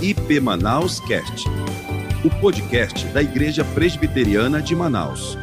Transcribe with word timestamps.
IP 0.00 0.38
Manaus 0.38 1.00
Cast, 1.00 1.48
o 2.24 2.40
podcast 2.40 3.04
da 3.08 3.20
Igreja 3.20 3.64
Presbiteriana 3.64 4.62
de 4.62 4.72
Manaus. 4.72 5.36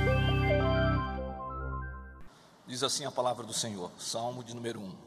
Diz 2.66 2.82
assim 2.82 3.04
a 3.04 3.12
palavra 3.12 3.46
do 3.46 3.54
Senhor, 3.54 3.92
Salmo 4.00 4.46
de 4.46 4.56
número 4.56 4.80
1. 4.80 4.98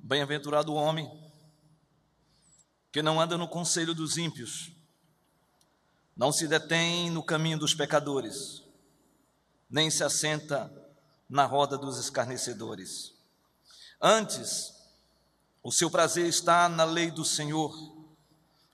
Bem-aventurado 0.00 0.70
o 0.70 0.76
homem 0.76 1.10
que 2.92 3.00
não 3.00 3.18
anda 3.18 3.38
no 3.38 3.48
conselho 3.48 3.94
dos 3.94 4.18
ímpios, 4.18 4.70
não 6.14 6.30
se 6.30 6.46
detém 6.46 7.08
no 7.08 7.22
caminho 7.22 7.58
dos 7.58 7.72
pecadores, 7.72 8.62
nem 9.70 9.90
se 9.90 10.04
assenta 10.04 10.70
na 11.26 11.46
roda 11.46 11.78
dos 11.78 11.98
escarnecedores. 11.98 13.14
Antes, 13.98 14.74
o 15.62 15.72
seu 15.72 15.90
prazer 15.90 16.26
está 16.26 16.68
na 16.68 16.84
lei 16.84 17.10
do 17.10 17.24
Senhor, 17.24 17.97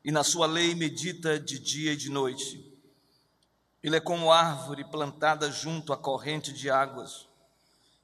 e 0.05 0.13
na 0.13 0.23
sua 0.23 0.47
lei 0.47 0.75
medita 0.75 1.41
de 1.41 1.59
dia 1.59 1.93
e 1.93 1.97
de 1.97 2.11
noite. 2.11 2.63
Ele 3.83 3.97
é 3.97 4.01
como 4.01 4.31
árvore 4.31 4.85
plantada 4.85 5.51
junto 5.51 5.93
à 5.93 5.97
corrente 5.97 6.53
de 6.53 6.69
águas, 6.69 7.27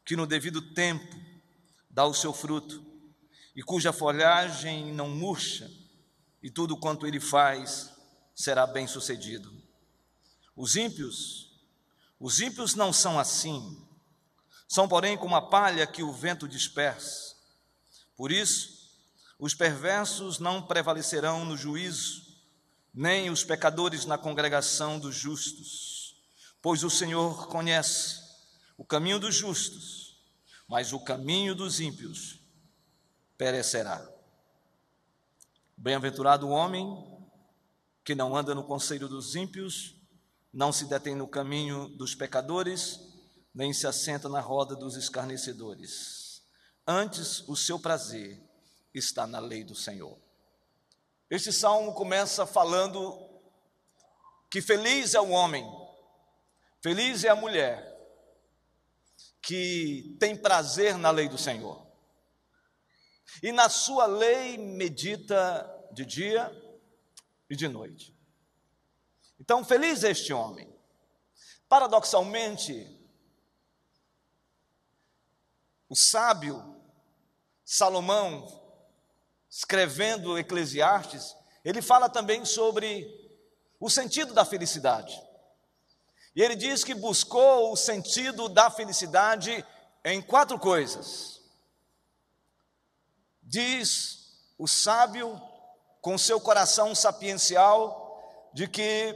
que 0.05 0.17
no 0.17 0.27
devido 0.27 0.63
tempo 0.75 1.15
dá 1.91 2.07
o 2.07 2.15
seu 2.15 2.33
fruto, 2.33 2.85
e 3.55 3.63
cuja 3.63 3.93
folhagem 3.93 4.95
não 4.95 5.11
murcha, 5.11 5.71
e 6.43 6.51
tudo 6.51 6.77
quanto 6.77 7.07
ele 7.07 7.21
faz 7.21 7.93
será 8.35 8.67
bem 8.67 8.87
sucedido. 8.87 9.53
Os 10.57 10.77
ímpios, 10.77 11.51
os 12.19 12.41
ímpios 12.41 12.75
não 12.75 12.93
são 12.93 13.19
assim, 13.19 13.87
são, 14.67 14.89
porém, 14.89 15.19
como 15.19 15.35
a 15.35 15.43
palha 15.43 15.87
que 15.87 16.03
o 16.03 16.13
vento 16.13 16.47
dispersa. 16.47 17.35
Por 18.17 18.31
isso, 18.31 18.80
os 19.41 19.55
perversos 19.55 20.39
não 20.39 20.61
prevalecerão 20.63 21.47
no 21.47 21.57
juízo, 21.57 22.27
nem 22.93 23.31
os 23.31 23.43
pecadores 23.43 24.05
na 24.05 24.19
congregação 24.19 24.99
dos 24.99 25.15
justos, 25.17 26.15
pois 26.61 26.85
o 26.85 26.91
Senhor 26.91 27.49
conhece 27.49 28.21
o 28.77 28.85
caminho 28.85 29.19
dos 29.19 29.35
justos, 29.35 30.21
mas 30.69 30.93
o 30.93 31.01
caminho 31.01 31.55
dos 31.55 31.81
ímpios 31.81 32.39
perecerá. 33.39 34.07
Bem-aventurado 35.75 36.47
o 36.47 36.51
homem 36.51 36.87
que 38.05 38.15
não 38.15 38.37
anda 38.37 38.55
no 38.55 38.65
conselho 38.65 39.09
dos 39.09 39.35
ímpios, 39.35 39.95
não 40.53 40.71
se 40.71 40.85
detém 40.85 41.15
no 41.15 41.27
caminho 41.27 41.89
dos 41.89 42.15
pecadores, 42.15 43.01
nem 43.55 43.73
se 43.73 43.87
assenta 43.87 44.29
na 44.29 44.41
roda 44.41 44.77
dos 44.77 44.97
escarnecedores. 44.97 46.43
Antes, 46.87 47.43
o 47.49 47.57
seu 47.57 47.79
prazer 47.79 48.50
está 48.99 49.27
na 49.27 49.39
lei 49.39 49.65
do 49.65 49.75
Senhor. 49.75 50.19
Este 51.29 51.53
salmo 51.53 51.95
começa 51.95 52.45
falando 52.45 53.29
que 54.51 54.61
feliz 54.61 55.15
é 55.15 55.21
o 55.21 55.31
homem, 55.31 55.65
feliz 56.83 57.23
é 57.25 57.29
a 57.29 57.37
mulher 57.37 57.89
que 59.41 60.17
tem 60.19 60.37
prazer 60.37 60.99
na 60.99 61.11
lei 61.11 61.29
do 61.29 61.39
Senhor. 61.39 61.87
E 63.43 63.53
na 63.53 63.69
sua 63.69 64.07
lei 64.07 64.59
medita 64.59 65.89
de 65.93 66.05
dia 66.05 66.51
e 67.49 67.55
de 67.55 67.69
noite. 67.69 68.17
Então, 69.39 69.65
feliz 69.65 70.05
é 70.05 70.11
este 70.11 70.33
homem. 70.33 70.69
Paradoxalmente, 71.69 72.99
o 75.89 75.97
sábio 75.97 76.77
Salomão 77.65 78.60
escrevendo 79.51 80.39
Eclesiastes, 80.39 81.35
ele 81.65 81.83
fala 81.83 82.09
também 82.09 82.45
sobre 82.45 83.07
o 83.81 83.91
sentido 83.91 84.33
da 84.33 84.45
felicidade. 84.45 85.21
E 86.35 86.43
ele 86.43 86.55
diz 86.55 86.85
que 86.85 86.95
buscou 86.95 87.73
o 87.73 87.77
sentido 87.77 88.49
da 88.49 88.71
felicidade 88.71 89.65
em 90.05 90.23
quatro 90.23 90.59
coisas. 90.59 91.41
Diz 93.43 94.39
o 94.57 94.69
sábio, 94.69 95.41
com 96.01 96.17
seu 96.17 96.41
coração 96.41 96.95
sapiencial, 96.95 98.51
de 98.55 98.69
que 98.69 99.15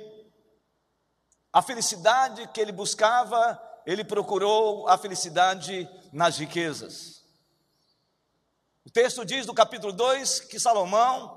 a 1.53 1.62
felicidade 1.62 2.48
que 2.48 2.60
ele 2.60 2.72
buscava, 2.72 3.60
ele 3.86 4.03
procurou 4.03 4.88
a 4.88 4.98
felicidade 4.98 5.88
nas 6.12 6.36
riquezas. 6.36 7.23
Texto 8.94 9.25
diz 9.25 9.44
no 9.44 9.53
capítulo 9.53 9.93
2 9.93 10.38
que 10.38 10.60
Salomão 10.60 11.37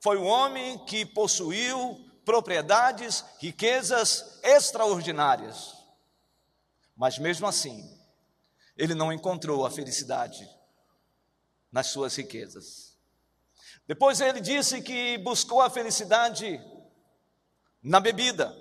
foi 0.00 0.16
o 0.16 0.24
homem 0.24 0.76
que 0.86 1.06
possuiu 1.06 2.04
propriedades, 2.24 3.24
riquezas 3.38 4.40
extraordinárias. 4.42 5.72
Mas 6.96 7.16
mesmo 7.16 7.46
assim, 7.46 7.88
ele 8.76 8.92
não 8.92 9.12
encontrou 9.12 9.64
a 9.64 9.70
felicidade 9.70 10.50
nas 11.70 11.86
suas 11.86 12.16
riquezas. 12.16 12.98
Depois 13.86 14.20
ele 14.20 14.40
disse 14.40 14.82
que 14.82 15.16
buscou 15.18 15.60
a 15.60 15.70
felicidade 15.70 16.60
na 17.80 18.00
bebida. 18.00 18.52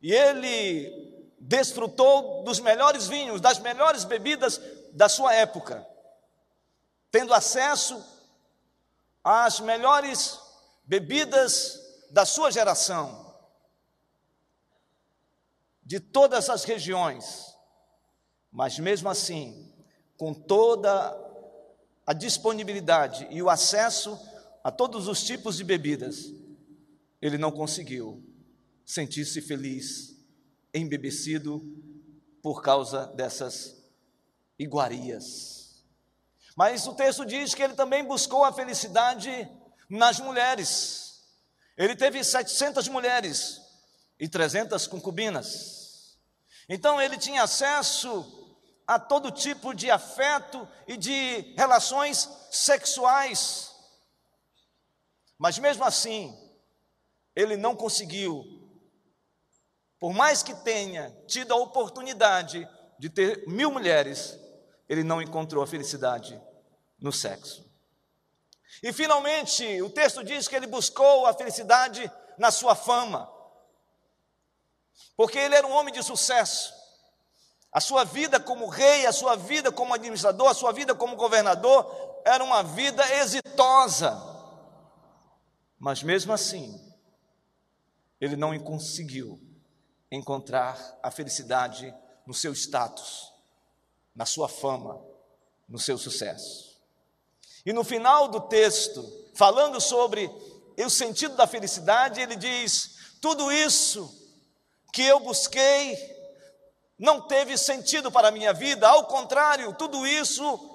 E 0.00 0.12
ele 0.12 1.34
desfrutou 1.40 2.44
dos 2.44 2.60
melhores 2.60 3.08
vinhos, 3.08 3.40
das 3.40 3.58
melhores 3.58 4.04
bebidas 4.04 4.60
da 4.92 5.08
sua 5.08 5.34
época 5.34 5.90
tendo 7.12 7.34
acesso 7.34 8.02
às 9.22 9.60
melhores 9.60 10.40
bebidas 10.82 11.78
da 12.10 12.24
sua 12.24 12.50
geração, 12.50 13.36
de 15.84 16.00
todas 16.00 16.48
as 16.48 16.64
regiões, 16.64 17.54
mas 18.50 18.78
mesmo 18.78 19.10
assim, 19.10 19.70
com 20.16 20.32
toda 20.32 20.90
a 22.06 22.12
disponibilidade 22.14 23.28
e 23.30 23.42
o 23.42 23.50
acesso 23.50 24.18
a 24.64 24.70
todos 24.70 25.06
os 25.06 25.22
tipos 25.22 25.56
de 25.56 25.64
bebidas, 25.64 26.32
ele 27.20 27.36
não 27.36 27.52
conseguiu 27.52 28.24
sentir-se 28.86 29.40
feliz, 29.42 30.16
embebecido 30.72 31.62
por 32.40 32.62
causa 32.62 33.06
dessas 33.06 33.76
iguarias. 34.58 35.61
Mas 36.56 36.86
o 36.86 36.94
texto 36.94 37.24
diz 37.24 37.54
que 37.54 37.62
ele 37.62 37.74
também 37.74 38.04
buscou 38.04 38.44
a 38.44 38.52
felicidade 38.52 39.48
nas 39.88 40.20
mulheres. 40.20 41.22
Ele 41.76 41.96
teve 41.96 42.22
700 42.22 42.88
mulheres 42.88 43.60
e 44.18 44.28
300 44.28 44.86
concubinas. 44.86 46.18
Então 46.68 47.00
ele 47.00 47.16
tinha 47.16 47.42
acesso 47.42 48.40
a 48.86 48.98
todo 48.98 49.30
tipo 49.30 49.74
de 49.74 49.90
afeto 49.90 50.68
e 50.86 50.96
de 50.96 51.54
relações 51.56 52.28
sexuais. 52.50 53.70
Mas 55.38 55.58
mesmo 55.58 55.84
assim, 55.84 56.36
ele 57.34 57.56
não 57.56 57.74
conseguiu, 57.74 58.44
por 59.98 60.12
mais 60.12 60.42
que 60.42 60.54
tenha 60.54 61.10
tido 61.26 61.52
a 61.52 61.56
oportunidade 61.56 62.68
de 62.98 63.08
ter 63.08 63.44
mil 63.48 63.70
mulheres, 63.70 64.38
ele 64.92 65.02
não 65.02 65.22
encontrou 65.22 65.64
a 65.64 65.66
felicidade 65.66 66.38
no 67.00 67.10
sexo. 67.10 67.64
E 68.82 68.92
finalmente, 68.92 69.80
o 69.80 69.88
texto 69.88 70.22
diz 70.22 70.46
que 70.46 70.54
ele 70.54 70.66
buscou 70.66 71.24
a 71.24 71.32
felicidade 71.32 72.12
na 72.36 72.50
sua 72.50 72.74
fama, 72.74 73.26
porque 75.16 75.38
ele 75.38 75.54
era 75.54 75.66
um 75.66 75.72
homem 75.72 75.94
de 75.94 76.02
sucesso. 76.02 76.74
A 77.72 77.80
sua 77.80 78.04
vida 78.04 78.38
como 78.38 78.68
rei, 78.68 79.06
a 79.06 79.12
sua 79.12 79.34
vida 79.34 79.72
como 79.72 79.94
administrador, 79.94 80.48
a 80.48 80.54
sua 80.54 80.72
vida 80.72 80.94
como 80.94 81.16
governador 81.16 82.20
era 82.26 82.44
uma 82.44 82.62
vida 82.62 83.02
exitosa. 83.14 84.14
Mas 85.78 86.02
mesmo 86.02 86.34
assim, 86.34 86.78
ele 88.20 88.36
não 88.36 88.58
conseguiu 88.58 89.40
encontrar 90.10 90.78
a 91.02 91.10
felicidade 91.10 91.94
no 92.26 92.34
seu 92.34 92.52
status, 92.54 93.31
na 94.14 94.26
sua 94.26 94.48
fama, 94.48 95.00
no 95.68 95.78
seu 95.78 95.96
sucesso. 95.96 96.80
E 97.64 97.72
no 97.72 97.84
final 97.84 98.28
do 98.28 98.40
texto, 98.40 99.02
falando 99.34 99.80
sobre 99.80 100.30
o 100.76 100.90
sentido 100.90 101.36
da 101.36 101.46
felicidade, 101.46 102.20
ele 102.20 102.36
diz: 102.36 102.96
tudo 103.20 103.50
isso 103.52 104.10
que 104.92 105.02
eu 105.02 105.20
busquei 105.20 105.96
não 106.98 107.20
teve 107.20 107.56
sentido 107.56 108.12
para 108.12 108.28
a 108.28 108.32
minha 108.32 108.52
vida, 108.52 108.88
ao 108.88 109.06
contrário, 109.06 109.74
tudo 109.74 110.06
isso 110.06 110.70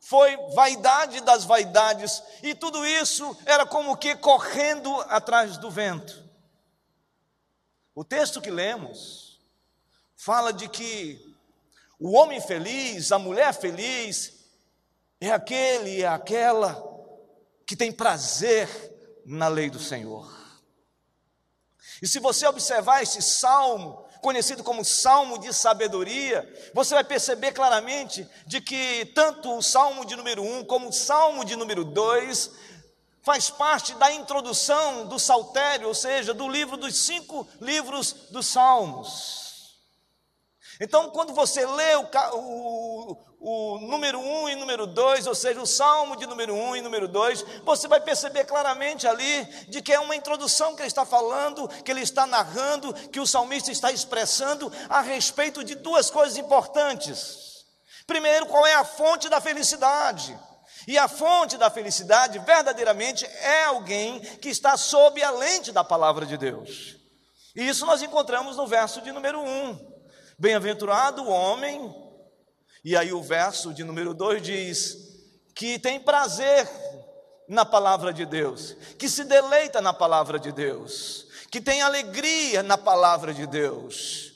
foi 0.00 0.36
vaidade 0.54 1.20
das 1.20 1.44
vaidades, 1.44 2.22
e 2.42 2.54
tudo 2.54 2.86
isso 2.86 3.36
era 3.44 3.66
como 3.66 3.96
que 3.96 4.16
correndo 4.16 4.92
atrás 5.02 5.58
do 5.58 5.70
vento. 5.70 6.24
O 7.94 8.04
texto 8.04 8.40
que 8.40 8.50
lemos 8.50 9.40
fala 10.16 10.52
de 10.52 10.68
que 10.68 11.27
o 11.98 12.12
homem 12.12 12.40
feliz, 12.40 13.10
a 13.10 13.18
mulher 13.18 13.52
feliz, 13.52 14.34
é 15.20 15.30
aquele, 15.32 16.02
é 16.02 16.06
aquela 16.06 16.84
que 17.66 17.76
tem 17.76 17.90
prazer 17.90 18.68
na 19.26 19.48
lei 19.48 19.68
do 19.68 19.80
Senhor. 19.80 20.32
E 22.00 22.06
se 22.06 22.20
você 22.20 22.46
observar 22.46 23.02
esse 23.02 23.20
salmo, 23.20 24.06
conhecido 24.20 24.62
como 24.62 24.84
salmo 24.84 25.38
de 25.38 25.52
sabedoria, 25.52 26.48
você 26.72 26.94
vai 26.94 27.04
perceber 27.04 27.52
claramente 27.52 28.28
de 28.46 28.60
que 28.60 29.06
tanto 29.14 29.56
o 29.56 29.62
salmo 29.62 30.04
de 30.04 30.14
número 30.14 30.42
1 30.42 30.64
como 30.64 30.88
o 30.88 30.92
salmo 30.92 31.44
de 31.44 31.56
número 31.56 31.84
2 31.84 32.50
faz 33.22 33.50
parte 33.50 33.94
da 33.96 34.12
introdução 34.12 35.06
do 35.06 35.18
saltério, 35.18 35.88
ou 35.88 35.94
seja, 35.94 36.32
do 36.32 36.48
livro 36.48 36.76
dos 36.76 36.96
cinco 36.96 37.46
livros 37.60 38.12
dos 38.30 38.46
salmos. 38.46 39.47
Então, 40.80 41.10
quando 41.10 41.32
você 41.32 41.66
lê 41.66 41.96
o, 41.96 42.06
o, 42.34 43.16
o 43.40 43.78
número 43.80 44.20
1 44.20 44.42
um 44.42 44.48
e 44.48 44.54
número 44.54 44.86
2, 44.86 45.26
ou 45.26 45.34
seja, 45.34 45.60
o 45.60 45.66
salmo 45.66 46.16
de 46.16 46.24
número 46.26 46.54
1 46.54 46.68
um 46.68 46.76
e 46.76 46.80
número 46.80 47.08
2, 47.08 47.44
você 47.64 47.88
vai 47.88 48.00
perceber 48.00 48.44
claramente 48.44 49.06
ali 49.06 49.44
de 49.68 49.82
que 49.82 49.92
é 49.92 49.98
uma 49.98 50.14
introdução 50.14 50.76
que 50.76 50.82
ele 50.82 50.88
está 50.88 51.04
falando, 51.04 51.66
que 51.82 51.90
ele 51.90 52.02
está 52.02 52.26
narrando, 52.26 52.94
que 53.10 53.18
o 53.18 53.26
salmista 53.26 53.72
está 53.72 53.90
expressando 53.90 54.72
a 54.88 55.00
respeito 55.00 55.64
de 55.64 55.74
duas 55.74 56.10
coisas 56.10 56.38
importantes. 56.38 57.64
Primeiro, 58.06 58.46
qual 58.46 58.64
é 58.64 58.74
a 58.74 58.84
fonte 58.84 59.28
da 59.28 59.40
felicidade? 59.40 60.38
E 60.86 60.96
a 60.96 61.08
fonte 61.08 61.58
da 61.58 61.68
felicidade, 61.68 62.38
verdadeiramente, 62.38 63.26
é 63.26 63.64
alguém 63.64 64.20
que 64.20 64.48
está 64.48 64.76
sob 64.76 65.20
a 65.22 65.30
lente 65.30 65.72
da 65.72 65.82
palavra 65.82 66.24
de 66.24 66.36
Deus. 66.38 66.96
E 67.54 67.68
isso 67.68 67.84
nós 67.84 68.00
encontramos 68.00 68.56
no 68.56 68.66
verso 68.66 69.02
de 69.02 69.10
número 69.10 69.40
1. 69.40 69.97
Bem-aventurado 70.40 71.24
o 71.24 71.30
homem, 71.30 71.92
e 72.84 72.96
aí 72.96 73.12
o 73.12 73.20
verso 73.20 73.74
de 73.74 73.82
número 73.82 74.14
2 74.14 74.40
diz: 74.40 74.96
que 75.52 75.80
tem 75.80 75.98
prazer 75.98 76.70
na 77.48 77.64
palavra 77.64 78.12
de 78.12 78.24
Deus, 78.24 78.76
que 78.96 79.08
se 79.08 79.24
deleita 79.24 79.80
na 79.80 79.92
palavra 79.92 80.38
de 80.38 80.52
Deus, 80.52 81.26
que 81.50 81.60
tem 81.60 81.82
alegria 81.82 82.62
na 82.62 82.78
palavra 82.78 83.34
de 83.34 83.48
Deus. 83.48 84.32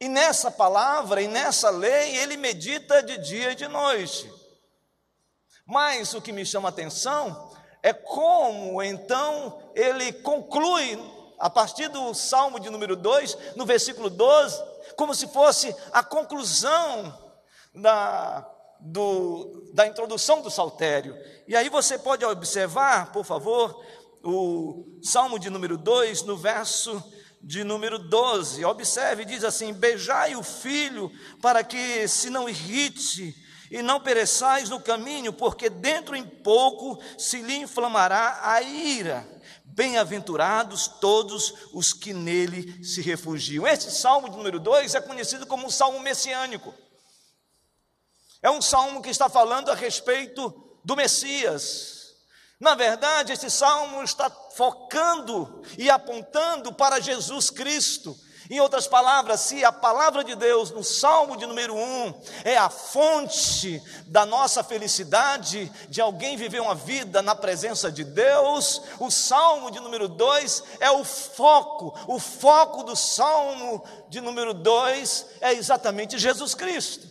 E 0.00 0.08
nessa 0.08 0.50
palavra 0.50 1.22
e 1.22 1.28
nessa 1.28 1.70
lei 1.70 2.16
ele 2.16 2.36
medita 2.36 3.00
de 3.00 3.16
dia 3.18 3.52
e 3.52 3.54
de 3.54 3.68
noite. 3.68 4.28
Mas 5.64 6.14
o 6.14 6.20
que 6.20 6.32
me 6.32 6.44
chama 6.44 6.68
a 6.68 6.70
atenção 6.70 7.54
é 7.80 7.92
como 7.92 8.82
então 8.82 9.70
ele 9.76 10.12
conclui 10.14 10.98
a 11.38 11.48
partir 11.48 11.88
do 11.88 12.12
Salmo 12.14 12.58
de 12.58 12.70
número 12.70 12.96
2, 12.96 13.54
no 13.56 13.64
versículo 13.64 14.10
12, 14.10 14.62
como 14.96 15.14
se 15.14 15.28
fosse 15.28 15.74
a 15.92 16.02
conclusão 16.02 17.16
da, 17.74 18.48
do, 18.80 19.70
da 19.72 19.86
introdução 19.86 20.42
do 20.42 20.50
saltério. 20.50 21.16
E 21.46 21.56
aí 21.56 21.68
você 21.68 21.98
pode 21.98 22.24
observar, 22.24 23.12
por 23.12 23.24
favor, 23.24 23.84
o 24.22 24.98
Salmo 25.02 25.38
de 25.38 25.48
número 25.48 25.78
2, 25.78 26.22
no 26.22 26.36
verso 26.36 27.02
de 27.40 27.62
número 27.62 27.98
12. 27.98 28.64
Observe, 28.64 29.24
diz 29.24 29.44
assim: 29.44 29.72
Beijai 29.72 30.34
o 30.34 30.42
filho, 30.42 31.10
para 31.40 31.62
que 31.62 32.08
se 32.08 32.28
não 32.30 32.48
irrite, 32.48 33.34
e 33.70 33.82
não 33.82 34.00
pereçais 34.00 34.70
no 34.70 34.80
caminho, 34.80 35.32
porque 35.32 35.68
dentro 35.68 36.16
em 36.16 36.24
pouco 36.24 36.98
se 37.18 37.42
lhe 37.42 37.56
inflamará 37.56 38.40
a 38.42 38.62
ira. 38.62 39.26
Bem-aventurados 39.78 40.88
todos 40.88 41.54
os 41.72 41.92
que 41.92 42.12
nele 42.12 42.84
se 42.84 43.00
refugiam. 43.00 43.64
Esse 43.64 43.92
salmo 43.92 44.28
de 44.28 44.36
número 44.36 44.58
2 44.58 44.96
é 44.96 45.00
conhecido 45.00 45.46
como 45.46 45.68
um 45.68 45.70
salmo 45.70 46.00
messiânico. 46.00 46.74
É 48.42 48.50
um 48.50 48.60
salmo 48.60 49.00
que 49.00 49.08
está 49.08 49.28
falando 49.28 49.70
a 49.70 49.76
respeito 49.76 50.52
do 50.84 50.96
Messias. 50.96 52.12
Na 52.58 52.74
verdade, 52.74 53.32
esse 53.32 53.48
salmo 53.48 54.02
está 54.02 54.28
focando 54.28 55.62
e 55.78 55.88
apontando 55.88 56.74
para 56.74 56.98
Jesus 56.98 57.48
Cristo 57.48 58.18
em 58.50 58.60
outras 58.60 58.86
palavras, 58.86 59.40
se 59.40 59.64
a 59.64 59.70
palavra 59.70 60.24
de 60.24 60.34
Deus 60.34 60.70
no 60.70 60.82
Salmo 60.82 61.36
de 61.36 61.44
número 61.44 61.74
1 61.74 62.14
é 62.44 62.56
a 62.56 62.70
fonte 62.70 63.82
da 64.06 64.24
nossa 64.24 64.64
felicidade, 64.64 65.70
de 65.88 66.00
alguém 66.00 66.36
viver 66.36 66.60
uma 66.60 66.74
vida 66.74 67.20
na 67.20 67.34
presença 67.34 67.92
de 67.92 68.04
Deus, 68.04 68.80
o 68.98 69.10
Salmo 69.10 69.70
de 69.70 69.80
número 69.80 70.08
2 70.08 70.62
é 70.80 70.90
o 70.90 71.04
foco, 71.04 71.94
o 72.06 72.18
foco 72.18 72.82
do 72.84 72.96
Salmo 72.96 73.84
de 74.08 74.20
número 74.20 74.54
2 74.54 75.26
é 75.40 75.52
exatamente 75.52 76.18
Jesus 76.18 76.54
Cristo. 76.54 77.06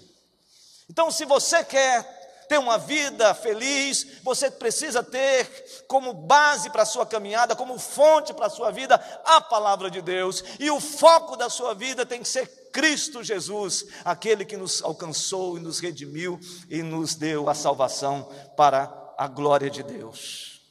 Então, 0.89 1.11
se 1.11 1.25
você 1.25 1.63
quer 1.63 2.16
ter 2.47 2.57
uma 2.57 2.77
vida 2.77 3.33
feliz, 3.33 4.21
você 4.23 4.49
precisa 4.49 5.03
ter 5.03 5.83
como 5.87 6.13
base 6.13 6.69
para 6.69 6.83
a 6.83 6.85
sua 6.85 7.05
caminhada, 7.05 7.55
como 7.55 7.77
fonte 7.77 8.33
para 8.33 8.47
a 8.47 8.49
sua 8.49 8.71
vida, 8.71 8.95
a 9.25 9.41
palavra 9.41 9.91
de 9.91 10.01
Deus. 10.01 10.43
E 10.59 10.69
o 10.71 10.79
foco 10.79 11.35
da 11.35 11.49
sua 11.49 11.73
vida 11.73 12.05
tem 12.05 12.21
que 12.21 12.27
ser 12.27 12.47
Cristo 12.71 13.23
Jesus, 13.23 13.85
aquele 14.05 14.45
que 14.45 14.57
nos 14.57 14.83
alcançou 14.83 15.57
e 15.57 15.61
nos 15.61 15.79
redimiu 15.79 16.39
e 16.69 16.81
nos 16.83 17.15
deu 17.15 17.49
a 17.49 17.53
salvação 17.53 18.31
para 18.55 19.13
a 19.17 19.27
glória 19.27 19.69
de 19.69 19.83
Deus. 19.83 20.61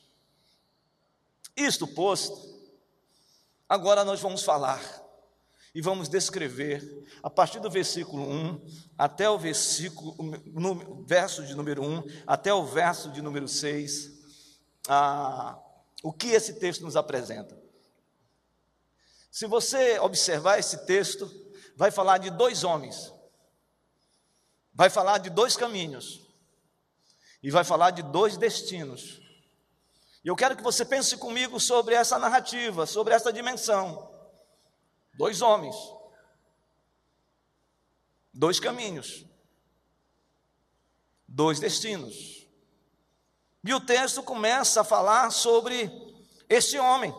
Isto 1.57 1.87
posto, 1.87 2.37
agora 3.69 4.05
nós 4.05 4.21
vamos 4.21 4.43
falar 4.43 5.06
e 5.77 5.83
vamos 5.83 6.09
descrever, 6.09 7.07
a 7.23 7.29
partir 7.29 7.61
do 7.61 7.69
versículo 7.69 8.23
1 8.23 8.67
até 8.97 9.29
o 9.29 9.39
versículo, 9.39 10.17
no, 10.47 11.05
verso 11.05 11.45
de 11.45 11.55
número 11.55 11.85
1 11.85 12.03
até 12.27 12.51
o 12.55 12.65
verso 12.65 13.11
de 13.11 13.21
número 13.21 13.47
6, 13.47 14.11
a, 14.89 15.59
o 16.03 16.15
que 16.15 16.29
esse 16.29 16.55
texto 16.55 16.81
nos 16.81 16.97
apresenta. 16.97 17.63
Se 19.31 19.47
você 19.47 19.99
observar 19.99 20.59
esse 20.59 20.87
texto, 20.87 21.31
vai 21.77 21.91
falar 21.91 22.17
de 22.17 22.31
dois 22.31 22.65
homens, 22.65 23.13
vai 24.73 24.89
falar 24.89 25.19
de 25.19 25.29
dois 25.29 25.59
caminhos, 25.59 26.23
e 27.43 27.51
vai 27.51 27.65
falar 27.65 27.91
de 27.91 28.03
dois 28.03 28.39
destinos. 28.39 29.21
E 30.25 30.29
eu 30.29 30.37
quero 30.37 30.57
que 30.57 30.63
você 30.63 30.87
pense 30.87 31.19
comigo 31.19 31.61
sobre 31.61 31.95
essa 31.95 32.19
narrativa, 32.19 32.87
sobre 32.87 33.13
essa 33.13 33.31
dimensão. 33.31 34.16
Dois 35.17 35.41
homens, 35.41 35.75
dois 38.33 38.61
caminhos, 38.61 39.25
dois 41.27 41.59
destinos. 41.59 42.47
E 43.65 43.75
o 43.75 43.81
texto 43.81 44.23
começa 44.23 44.83
a 44.83 44.85
falar 44.85 45.31
sobre 45.31 45.91
este 46.49 46.79
homem. 46.79 47.15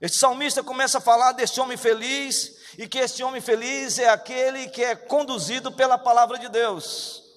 Este 0.00 0.16
salmista 0.16 0.62
começa 0.62 0.98
a 0.98 1.00
falar 1.00 1.32
deste 1.32 1.60
homem 1.60 1.76
feliz 1.76 2.58
e 2.78 2.88
que 2.88 2.98
este 2.98 3.22
homem 3.22 3.40
feliz 3.40 3.98
é 3.98 4.08
aquele 4.08 4.68
que 4.68 4.82
é 4.82 4.96
conduzido 4.96 5.72
pela 5.72 5.98
palavra 5.98 6.38
de 6.38 6.48
Deus. 6.48 7.27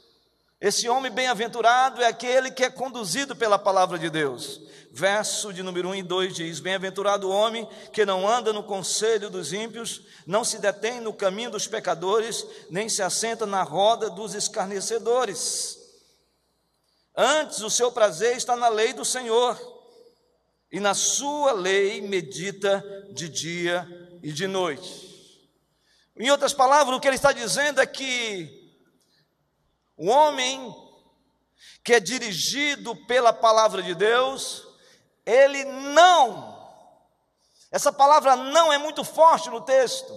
Esse 0.62 0.88
homem 0.88 1.12
bem-aventurado 1.12 2.04
é 2.04 2.06
aquele 2.06 2.52
que 2.52 2.64
é 2.64 2.70
conduzido 2.70 3.36
pela 3.36 3.58
palavra 3.58 3.98
de 3.98 4.12
Deus. 4.12 4.62
Verso 4.92 5.52
de 5.52 5.64
número 5.64 5.90
1 5.90 5.96
e 5.96 6.04
2 6.04 6.36
diz: 6.36 6.60
Bem-aventurado 6.60 7.28
o 7.28 7.32
homem 7.32 7.68
que 7.92 8.06
não 8.06 8.28
anda 8.28 8.54
no 8.54 8.62
conselho 8.62 9.28
dos 9.32 9.54
ímpios, 9.54 10.04
não 10.28 10.44
se 10.44 10.60
detém 10.60 11.02
no 11.02 11.14
caminho 11.14 11.50
dos 11.50 11.66
pecadores, 11.66 12.46
nem 12.70 12.88
se 12.88 13.02
assenta 13.02 13.48
na 13.48 13.64
roda 13.64 14.08
dos 14.08 14.36
escarnecedores. 14.36 15.80
Antes 17.18 17.62
o 17.62 17.70
seu 17.70 17.92
prazer 17.92 18.38
está 18.38 18.56
na 18.56 18.70
lei 18.70 18.94
do 18.94 19.04
Senhor, 19.04 19.60
e 20.72 20.80
na 20.80 20.94
sua 20.94 21.54
lei 21.54 22.02
medita 22.02 22.84
de 23.12 23.28
dia 23.28 23.88
e 24.22 24.32
de 24.32 24.46
noite. 24.46 25.10
Em 26.16 26.30
outras 26.30 26.54
palavras, 26.54 26.96
o 26.96 27.00
que 27.00 27.08
ele 27.08 27.16
está 27.16 27.32
dizendo 27.32 27.82
é 27.82 27.86
que 27.88 28.61
o 30.02 30.08
homem 30.08 30.76
que 31.84 31.94
é 31.94 32.00
dirigido 32.00 32.96
pela 33.06 33.32
palavra 33.32 33.84
de 33.84 33.94
Deus, 33.94 34.68
ele 35.24 35.64
não, 35.64 36.60
essa 37.70 37.94
palavra 37.94 38.36
não 38.36 38.74
é 38.74 38.80
muito 38.80 39.04
forte 39.04 39.48
no 39.52 39.62
texto. 39.62 40.12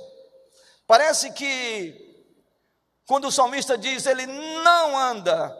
Parece 0.86 1.32
que, 1.32 1.94
quando 3.06 3.28
o 3.28 3.30
salmista 3.30 3.76
diz, 3.76 4.06
ele 4.06 4.24
não 4.24 4.96
anda, 4.96 5.54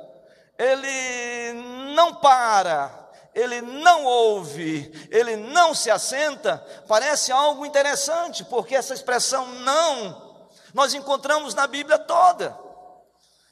ele 0.59 1.53
não 1.95 2.15
para, 2.15 3.11
ele 3.35 3.61
não 3.61 4.07
ouve, 4.07 4.91
ele 5.11 5.37
não 5.37 5.75
se 5.75 5.91
assenta, 5.91 6.65
parece 6.89 7.31
algo 7.31 7.67
interessante, 7.67 8.43
porque 8.43 8.75
essa 8.75 8.95
expressão 8.95 9.47
não, 9.47 10.49
nós 10.73 10.95
encontramos 10.95 11.55
na 11.55 11.67
Bíblia 11.67 11.99
toda. 11.99 12.65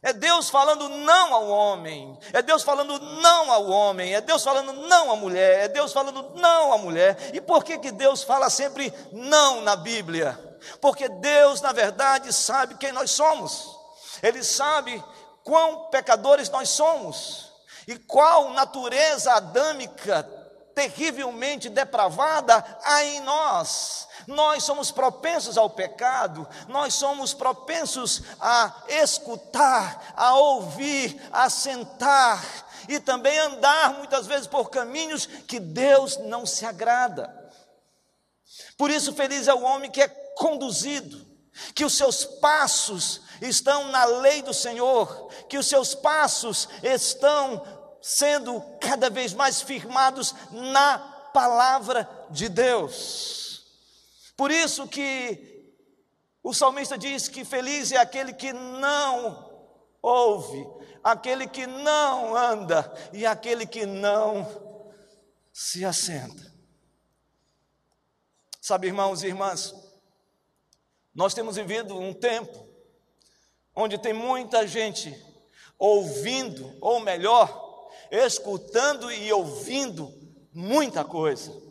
É 0.03 0.13
Deus 0.13 0.51
falando 0.51 0.89
não 0.89 1.33
ao 1.33 1.49
homem, 1.49 2.19
é 2.33 2.43
Deus 2.43 2.65
falando 2.65 2.99
não 2.99 3.53
ao 3.53 3.69
homem, 3.69 4.15
é 4.15 4.21
Deus 4.21 4.43
falando 4.43 4.73
não 4.73 5.13
à 5.13 5.17
mulher, 5.17 5.61
é 5.61 5.69
Deus 5.69 5.93
falando 5.93 6.33
não 6.35 6.73
à 6.73 6.79
mulher. 6.79 7.31
E 7.33 7.41
por 7.41 7.63
que, 7.63 7.79
que 7.79 7.93
Deus 7.93 8.25
fala 8.25 8.51
sempre 8.51 8.93
não 9.13 9.61
na 9.61 9.77
Bíblia? 9.77 10.37
Porque 10.81 11.09
Deus, 11.09 11.61
na 11.61 11.71
verdade, 11.71 12.33
sabe 12.33 12.75
quem 12.75 12.91
nós 12.91 13.13
somos, 13.13 13.79
Ele 14.21 14.43
sabe 14.43 15.03
quão 15.45 15.89
pecadores 15.91 16.49
nós 16.51 16.69
somos 16.71 17.53
e 17.87 17.97
qual 17.97 18.51
natureza 18.51 19.33
adâmica 19.35 20.25
terrivelmente 20.75 21.69
depravada 21.69 22.65
há 22.83 23.05
em 23.05 23.21
nós. 23.21 24.09
Nós 24.27 24.65
somos 24.65 24.91
propensos 24.91 25.59
ao 25.59 25.71
pecado, 25.71 26.47
nós 26.69 26.95
somos 26.95 27.35
propensos 27.35 28.23
a 28.41 28.73
escutar, 28.89 30.13
a 30.17 30.35
ouvir, 30.35 31.21
a 31.33 31.49
sentar 31.51 32.43
e 32.89 32.99
também 32.99 33.39
andar 33.39 33.95
muitas 33.95 34.27
vezes 34.27 34.47
por 34.47 34.71
caminhos 34.71 35.27
que 35.27 35.61
Deus 35.61 36.17
não 36.19 36.45
se 36.45 36.65
agrada. 36.65 37.43
Por 38.77 38.91
isso, 38.91 39.13
feliz 39.13 39.49
é 39.49 39.55
o 39.55 39.63
homem 39.63 39.91
que 39.91 40.03
é 40.03 40.09
conduzido, 40.09 41.27
que 41.75 41.85
os 41.85 41.95
seus 41.95 42.25
passos 42.25 43.21
estão 43.41 43.89
na 43.89 44.05
lei 44.05 44.43
do 44.43 44.55
Senhor, 44.55 45.29
que 45.49 45.59
os 45.59 45.67
seus 45.67 45.95
passos 45.95 46.69
estão 46.83 47.63
sendo 48.01 48.61
cada 48.81 49.09
vez 49.09 49.33
mais 49.33 49.63
firmados 49.63 50.35
na 50.51 50.99
palavra 51.33 52.09
de 52.31 52.49
Deus. 52.49 53.52
Por 54.43 54.51
isso 54.51 54.89
que 54.89 55.73
o 56.43 56.53
salmista 56.53 56.99
diz 56.99 57.29
que 57.29 57.45
feliz 57.45 57.93
é 57.93 57.97
aquele 57.99 58.33
que 58.33 58.53
não 58.53 59.49
ouve, 60.03 60.67
aquele 61.01 61.47
que 61.47 61.65
não 61.65 62.35
anda 62.35 62.93
e 63.13 63.25
aquele 63.25 63.65
que 63.65 63.87
não 63.87 64.45
se 65.53 65.85
assenta. 65.85 66.53
Sabe, 68.61 68.89
irmãos 68.89 69.23
e 69.23 69.29
irmãs, 69.29 69.73
nós 71.15 71.35
temos 71.35 71.55
vivido 71.55 71.97
um 71.97 72.13
tempo 72.13 72.67
onde 73.77 73.97
tem 73.97 74.13
muita 74.13 74.67
gente 74.67 75.17
ouvindo, 75.79 76.77
ou 76.81 76.99
melhor, 76.99 77.89
escutando 78.11 79.09
e 79.13 79.33
ouvindo 79.33 80.13
muita 80.53 81.05
coisa. 81.05 81.62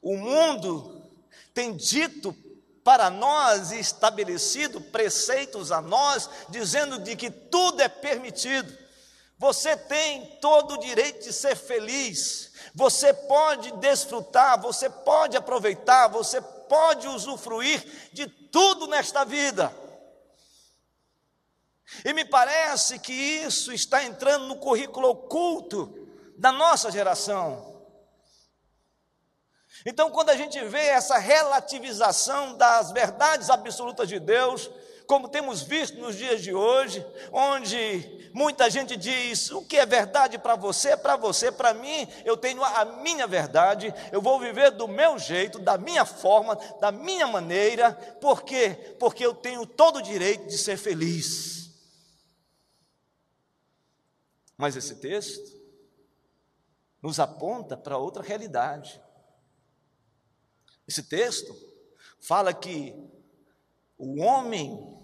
O 0.00 0.16
mundo 0.16 1.02
tem 1.52 1.76
dito 1.76 2.36
para 2.84 3.10
nós 3.10 3.70
e 3.70 3.78
estabelecido 3.78 4.80
preceitos 4.80 5.70
a 5.70 5.82
nós, 5.82 6.30
dizendo 6.48 7.00
de 7.00 7.16
que 7.16 7.30
tudo 7.30 7.82
é 7.82 7.88
permitido. 7.88 8.72
Você 9.38 9.76
tem 9.76 10.38
todo 10.40 10.74
o 10.74 10.78
direito 10.78 11.24
de 11.24 11.32
ser 11.32 11.54
feliz, 11.54 12.50
você 12.74 13.12
pode 13.12 13.70
desfrutar, 13.72 14.60
você 14.60 14.88
pode 14.88 15.36
aproveitar, 15.36 16.08
você 16.08 16.40
pode 16.40 17.06
usufruir 17.06 18.10
de 18.12 18.26
tudo 18.26 18.86
nesta 18.86 19.24
vida. 19.24 19.72
E 22.04 22.12
me 22.12 22.24
parece 22.24 22.98
que 22.98 23.12
isso 23.12 23.72
está 23.72 24.04
entrando 24.04 24.46
no 24.46 24.56
currículo 24.56 25.10
oculto 25.10 26.08
da 26.36 26.52
nossa 26.52 26.90
geração. 26.90 27.67
Então, 29.88 30.10
quando 30.10 30.28
a 30.28 30.36
gente 30.36 30.62
vê 30.66 30.88
essa 30.88 31.16
relativização 31.16 32.54
das 32.58 32.92
verdades 32.92 33.48
absolutas 33.48 34.06
de 34.06 34.20
Deus, 34.20 34.70
como 35.06 35.30
temos 35.30 35.62
visto 35.62 35.98
nos 35.98 36.14
dias 36.14 36.42
de 36.42 36.52
hoje, 36.52 37.02
onde 37.32 38.28
muita 38.34 38.68
gente 38.68 38.98
diz: 38.98 39.50
o 39.50 39.64
que 39.64 39.78
é 39.78 39.86
verdade 39.86 40.36
para 40.36 40.56
você, 40.56 40.90
é 40.90 40.96
para 40.96 41.16
você, 41.16 41.50
para 41.50 41.72
mim, 41.72 42.06
eu 42.26 42.36
tenho 42.36 42.62
a 42.62 42.84
minha 42.84 43.26
verdade, 43.26 43.94
eu 44.12 44.20
vou 44.20 44.38
viver 44.38 44.72
do 44.72 44.86
meu 44.86 45.18
jeito, 45.18 45.58
da 45.58 45.78
minha 45.78 46.04
forma, 46.04 46.54
da 46.78 46.92
minha 46.92 47.26
maneira, 47.26 47.94
por 48.20 48.42
quê? 48.42 48.94
Porque 49.00 49.24
eu 49.24 49.32
tenho 49.32 49.64
todo 49.64 50.00
o 50.00 50.02
direito 50.02 50.48
de 50.48 50.58
ser 50.58 50.76
feliz. 50.76 51.70
Mas 54.54 54.76
esse 54.76 54.96
texto 54.96 55.50
nos 57.00 57.18
aponta 57.18 57.74
para 57.74 57.96
outra 57.96 58.22
realidade. 58.22 59.07
Esse 60.88 61.02
texto 61.02 61.54
fala 62.18 62.54
que 62.54 62.94
o 63.98 64.22
homem 64.22 64.96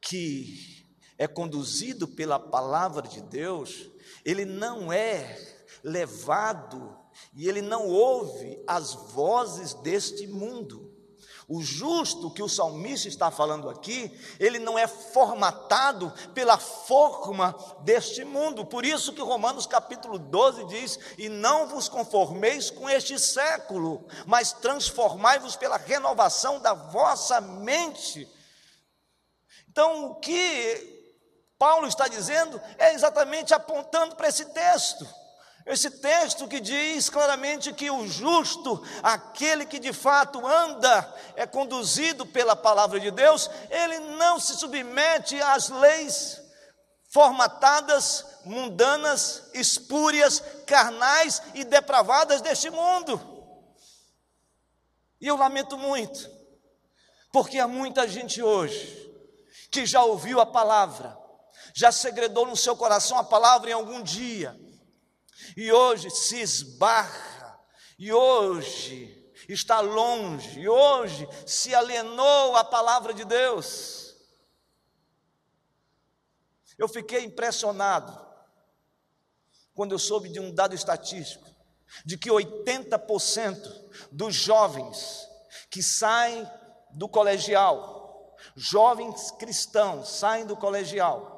que 0.00 0.86
é 1.18 1.26
conduzido 1.26 2.06
pela 2.06 2.38
palavra 2.38 3.08
de 3.08 3.20
Deus, 3.20 3.90
ele 4.24 4.44
não 4.44 4.92
é 4.92 5.36
levado 5.82 6.96
e 7.34 7.48
ele 7.48 7.62
não 7.62 7.88
ouve 7.88 8.62
as 8.66 8.94
vozes 8.94 9.74
deste 9.74 10.26
mundo. 10.26 10.95
O 11.48 11.62
justo 11.62 12.30
que 12.30 12.42
o 12.42 12.48
salmista 12.48 13.06
está 13.06 13.30
falando 13.30 13.70
aqui, 13.70 14.10
ele 14.40 14.58
não 14.58 14.76
é 14.76 14.88
formatado 14.88 16.12
pela 16.34 16.58
forma 16.58 17.54
deste 17.82 18.24
mundo. 18.24 18.66
Por 18.66 18.84
isso 18.84 19.12
que 19.12 19.22
Romanos 19.22 19.64
capítulo 19.64 20.18
12 20.18 20.64
diz: 20.64 20.98
"E 21.16 21.28
não 21.28 21.68
vos 21.68 21.88
conformeis 21.88 22.68
com 22.68 22.90
este 22.90 23.16
século, 23.16 24.04
mas 24.26 24.52
transformai-vos 24.52 25.54
pela 25.54 25.76
renovação 25.76 26.58
da 26.58 26.74
vossa 26.74 27.40
mente." 27.40 28.28
Então, 29.70 30.06
o 30.06 30.14
que 30.16 31.14
Paulo 31.56 31.86
está 31.86 32.08
dizendo 32.08 32.60
é 32.76 32.92
exatamente 32.92 33.54
apontando 33.54 34.16
para 34.16 34.28
esse 34.28 34.46
texto. 34.46 35.06
Esse 35.66 35.90
texto 35.90 36.46
que 36.46 36.60
diz 36.60 37.10
claramente 37.10 37.72
que 37.72 37.90
o 37.90 38.06
justo, 38.06 38.80
aquele 39.02 39.66
que 39.66 39.80
de 39.80 39.92
fato 39.92 40.46
anda, 40.46 41.12
é 41.34 41.44
conduzido 41.44 42.24
pela 42.24 42.54
palavra 42.54 43.00
de 43.00 43.10
Deus, 43.10 43.50
ele 43.68 43.98
não 43.98 44.38
se 44.38 44.54
submete 44.54 45.42
às 45.42 45.68
leis 45.68 46.40
formatadas, 47.08 48.24
mundanas, 48.44 49.50
espúrias, 49.54 50.40
carnais 50.66 51.42
e 51.52 51.64
depravadas 51.64 52.40
deste 52.40 52.70
mundo. 52.70 53.20
E 55.20 55.26
eu 55.26 55.36
lamento 55.36 55.76
muito, 55.76 56.30
porque 57.32 57.58
há 57.58 57.66
muita 57.66 58.06
gente 58.06 58.40
hoje 58.40 59.04
que 59.72 59.84
já 59.84 60.04
ouviu 60.04 60.40
a 60.40 60.46
palavra, 60.46 61.18
já 61.74 61.90
segredou 61.90 62.46
no 62.46 62.56
seu 62.56 62.76
coração 62.76 63.18
a 63.18 63.24
palavra 63.24 63.70
em 63.70 63.72
algum 63.72 64.00
dia, 64.00 64.56
e 65.56 65.72
hoje 65.72 66.10
se 66.10 66.40
esbarra, 66.40 67.60
e 67.98 68.12
hoje 68.12 69.32
está 69.48 69.80
longe, 69.80 70.60
e 70.60 70.68
hoje 70.68 71.28
se 71.46 71.74
alienou 71.74 72.56
a 72.56 72.64
palavra 72.64 73.14
de 73.14 73.24
Deus. 73.24 74.16
Eu 76.78 76.88
fiquei 76.88 77.24
impressionado 77.24 78.26
quando 79.74 79.92
eu 79.92 79.98
soube 79.98 80.28
de 80.28 80.40
um 80.40 80.52
dado 80.52 80.74
estatístico 80.74 81.46
de 82.04 82.18
que 82.18 82.30
80% 82.30 84.08
dos 84.10 84.34
jovens 84.34 85.28
que 85.70 85.82
saem 85.82 86.48
do 86.92 87.08
colegial, 87.08 88.36
jovens 88.54 89.30
cristãos, 89.32 90.08
saem 90.08 90.46
do 90.46 90.56
colegial, 90.56 91.35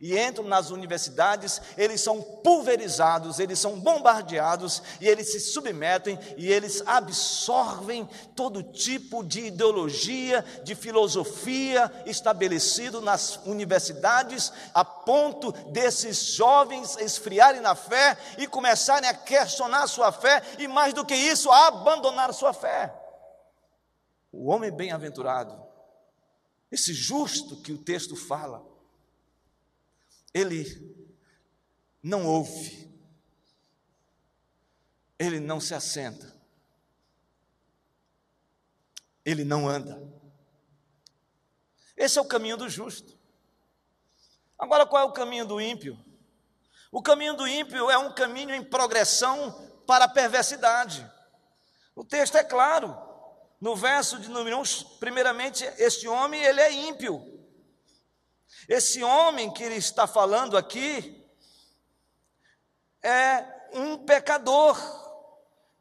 e 0.00 0.18
entram 0.18 0.44
nas 0.46 0.70
universidades, 0.70 1.60
eles 1.76 2.00
são 2.00 2.20
pulverizados, 2.20 3.38
eles 3.38 3.58
são 3.58 3.78
bombardeados 3.78 4.82
e 5.00 5.08
eles 5.08 5.32
se 5.32 5.40
submetem 5.40 6.18
e 6.36 6.50
eles 6.50 6.82
absorvem 6.86 8.08
todo 8.34 8.62
tipo 8.62 9.22
de 9.22 9.46
ideologia, 9.46 10.44
de 10.62 10.74
filosofia 10.74 11.90
estabelecido 12.06 13.00
nas 13.00 13.36
universidades, 13.44 14.52
a 14.72 14.84
ponto 14.84 15.52
desses 15.70 16.34
jovens 16.34 16.96
esfriarem 16.96 17.60
na 17.60 17.74
fé 17.74 18.16
e 18.38 18.46
começarem 18.46 19.08
a 19.08 19.14
questionar 19.14 19.86
sua 19.86 20.12
fé 20.12 20.42
e 20.58 20.66
mais 20.68 20.92
do 20.92 21.04
que 21.04 21.14
isso, 21.14 21.50
a 21.50 21.68
abandonar 21.68 22.32
sua 22.34 22.52
fé. 22.52 22.94
O 24.32 24.50
homem 24.50 24.70
bem-aventurado, 24.70 25.56
esse 26.70 26.92
justo 26.92 27.56
que 27.62 27.72
o 27.72 27.78
texto 27.78 28.16
fala, 28.16 28.73
ele 30.34 30.92
não 32.02 32.26
ouve, 32.26 32.92
ele 35.16 35.38
não 35.38 35.60
se 35.60 35.72
assenta, 35.72 36.34
ele 39.24 39.44
não 39.44 39.68
anda. 39.68 40.02
Esse 41.96 42.18
é 42.18 42.20
o 42.20 42.26
caminho 42.26 42.56
do 42.56 42.68
justo. 42.68 43.16
Agora, 44.58 44.84
qual 44.84 45.02
é 45.02 45.06
o 45.06 45.12
caminho 45.12 45.46
do 45.46 45.60
ímpio? 45.60 45.98
O 46.90 47.00
caminho 47.00 47.34
do 47.34 47.46
ímpio 47.46 47.90
é 47.90 47.96
um 47.96 48.12
caminho 48.12 48.54
em 48.54 48.62
progressão 48.62 49.52
para 49.86 50.06
a 50.06 50.08
perversidade. 50.08 51.08
O 51.94 52.04
texto 52.04 52.36
é 52.36 52.44
claro. 52.44 52.96
No 53.60 53.74
verso 53.74 54.18
de 54.18 54.28
número 54.28 54.60
1, 54.60 54.64
primeiramente, 54.98 55.64
este 55.78 56.06
homem, 56.06 56.42
ele 56.42 56.60
é 56.60 56.72
ímpio. 56.72 57.33
Esse 58.68 59.02
homem 59.02 59.50
que 59.52 59.62
ele 59.62 59.76
está 59.76 60.06
falando 60.06 60.56
aqui 60.56 61.24
é 63.02 63.44
um 63.72 63.98
pecador. 63.98 64.78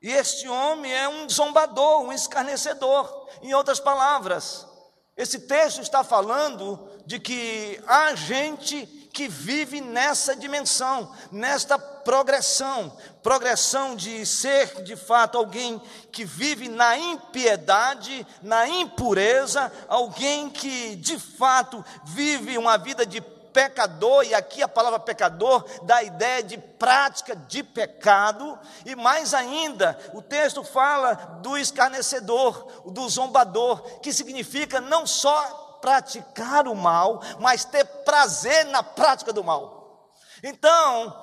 E 0.02 0.12
este 0.12 0.48
homem 0.50 0.94
é 0.94 1.08
um 1.08 1.30
zombador, 1.30 2.02
um 2.02 2.12
escarnecedor. 2.12 3.30
Em 3.42 3.54
outras 3.54 3.80
palavras, 3.80 4.68
esse 5.16 5.40
texto 5.42 5.82
está 5.82 6.04
falando 6.04 6.90
de 7.06 7.20
que 7.20 7.82
há 7.88 8.14
gente 8.16 9.03
que 9.14 9.28
vive 9.28 9.80
nessa 9.80 10.36
dimensão, 10.36 11.14
nesta 11.32 11.78
progressão, 11.78 12.98
progressão 13.22 13.96
de 13.96 14.26
ser 14.26 14.82
de 14.82 14.96
fato 14.96 15.38
alguém 15.38 15.80
que 16.12 16.26
vive 16.26 16.68
na 16.68 16.98
impiedade, 16.98 18.26
na 18.42 18.68
impureza, 18.68 19.72
alguém 19.88 20.50
que 20.50 20.96
de 20.96 21.20
fato 21.20 21.86
vive 22.04 22.58
uma 22.58 22.76
vida 22.76 23.06
de 23.06 23.22
pecador, 23.22 24.26
e 24.26 24.34
aqui 24.34 24.64
a 24.64 24.68
palavra 24.68 25.00
pecador 25.00 25.64
dá 25.84 25.98
a 25.98 26.04
ideia 26.04 26.42
de 26.42 26.58
prática 26.58 27.36
de 27.36 27.62
pecado, 27.62 28.58
e 28.84 28.96
mais 28.96 29.32
ainda, 29.32 29.96
o 30.12 30.24
texto 30.24 30.64
fala 30.64 31.14
do 31.44 31.56
escarnecedor, 31.56 32.82
do 32.92 33.08
zombador, 33.08 34.00
que 34.00 34.12
significa 34.12 34.82
não 34.82 35.06
só 35.06 35.63
praticar 35.84 36.66
o 36.66 36.74
mal, 36.74 37.20
mas 37.42 37.66
ter 37.66 37.84
prazer 38.06 38.68
na 38.68 38.82
prática 38.82 39.34
do 39.34 39.44
mal. 39.44 40.16
Então, 40.42 41.14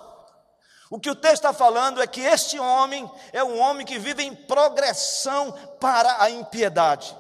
o 0.90 1.00
que 1.00 1.08
o 1.08 1.14
texto 1.14 1.46
está 1.46 1.54
falando 1.54 2.02
é 2.02 2.06
que 2.06 2.20
este 2.20 2.58
homem 2.58 3.10
é 3.32 3.42
um 3.42 3.58
homem 3.58 3.86
que 3.86 3.98
vive 3.98 4.22
em 4.22 4.34
progressão 4.34 5.50
para 5.80 6.22
a 6.22 6.28
impiedade. 6.28 7.16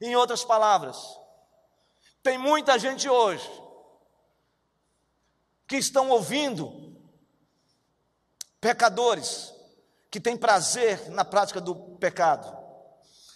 Em 0.00 0.14
outras 0.14 0.44
palavras, 0.44 0.96
tem 2.22 2.38
muita 2.38 2.78
gente 2.78 3.08
hoje 3.08 3.50
que 5.66 5.76
estão 5.76 6.08
ouvindo 6.08 6.96
pecadores 8.60 9.52
que 10.08 10.20
têm 10.20 10.36
prazer 10.36 11.10
na 11.10 11.24
prática 11.24 11.60
do 11.60 11.74
pecado. 11.96 12.56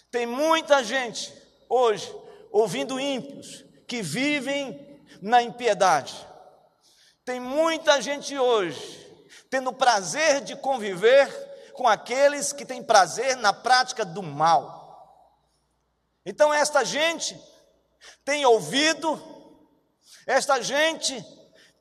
Tem 0.09 0.25
muita 0.25 0.85
gente 0.85 1.42
hoje 1.73 2.15
ouvindo 2.51 3.01
ímpios 3.01 3.65
que 3.87 4.03
vivem 4.03 5.01
na 5.23 5.43
impiedade. 5.43 6.15
Tem 7.25 7.41
muita 7.41 8.01
gente 8.03 8.39
hoje 8.39 9.01
tendo 9.49 9.73
prazer 9.73 10.43
de 10.43 10.55
conviver 10.57 11.29
com 11.75 11.89
aqueles 11.89 12.53
que 12.53 12.67
têm 12.67 12.83
prazer 12.83 13.37
na 13.37 13.53
prática 13.53 14.05
do 14.05 14.23
mal. 14.23 14.83
Então, 16.25 16.53
esta 16.53 16.85
gente 16.85 17.39
tem 18.25 18.45
ouvido, 18.45 19.21
esta 20.27 20.61
gente 20.61 21.25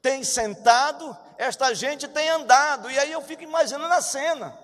tem 0.01 0.24
sentado, 0.24 1.15
esta 1.38 1.74
gente 1.74 2.07
tem 2.07 2.29
andado, 2.29 2.89
e 2.89 2.98
aí 2.98 3.12
eu 3.12 3.21
fico 3.21 3.43
imaginando 3.43 3.93
a 3.93 4.01
cena. 4.01 4.57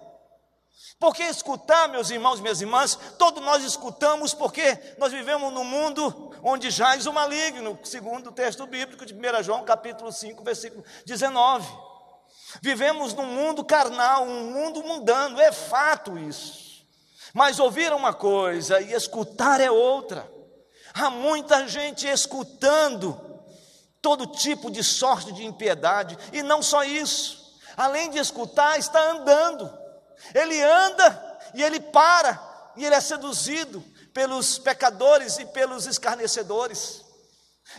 Porque 1.00 1.24
escutar, 1.24 1.88
meus 1.90 2.10
irmãos 2.10 2.40
e 2.40 2.42
minhas 2.42 2.62
irmãs, 2.62 2.98
todos 3.20 3.44
nós 3.44 3.64
escutamos 3.64 4.34
porque 4.34 4.96
nós 4.98 5.12
vivemos 5.12 5.54
num 5.54 5.64
mundo 5.64 6.32
onde 6.44 6.72
jaz 6.72 7.06
o 7.06 7.14
maligno, 7.14 7.80
segundo 7.84 8.30
o 8.30 8.32
texto 8.32 8.66
bíblico 8.66 9.06
de 9.06 9.14
1 9.14 9.44
João, 9.44 9.64
capítulo 9.64 10.12
5, 10.12 10.44
versículo 10.44 10.84
19. 11.06 11.68
Vivemos 12.62 13.14
num 13.14 13.26
mundo 13.26 13.64
carnal, 13.64 14.24
um 14.24 14.52
mundo 14.52 14.84
mundano, 14.84 15.40
é 15.40 15.52
fato 15.52 16.18
isso. 16.18 16.84
Mas 17.34 17.60
ouvir 17.60 17.94
uma 17.94 18.14
coisa 18.14 18.82
e 18.82 18.94
escutar 18.94 19.62
é 19.62 19.70
outra. 19.70 20.32
Há 20.94 21.10
muita 21.12 21.68
gente 21.68 22.08
escutando 22.08 23.22
todo 24.02 24.26
tipo 24.26 24.72
de 24.72 24.84
sorte 24.84 25.32
de 25.32 25.46
impiedade, 25.46 26.18
e 26.32 26.42
não 26.42 26.64
só 26.64 26.84
isso, 26.84 27.56
além 27.76 28.10
de 28.10 28.18
escutar, 28.18 28.80
está 28.80 29.12
andando. 29.12 29.87
Ele 30.34 30.62
anda 30.62 31.40
e 31.54 31.64
ele 31.64 31.80
para, 31.80 32.72
e 32.76 32.86
ele 32.86 32.96
é 32.96 33.02
seduzido 33.02 33.82
pelos 34.14 34.58
pecadores 34.58 35.38
e 35.38 35.46
pelos 35.46 35.86
escarnecedores. 35.86 37.04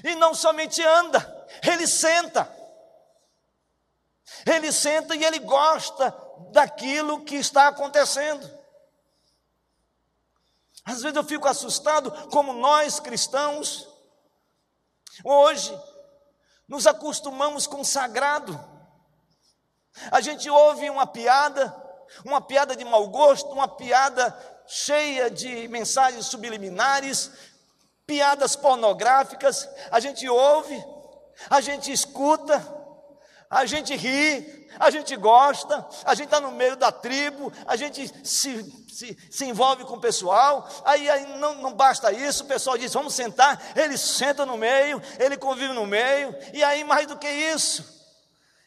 E 0.05 0.15
não 0.15 0.35
somente 0.35 0.83
anda, 0.83 1.49
ele 1.63 1.87
senta. 1.87 2.49
Ele 4.47 4.71
senta 4.71 5.17
e 5.17 5.25
ele 5.25 5.39
gosta 5.41 6.15
daquilo 6.53 7.25
que 7.25 7.37
está 7.37 7.69
acontecendo. 7.69 8.59
Às 10.85 11.03
vezes 11.03 11.17
eu 11.17 11.25
fico 11.25 11.47
assustado 11.49 12.11
como 12.29 12.53
nós 12.53 12.99
cristãos, 12.99 13.87
hoje, 15.25 15.79
nos 16.67 16.87
acostumamos 16.87 17.67
com 17.67 17.83
sagrado. 17.85 18.59
A 20.11 20.21
gente 20.21 20.49
ouve 20.49 20.89
uma 20.89 21.07
piada, 21.07 21.75
uma 22.25 22.41
piada 22.41 22.75
de 22.75 22.85
mau 22.85 23.09
gosto, 23.09 23.51
uma 23.51 23.69
piada 23.69 24.37
cheia 24.67 25.31
de 25.31 25.67
mensagens 25.69 26.27
subliminares, 26.27 27.31
piadas 28.07 28.57
pornográficas, 28.57 29.69
a 29.91 30.01
gente 30.01 30.29
ouve, 30.29 30.83
a 31.49 31.61
gente 31.61 31.93
escuta, 31.93 32.63
a 33.51 33.65
gente 33.65 33.97
ri, 33.97 34.69
a 34.79 34.91
gente 34.91 35.17
gosta, 35.17 35.87
a 36.05 36.15
gente 36.15 36.27
está 36.27 36.41
no 36.41 36.53
meio 36.53 36.77
da 36.77 36.93
tribo, 36.93 37.53
a 37.67 37.77
gente 37.77 38.07
se, 38.27 38.63
se, 38.93 39.17
se 39.31 39.45
envolve 39.47 39.85
com 39.85 39.95
o 39.95 40.01
pessoal, 40.01 40.69
aí, 40.85 41.09
aí 41.09 41.27
não, 41.39 41.55
não 41.57 41.73
basta 41.73 42.13
isso, 42.13 42.45
o 42.45 42.47
pessoal 42.47 42.77
diz: 42.77 42.93
vamos 42.93 43.15
sentar, 43.15 43.61
ele 43.75 43.97
senta 43.97 44.45
no 44.45 44.57
meio, 44.57 45.01
ele 45.19 45.37
convive 45.37 45.73
no 45.73 45.87
meio, 45.87 46.35
e 46.53 46.63
aí 46.63 46.85
mais 46.85 47.07
do 47.07 47.17
que 47.17 47.29
isso, 47.29 47.85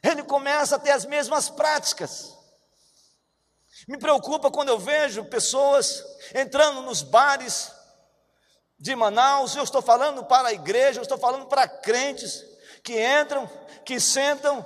ele 0.02 0.24
começa 0.24 0.76
a 0.76 0.80
ter 0.80 0.92
as 0.92 1.06
mesmas 1.06 1.50
práticas. 1.50 2.41
Me 3.92 3.98
preocupa 3.98 4.50
quando 4.50 4.70
eu 4.70 4.80
vejo 4.80 5.26
pessoas 5.26 6.02
entrando 6.34 6.82
nos 6.82 7.02
bares 7.02 7.74
de 8.80 8.96
Manaus, 8.96 9.54
eu 9.54 9.64
estou 9.64 9.82
falando 9.82 10.24
para 10.24 10.48
a 10.48 10.54
igreja, 10.54 11.00
eu 11.00 11.04
estou 11.04 11.18
falando 11.18 11.48
para 11.48 11.68
crentes 11.68 12.42
que 12.86 12.94
entram, 13.22 13.50
que 13.84 14.00
sentam, 14.00 14.66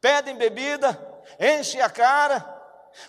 pedem 0.00 0.36
bebida, 0.36 0.96
enchem 1.36 1.80
a 1.80 1.90
cara, 1.90 2.38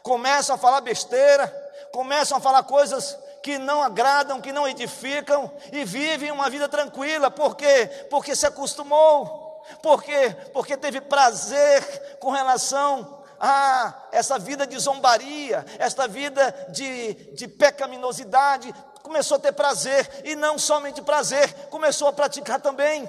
começam 0.02 0.56
a 0.56 0.58
falar 0.58 0.82
besteira, 0.82 1.48
começam 1.92 2.36
a 2.36 2.42
falar 2.42 2.64
coisas 2.64 3.16
que 3.44 3.60
não 3.60 3.84
agradam, 3.84 4.42
que 4.42 4.52
não 4.52 4.68
edificam 4.68 5.56
e 5.72 5.86
vivem 5.86 6.32
uma 6.32 6.50
vida 6.50 6.68
tranquila, 6.68 7.30
por 7.30 7.56
quê? 7.56 8.08
Porque 8.10 8.36
se 8.36 8.48
acostumou, 8.48 9.62
por 9.84 10.02
quê? 10.02 10.36
Porque 10.54 10.76
teve 10.76 11.02
prazer 11.02 12.18
com 12.18 12.32
relação 12.32 13.22
ah, 13.46 14.08
essa 14.14 14.40
vida 14.40 14.66
de 14.66 14.80
zombaria, 14.80 15.66
esta 15.78 16.08
vida 16.08 16.50
de, 16.72 17.14
de 17.34 17.46
pecaminosidade, 17.46 18.74
começou 19.02 19.36
a 19.36 19.40
ter 19.42 19.52
prazer, 19.52 20.22
e 20.24 20.34
não 20.34 20.58
somente 20.58 21.02
prazer, 21.02 21.54
começou 21.68 22.08
a 22.08 22.14
praticar 22.14 22.62
também. 22.62 23.06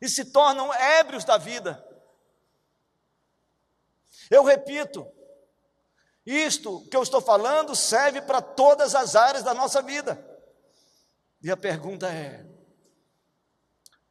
E 0.00 0.08
se 0.08 0.24
tornam 0.24 0.74
ébrios 0.74 1.24
da 1.24 1.38
vida. 1.38 1.80
Eu 4.28 4.42
repito, 4.42 5.06
isto 6.26 6.80
que 6.88 6.96
eu 6.96 7.04
estou 7.04 7.20
falando 7.20 7.76
serve 7.76 8.20
para 8.20 8.42
todas 8.42 8.96
as 8.96 9.14
áreas 9.14 9.44
da 9.44 9.54
nossa 9.54 9.80
vida. 9.80 10.18
E 11.40 11.52
a 11.52 11.56
pergunta 11.56 12.08
é: 12.08 12.44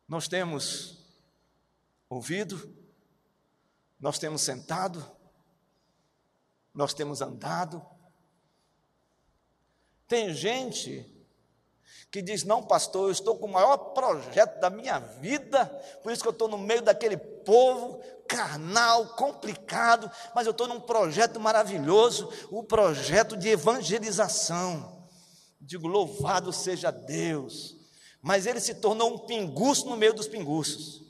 nós 0.07 0.29
temos 0.29 0.97
ouvido 2.09 2.76
nós 3.99 4.19
temos 4.19 4.41
sentado, 4.41 5.05
nós 6.73 6.93
temos 6.93 7.21
andado. 7.21 7.83
Tem 10.07 10.33
gente 10.33 11.05
que 12.11 12.21
diz: 12.21 12.43
Não, 12.43 12.61
pastor, 12.61 13.07
eu 13.07 13.11
estou 13.11 13.37
com 13.37 13.47
o 13.47 13.51
maior 13.51 13.77
projeto 13.77 14.59
da 14.59 14.69
minha 14.69 14.99
vida, 14.99 15.65
por 16.03 16.11
isso 16.11 16.21
que 16.21 16.27
eu 16.27 16.33
estou 16.33 16.47
no 16.47 16.57
meio 16.57 16.81
daquele 16.81 17.17
povo 17.17 18.01
carnal, 18.27 19.15
complicado, 19.15 20.11
mas 20.35 20.45
eu 20.45 20.51
estou 20.51 20.67
num 20.67 20.81
projeto 20.81 21.39
maravilhoso 21.39 22.29
o 22.51 22.63
projeto 22.63 23.35
de 23.35 23.49
evangelização. 23.49 25.07
Digo: 25.59 25.87
Louvado 25.87 26.53
seja 26.53 26.91
Deus. 26.91 27.75
Mas 28.21 28.45
ele 28.45 28.59
se 28.59 28.75
tornou 28.75 29.13
um 29.13 29.19
pinguço 29.19 29.87
no 29.87 29.95
meio 29.95 30.13
dos 30.13 30.27
pinguços. 30.27 31.06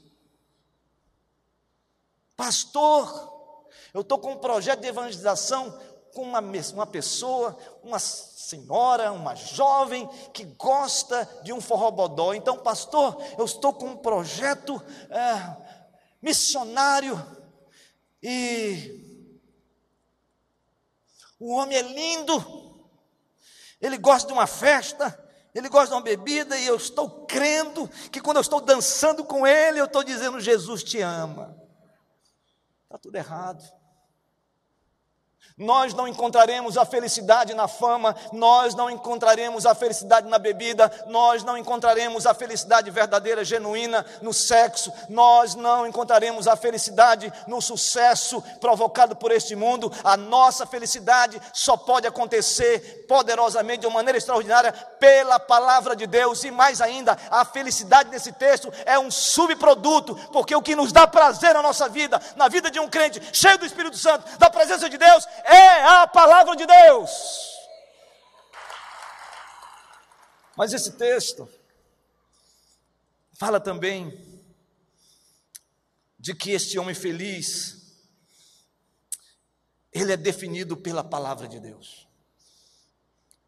Pastor, 2.38 3.60
eu 3.91 4.02
estou 4.02 4.19
com 4.19 4.34
um 4.34 4.38
projeto 4.38 4.82
de 4.82 4.88
evangelização 4.88 5.76
com 6.13 6.21
uma, 6.21 6.39
uma 6.39 6.86
pessoa, 6.86 7.58
uma 7.84 7.97
senhora, 7.97 9.12
uma 9.12 9.36
jovem 9.36 10.08
que 10.32 10.45
gosta 10.45 11.28
de 11.43 11.52
um 11.52 11.60
forrobodó. 11.60 12.36
Então, 12.36 12.60
pastor, 12.60 13.17
eu 13.39 13.45
estou 13.45 13.73
com 13.73 13.88
um 13.88 13.97
projeto 13.97 14.80
é, 15.10 15.58
missionário 16.21 17.19
e 18.21 19.04
o 21.39 21.56
homem 21.56 21.78
é 21.78 21.82
lindo, 21.82 22.88
ele 23.82 23.97
gosta 23.97 24.28
de 24.28 24.34
uma 24.34 24.47
festa, 24.47 25.28
ele 25.56 25.69
gosta 25.69 25.88
de 25.88 25.93
uma 25.93 26.02
bebida 26.02 26.56
e 26.56 26.67
eu 26.67 26.76
estou 26.76 27.26
crendo 27.26 27.88
que 28.12 28.21
quando 28.21 28.38
eu 28.38 28.41
estou 28.41 28.62
dançando 28.62 29.23
com 29.23 29.45
ele, 29.45 29.80
eu 29.80 29.86
estou 29.86 30.04
dizendo: 30.04 30.39
Jesus 30.39 30.84
te 30.84 31.02
ama. 31.02 31.66
Está 32.88 32.97
tudo 32.97 33.17
errado. 33.17 33.76
Nós 35.57 35.91
não 35.91 36.07
encontraremos 36.07 36.77
a 36.77 36.85
felicidade 36.85 37.55
na 37.55 37.67
fama, 37.67 38.15
nós 38.31 38.75
não 38.75 38.91
encontraremos 38.91 39.65
a 39.65 39.73
felicidade 39.73 40.27
na 40.27 40.37
bebida, 40.37 40.91
nós 41.07 41.43
não 41.43 41.57
encontraremos 41.57 42.27
a 42.27 42.33
felicidade 42.35 42.91
verdadeira, 42.91 43.43
genuína 43.43 44.05
no 44.21 44.31
sexo, 44.31 44.93
nós 45.09 45.55
não 45.55 45.87
encontraremos 45.87 46.47
a 46.47 46.55
felicidade 46.55 47.33
no 47.47 47.59
sucesso 47.59 48.39
provocado 48.61 49.15
por 49.15 49.31
este 49.31 49.55
mundo. 49.55 49.91
A 50.03 50.15
nossa 50.15 50.63
felicidade 50.67 51.41
só 51.51 51.75
pode 51.75 52.05
acontecer 52.05 53.07
poderosamente, 53.07 53.79
de 53.79 53.87
uma 53.87 53.95
maneira 53.95 54.19
extraordinária, 54.19 54.71
pela 54.99 55.39
palavra 55.39 55.95
de 55.95 56.05
Deus, 56.05 56.43
e 56.43 56.51
mais 56.51 56.81
ainda, 56.81 57.17
a 57.31 57.43
felicidade 57.43 58.11
nesse 58.11 58.31
texto 58.31 58.71
é 58.85 58.99
um 58.99 59.09
subproduto, 59.09 60.15
porque 60.31 60.55
o 60.55 60.61
que 60.61 60.75
nos 60.75 60.91
dá 60.91 61.07
prazer 61.07 61.55
na 61.55 61.63
nossa 61.63 61.89
vida, 61.89 62.21
na 62.35 62.47
vida 62.47 62.69
de 62.69 62.79
um 62.79 62.87
crente 62.87 63.19
cheio 63.33 63.57
do 63.57 63.65
Espírito 63.65 63.97
Santo, 63.97 64.37
da 64.37 64.51
presença 64.51 64.87
de 64.87 64.99
Deus, 64.99 65.27
é 65.47 65.83
a 66.01 66.07
palavra 66.07 66.55
de 66.55 66.65
Deus. 66.65 67.55
Mas 70.55 70.73
esse 70.73 70.93
texto 70.93 71.47
fala 73.33 73.60
também 73.60 74.41
de 76.19 76.33
que 76.33 76.51
este 76.51 76.77
homem 76.77 76.95
feliz, 76.95 77.95
ele 79.93 80.12
é 80.12 80.17
definido 80.17 80.75
pela 80.75 81.03
palavra 81.03 81.47
de 81.47 81.60
Deus. 81.60 82.07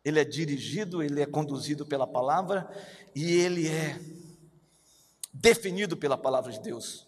Ele 0.06 0.20
é 0.20 0.24
dirigido, 0.24 1.04
ele 1.04 1.22
é 1.22 1.26
conduzido 1.26 1.86
pela 1.86 2.08
palavra 2.08 2.70
e 3.14 3.34
ele 3.34 3.68
é 3.68 4.00
definido 5.34 5.98
pela 5.98 6.18
palavra 6.18 6.52
de 6.52 6.60
Deus. 6.60 7.06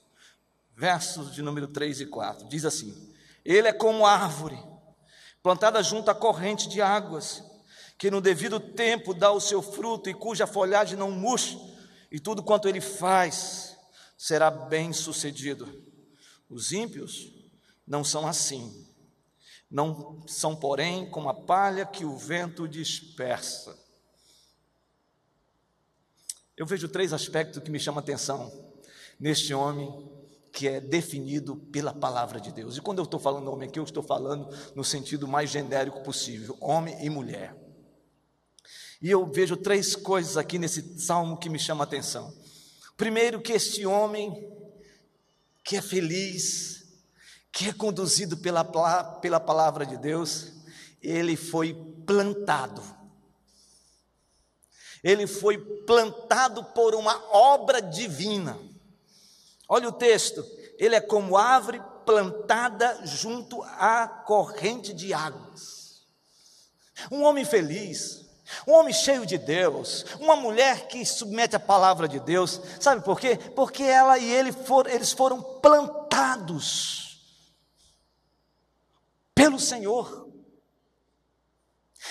Versos 0.75 1.33
de 1.33 1.41
número 1.41 1.67
3 1.67 2.01
e 2.01 2.05
4 2.07 2.49
diz 2.49 2.65
assim: 2.65 3.13
Ele 3.45 3.67
é 3.67 3.73
como 3.73 4.05
árvore 4.05 4.70
plantada 5.43 5.81
junto 5.81 6.09
à 6.09 6.15
corrente 6.15 6.69
de 6.69 6.81
águas, 6.81 7.43
que 7.97 8.11
no 8.11 8.21
devido 8.21 8.59
tempo 8.59 9.13
dá 9.13 9.31
o 9.31 9.39
seu 9.39 9.61
fruto 9.61 10.09
e 10.09 10.13
cuja 10.13 10.47
folhagem 10.47 10.97
não 10.97 11.11
murcha, 11.11 11.59
e 12.11 12.19
tudo 12.19 12.43
quanto 12.43 12.67
ele 12.67 12.81
faz 12.81 13.77
será 14.17 14.51
bem 14.51 14.93
sucedido. 14.93 15.83
Os 16.49 16.71
ímpios 16.71 17.31
não 17.87 18.03
são 18.03 18.27
assim, 18.27 18.87
não 19.69 20.23
são, 20.27 20.55
porém, 20.55 21.09
como 21.09 21.29
a 21.29 21.33
palha 21.33 21.85
que 21.85 22.05
o 22.05 22.17
vento 22.17 22.67
dispersa. 22.67 23.77
Eu 26.57 26.65
vejo 26.65 26.89
três 26.89 27.13
aspectos 27.13 27.63
que 27.63 27.71
me 27.71 27.79
chamam 27.79 27.99
a 27.99 28.03
atenção 28.03 28.51
neste 29.19 29.53
homem 29.53 30.20
que 30.51 30.67
é 30.67 30.81
definido 30.81 31.55
pela 31.55 31.93
palavra 31.93 32.39
de 32.39 32.51
Deus. 32.51 32.77
E 32.77 32.81
quando 32.81 32.99
eu 32.99 33.05
estou 33.05 33.19
falando 33.19 33.51
homem 33.51 33.69
aqui, 33.69 33.79
eu 33.79 33.83
estou 33.83 34.03
falando 34.03 34.49
no 34.75 34.83
sentido 34.83 35.27
mais 35.27 35.49
genérico 35.49 36.01
possível: 36.03 36.57
homem 36.59 36.97
e 37.03 37.09
mulher. 37.09 37.55
E 39.01 39.09
eu 39.09 39.25
vejo 39.25 39.57
três 39.57 39.95
coisas 39.95 40.37
aqui 40.37 40.59
nesse 40.59 40.99
salmo 40.99 41.37
que 41.37 41.49
me 41.49 41.57
chamam 41.57 41.81
a 41.81 41.85
atenção. 41.85 42.33
Primeiro, 42.95 43.41
que 43.41 43.53
este 43.53 43.85
homem, 43.85 44.47
que 45.63 45.75
é 45.75 45.81
feliz, 45.81 46.85
que 47.51 47.69
é 47.69 47.73
conduzido 47.73 48.37
pela, 48.37 48.63
pela 48.63 49.39
palavra 49.39 49.85
de 49.85 49.97
Deus, 49.97 50.53
ele 51.01 51.35
foi 51.35 51.73
plantado. 52.05 52.83
Ele 55.03 55.25
foi 55.25 55.57
plantado 55.57 56.63
por 56.63 56.93
uma 56.93 57.35
obra 57.35 57.81
divina. 57.81 58.70
Olha 59.73 59.87
o 59.87 59.93
texto, 59.93 60.45
ele 60.77 60.95
é 60.95 60.99
como 60.99 61.37
árvore 61.37 61.81
plantada 62.05 63.05
junto 63.05 63.63
à 63.63 64.05
corrente 64.05 64.93
de 64.93 65.13
águas. 65.13 66.05
Um 67.09 67.23
homem 67.23 67.45
feliz, 67.45 68.25
um 68.67 68.73
homem 68.73 68.93
cheio 68.93 69.25
de 69.25 69.37
Deus, 69.37 70.05
uma 70.19 70.35
mulher 70.35 70.89
que 70.89 71.05
submete 71.05 71.55
a 71.55 71.59
palavra 71.59 72.05
de 72.05 72.19
Deus, 72.19 72.59
sabe 72.81 73.01
por 73.01 73.17
quê? 73.17 73.37
Porque 73.55 73.81
ela 73.81 74.17
e 74.17 74.29
ele 74.29 74.51
for, 74.51 74.87
eles 74.87 75.13
foram 75.13 75.41
plantados 75.41 77.21
pelo 79.33 79.57
Senhor. 79.57 80.29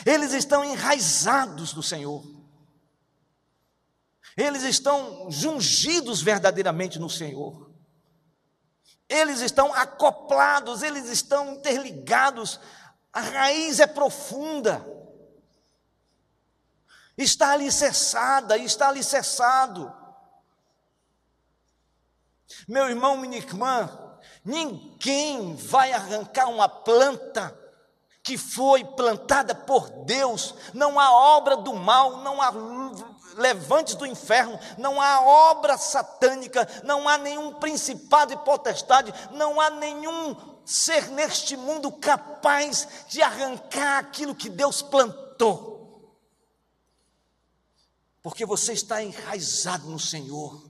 Eles 0.07 0.33
estão 0.33 0.65
enraizados 0.65 1.75
no 1.75 1.83
Senhor. 1.83 2.40
Eles 4.41 4.63
estão 4.63 5.31
jungidos 5.31 6.23
verdadeiramente 6.23 6.99
no 6.99 7.11
Senhor. 7.11 7.71
Eles 9.07 9.43
estão 9.43 9.75
acoplados, 9.75 10.83
eles 10.83 11.11
estão 11.11 11.57
interligados. 11.57 12.59
A 13.13 13.21
raiz 13.21 13.81
é 13.81 13.87
profunda. 13.87 14.83
Está 17.19 17.51
alicerçada, 17.53 18.57
está 18.57 18.89
alicerçado. 18.89 19.95
Meu 22.67 22.89
irmão, 22.89 23.19
minha 23.19 23.37
irmã, 23.37 24.19
ninguém 24.43 25.55
vai 25.55 25.93
arrancar 25.93 26.49
uma 26.49 26.67
planta 26.67 27.55
que 28.23 28.39
foi 28.39 28.85
plantada 28.85 29.55
por 29.55 30.05
Deus, 30.05 30.55
não 30.73 31.01
há 31.01 31.11
obra 31.37 31.57
do 31.57 31.75
mal, 31.75 32.19
não 32.19 32.41
há 32.41 32.51
levantes 33.37 33.95
do 33.95 34.07
inferno, 34.07 34.59
não 34.79 35.01
há 35.01 35.21
obra 35.21 35.77
satânica, 35.77 36.67
não 36.85 37.09
há 37.09 37.19
nenhum 37.19 37.55
principado 37.55 38.33
e 38.33 38.37
potestade, 38.39 39.13
não 39.33 39.61
há 39.61 39.71
nenhum 39.71 40.37
ser 40.65 41.09
neste 41.11 41.57
mundo 41.57 41.91
capaz 41.91 42.87
de 43.09 43.23
arrancar 43.23 43.99
aquilo 43.99 44.35
que 44.35 44.49
Deus 44.49 44.83
plantou. 44.83 45.71
Porque 48.23 48.45
você 48.45 48.73
está 48.73 49.03
enraizado 49.03 49.89
no 49.89 49.99
Senhor. 49.99 50.69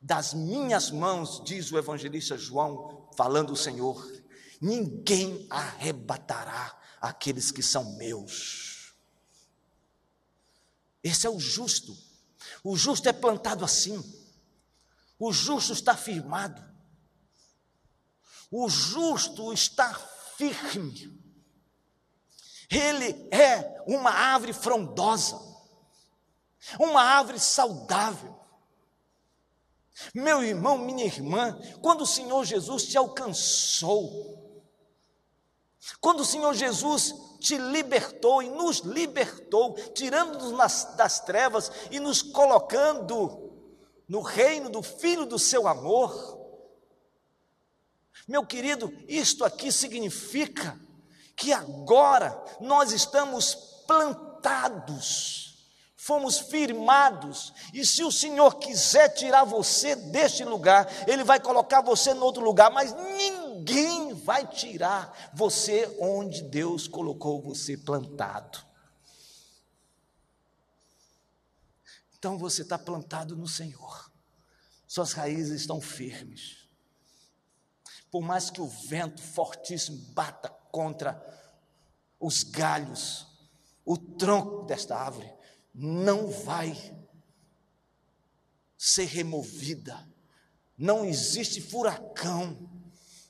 Das 0.00 0.34
minhas 0.34 0.90
mãos, 0.90 1.42
diz 1.44 1.72
o 1.72 1.78
evangelista 1.78 2.36
João, 2.36 3.08
falando 3.16 3.54
o 3.54 3.56
Senhor, 3.56 4.06
ninguém 4.60 5.46
arrebatará 5.48 6.78
aqueles 7.00 7.50
que 7.50 7.62
são 7.62 7.96
meus. 7.96 8.63
Esse 11.04 11.26
é 11.26 11.30
o 11.30 11.38
justo. 11.38 11.94
O 12.64 12.76
justo 12.76 13.06
é 13.06 13.12
plantado 13.12 13.62
assim. 13.62 14.02
O 15.18 15.30
justo 15.30 15.74
está 15.74 15.94
firmado. 15.94 16.62
O 18.50 18.68
justo 18.70 19.52
está 19.52 19.92
firme. 20.36 21.22
Ele 22.70 23.28
é 23.30 23.82
uma 23.86 24.10
árvore 24.10 24.54
frondosa, 24.54 25.38
uma 26.78 27.02
árvore 27.02 27.38
saudável. 27.38 28.34
Meu 30.14 30.42
irmão, 30.42 30.78
minha 30.78 31.04
irmã, 31.04 31.56
quando 31.80 32.00
o 32.00 32.06
Senhor 32.06 32.44
Jesus 32.44 32.86
te 32.86 32.96
alcançou, 32.96 34.64
quando 36.00 36.20
o 36.20 36.24
Senhor 36.24 36.54
Jesus 36.54 37.14
te 37.44 37.58
libertou 37.58 38.42
e 38.42 38.48
nos 38.48 38.78
libertou, 38.78 39.74
tirando-nos 39.94 40.84
das 40.96 41.20
trevas 41.20 41.70
e 41.90 42.00
nos 42.00 42.22
colocando 42.22 43.52
no 44.08 44.22
reino 44.22 44.70
do 44.70 44.82
Filho 44.82 45.26
do 45.26 45.38
seu 45.38 45.68
amor. 45.68 46.40
Meu 48.26 48.46
querido, 48.46 48.90
isto 49.06 49.44
aqui 49.44 49.70
significa 49.70 50.80
que 51.36 51.52
agora 51.52 52.42
nós 52.60 52.92
estamos 52.92 53.54
plantados, 53.86 55.68
fomos 55.94 56.38
firmados, 56.38 57.52
e 57.74 57.84
se 57.84 58.02
o 58.02 58.10
Senhor 58.10 58.56
quiser 58.56 59.10
tirar 59.10 59.44
você 59.44 59.94
deste 59.94 60.44
lugar, 60.44 60.90
Ele 61.06 61.22
vai 61.24 61.38
colocar 61.38 61.82
você 61.82 62.12
em 62.12 62.20
outro 62.20 62.42
lugar, 62.42 62.70
mas 62.70 62.94
ninguém 62.94 63.43
vai 64.24 64.46
tirar 64.46 65.32
você 65.34 65.86
onde 66.00 66.42
Deus 66.42 66.88
colocou 66.88 67.40
você 67.40 67.76
plantado. 67.76 68.58
Então 72.16 72.38
você 72.38 72.62
está 72.62 72.78
plantado 72.78 73.36
no 73.36 73.46
Senhor, 73.46 74.10
suas 74.86 75.12
raízes 75.12 75.60
estão 75.60 75.80
firmes. 75.80 76.66
Por 78.10 78.22
mais 78.22 78.48
que 78.48 78.60
o 78.60 78.66
vento 78.66 79.20
fortíssimo 79.20 79.98
bata 80.14 80.48
contra 80.70 81.22
os 82.18 82.42
galhos, 82.42 83.26
o 83.84 83.98
tronco 83.98 84.64
desta 84.64 84.96
árvore 84.96 85.30
não 85.74 86.30
vai 86.30 86.74
ser 88.78 89.04
removida. 89.04 90.08
Não 90.78 91.04
existe 91.04 91.60
furacão 91.60 92.73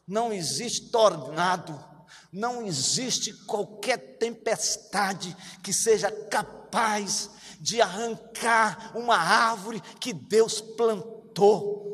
não 0.07 0.33
existe 0.33 0.91
tornado, 0.91 1.83
não 2.33 2.63
existe 2.63 3.33
qualquer 3.45 4.19
tempestade 4.19 5.37
que 5.63 5.73
seja 5.73 6.11
capaz 6.11 7.31
de 7.61 7.81
arrancar 7.81 8.93
uma 8.95 9.17
árvore 9.17 9.81
que 10.01 10.13
Deus 10.13 10.61
plantou. 10.61 11.85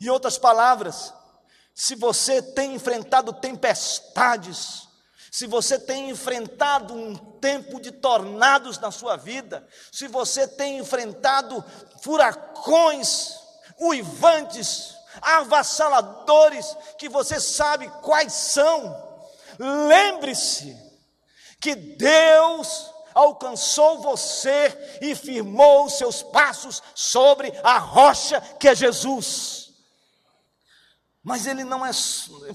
Em 0.00 0.08
outras 0.08 0.36
palavras, 0.36 1.12
se 1.74 1.94
você 1.94 2.42
tem 2.42 2.74
enfrentado 2.74 3.32
tempestades, 3.32 4.88
se 5.30 5.46
você 5.46 5.78
tem 5.78 6.10
enfrentado 6.10 6.92
um 6.92 7.16
tempo 7.16 7.80
de 7.80 7.92
tornados 7.92 8.78
na 8.78 8.90
sua 8.90 9.16
vida, 9.16 9.66
se 9.92 10.08
você 10.08 10.46
tem 10.46 10.78
enfrentado 10.78 11.64
furacões 12.02 13.38
uivantes, 13.80 14.94
avassaladores, 15.20 16.76
que 16.98 17.08
você 17.08 17.40
sabe 17.40 17.88
quais 18.02 18.32
são, 18.32 18.96
lembre-se 19.58 20.76
que 21.60 21.74
Deus 21.74 22.90
alcançou 23.14 24.00
você 24.00 24.98
e 25.00 25.14
firmou 25.14 25.90
seus 25.90 26.22
passos 26.22 26.82
sobre 26.94 27.52
a 27.62 27.78
rocha 27.78 28.40
que 28.58 28.68
é 28.68 28.74
Jesus. 28.74 29.70
Mas 31.22 31.46
ele 31.46 31.64
não 31.64 31.84
é, 31.84 31.90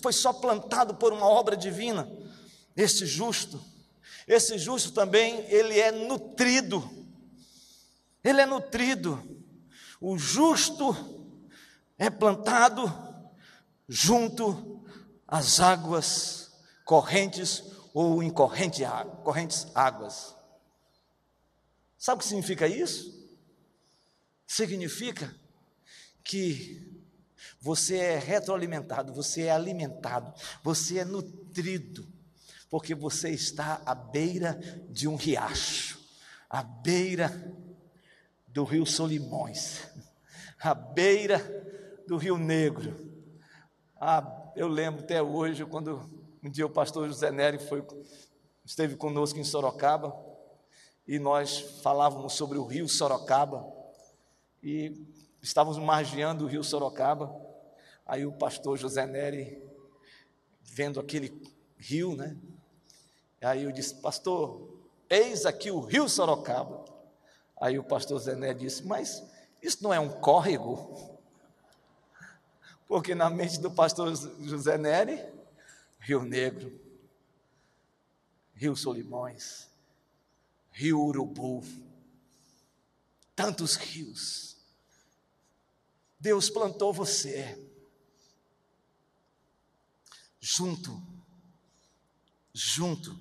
foi 0.01 0.11
só 0.11 0.33
plantado 0.33 0.95
por 0.95 1.13
uma 1.13 1.27
obra 1.27 1.55
divina. 1.55 2.09
Esse 2.75 3.05
justo, 3.05 3.63
esse 4.27 4.57
justo 4.57 4.91
também, 4.91 5.45
ele 5.49 5.79
é 5.79 5.91
nutrido. 5.91 6.89
Ele 8.23 8.41
é 8.41 8.45
nutrido. 8.45 9.23
O 10.01 10.17
justo 10.17 11.14
é 11.97 12.09
plantado 12.09 12.83
junto 13.87 14.83
às 15.27 15.59
águas 15.59 16.51
correntes 16.83 17.63
ou 17.93 18.21
em 18.21 18.29
corrente, 18.29 18.83
correntes 19.23 19.67
águas. 19.73 20.35
Sabe 21.97 22.17
o 22.17 22.19
que 22.19 22.27
significa 22.27 22.67
isso? 22.67 23.15
Significa 24.45 25.33
que 26.23 27.03
você 27.59 27.97
é 27.97 28.19
retroalimentado, 28.19 29.13
você 29.13 29.43
é 29.43 29.51
alimentado, 29.51 30.33
você 30.61 30.99
é 30.99 31.05
nutrido, 31.05 32.07
porque 32.69 32.93
você 32.93 33.29
está 33.29 33.81
à 33.85 33.95
beira 33.95 34.53
de 34.89 35.07
um 35.07 35.15
riacho, 35.15 35.99
à 36.49 36.61
beira 36.61 37.29
do 38.47 38.63
rio 38.63 38.85
Solimões, 38.85 39.81
à 40.59 40.73
beira 40.73 41.64
do 42.07 42.17
rio 42.17 42.37
Negro. 42.37 42.95
Ah, 43.95 44.51
eu 44.55 44.67
lembro 44.67 45.03
até 45.03 45.21
hoje, 45.21 45.65
quando 45.65 46.01
um 46.43 46.49
dia 46.49 46.65
o 46.65 46.69
pastor 46.69 47.07
José 47.07 47.31
Nery 47.31 47.59
foi, 47.59 47.85
esteve 48.63 48.95
conosco 48.95 49.39
em 49.39 49.43
Sorocaba, 49.43 50.15
e 51.07 51.19
nós 51.19 51.59
falávamos 51.81 52.33
sobre 52.33 52.57
o 52.57 52.65
rio 52.65 52.87
Sorocaba, 52.87 53.65
e 54.61 55.05
estávamos 55.41 55.77
margeando 55.77 56.45
o 56.45 56.47
rio 56.47 56.63
Sorocaba, 56.63 57.45
Aí 58.05 58.23
o 58.23 58.31
pastor 58.31 58.77
José 58.77 59.07
Neri, 59.07 59.59
vendo 60.61 60.99
aquele 60.99 61.33
rio, 61.75 62.15
né? 62.15 62.37
Aí 63.41 63.63
eu 63.63 63.71
disse, 63.71 63.95
pastor, 63.95 64.79
eis 65.09 65.45
aqui 65.45 65.71
o 65.71 65.79
rio 65.79 66.07
Sorocaba. 66.07 66.85
Aí 67.59 67.79
o 67.79 67.83
pastor 67.83 68.19
José 68.19 68.35
Neri 68.35 68.59
disse, 68.59 68.85
mas 68.85 69.23
isso 69.59 69.83
não 69.83 69.91
é 69.91 69.99
um 69.99 70.09
córrego? 70.09 71.14
Porque 72.87 73.15
na 73.15 73.29
mente 73.29 73.59
do 73.59 73.71
pastor 73.71 74.15
José 74.43 74.77
Neri, 74.77 75.19
Rio 75.99 76.23
Negro, 76.23 76.79
Rio 78.53 78.75
Solimões, 78.75 79.67
Rio 80.71 81.01
Urubu, 81.01 81.63
tantos 83.35 83.75
rios. 83.75 84.55
Deus 86.19 86.49
plantou 86.49 86.93
você 86.93 87.59
junto, 90.39 91.01
junto, 92.53 93.19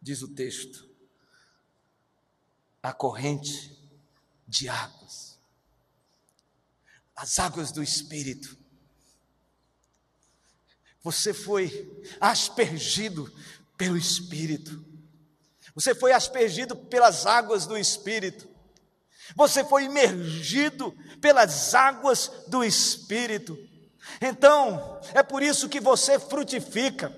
diz 0.00 0.22
o 0.22 0.28
texto, 0.28 0.88
a 2.82 2.92
corrente 2.92 3.78
de 4.46 4.68
águas, 4.68 5.38
as 7.16 7.38
águas 7.38 7.72
do 7.72 7.82
Espírito. 7.82 8.61
Você 11.02 11.34
foi 11.34 11.90
aspergido 12.20 13.32
pelo 13.76 13.96
Espírito, 13.96 14.84
você 15.74 15.94
foi 15.94 16.12
aspergido 16.12 16.76
pelas 16.76 17.26
águas 17.26 17.66
do 17.66 17.76
Espírito, 17.76 18.48
você 19.34 19.64
foi 19.64 19.84
imergido 19.84 20.94
pelas 21.20 21.74
águas 21.74 22.30
do 22.48 22.62
Espírito. 22.62 23.58
Então, 24.20 25.00
é 25.14 25.22
por 25.22 25.42
isso 25.42 25.68
que 25.68 25.80
você 25.80 26.18
frutifica. 26.18 27.16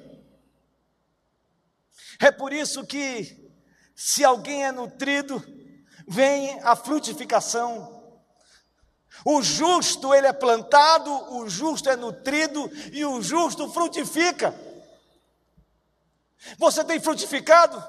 É 2.20 2.30
por 2.30 2.52
isso 2.52 2.84
que, 2.86 3.50
se 3.94 4.24
alguém 4.24 4.64
é 4.64 4.72
nutrido, 4.72 5.42
vem 6.06 6.60
a 6.62 6.76
frutificação. 6.76 7.93
O 9.22 9.42
justo, 9.42 10.14
ele 10.14 10.26
é 10.26 10.32
plantado, 10.32 11.10
o 11.34 11.48
justo 11.48 11.90
é 11.90 11.96
nutrido 11.96 12.70
e 12.92 13.04
o 13.04 13.20
justo 13.20 13.70
frutifica. 13.70 14.54
Você 16.58 16.82
tem 16.84 17.00
frutificado? 17.00 17.82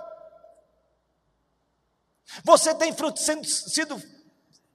Você 2.43 2.73
tem 2.75 2.93
sido 3.45 4.01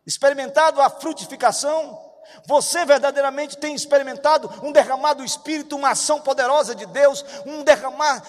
experimentado 0.06 0.80
a 0.80 0.88
frutificação? 0.88 2.10
Você 2.46 2.84
verdadeiramente 2.84 3.56
tem 3.56 3.74
experimentado 3.74 4.50
um 4.62 4.72
derramar 4.72 5.14
do 5.14 5.24
Espírito, 5.24 5.76
uma 5.76 5.90
ação 5.90 6.20
poderosa 6.20 6.74
de 6.74 6.86
Deus, 6.86 7.24
um 7.44 7.62
derramar 7.64 8.22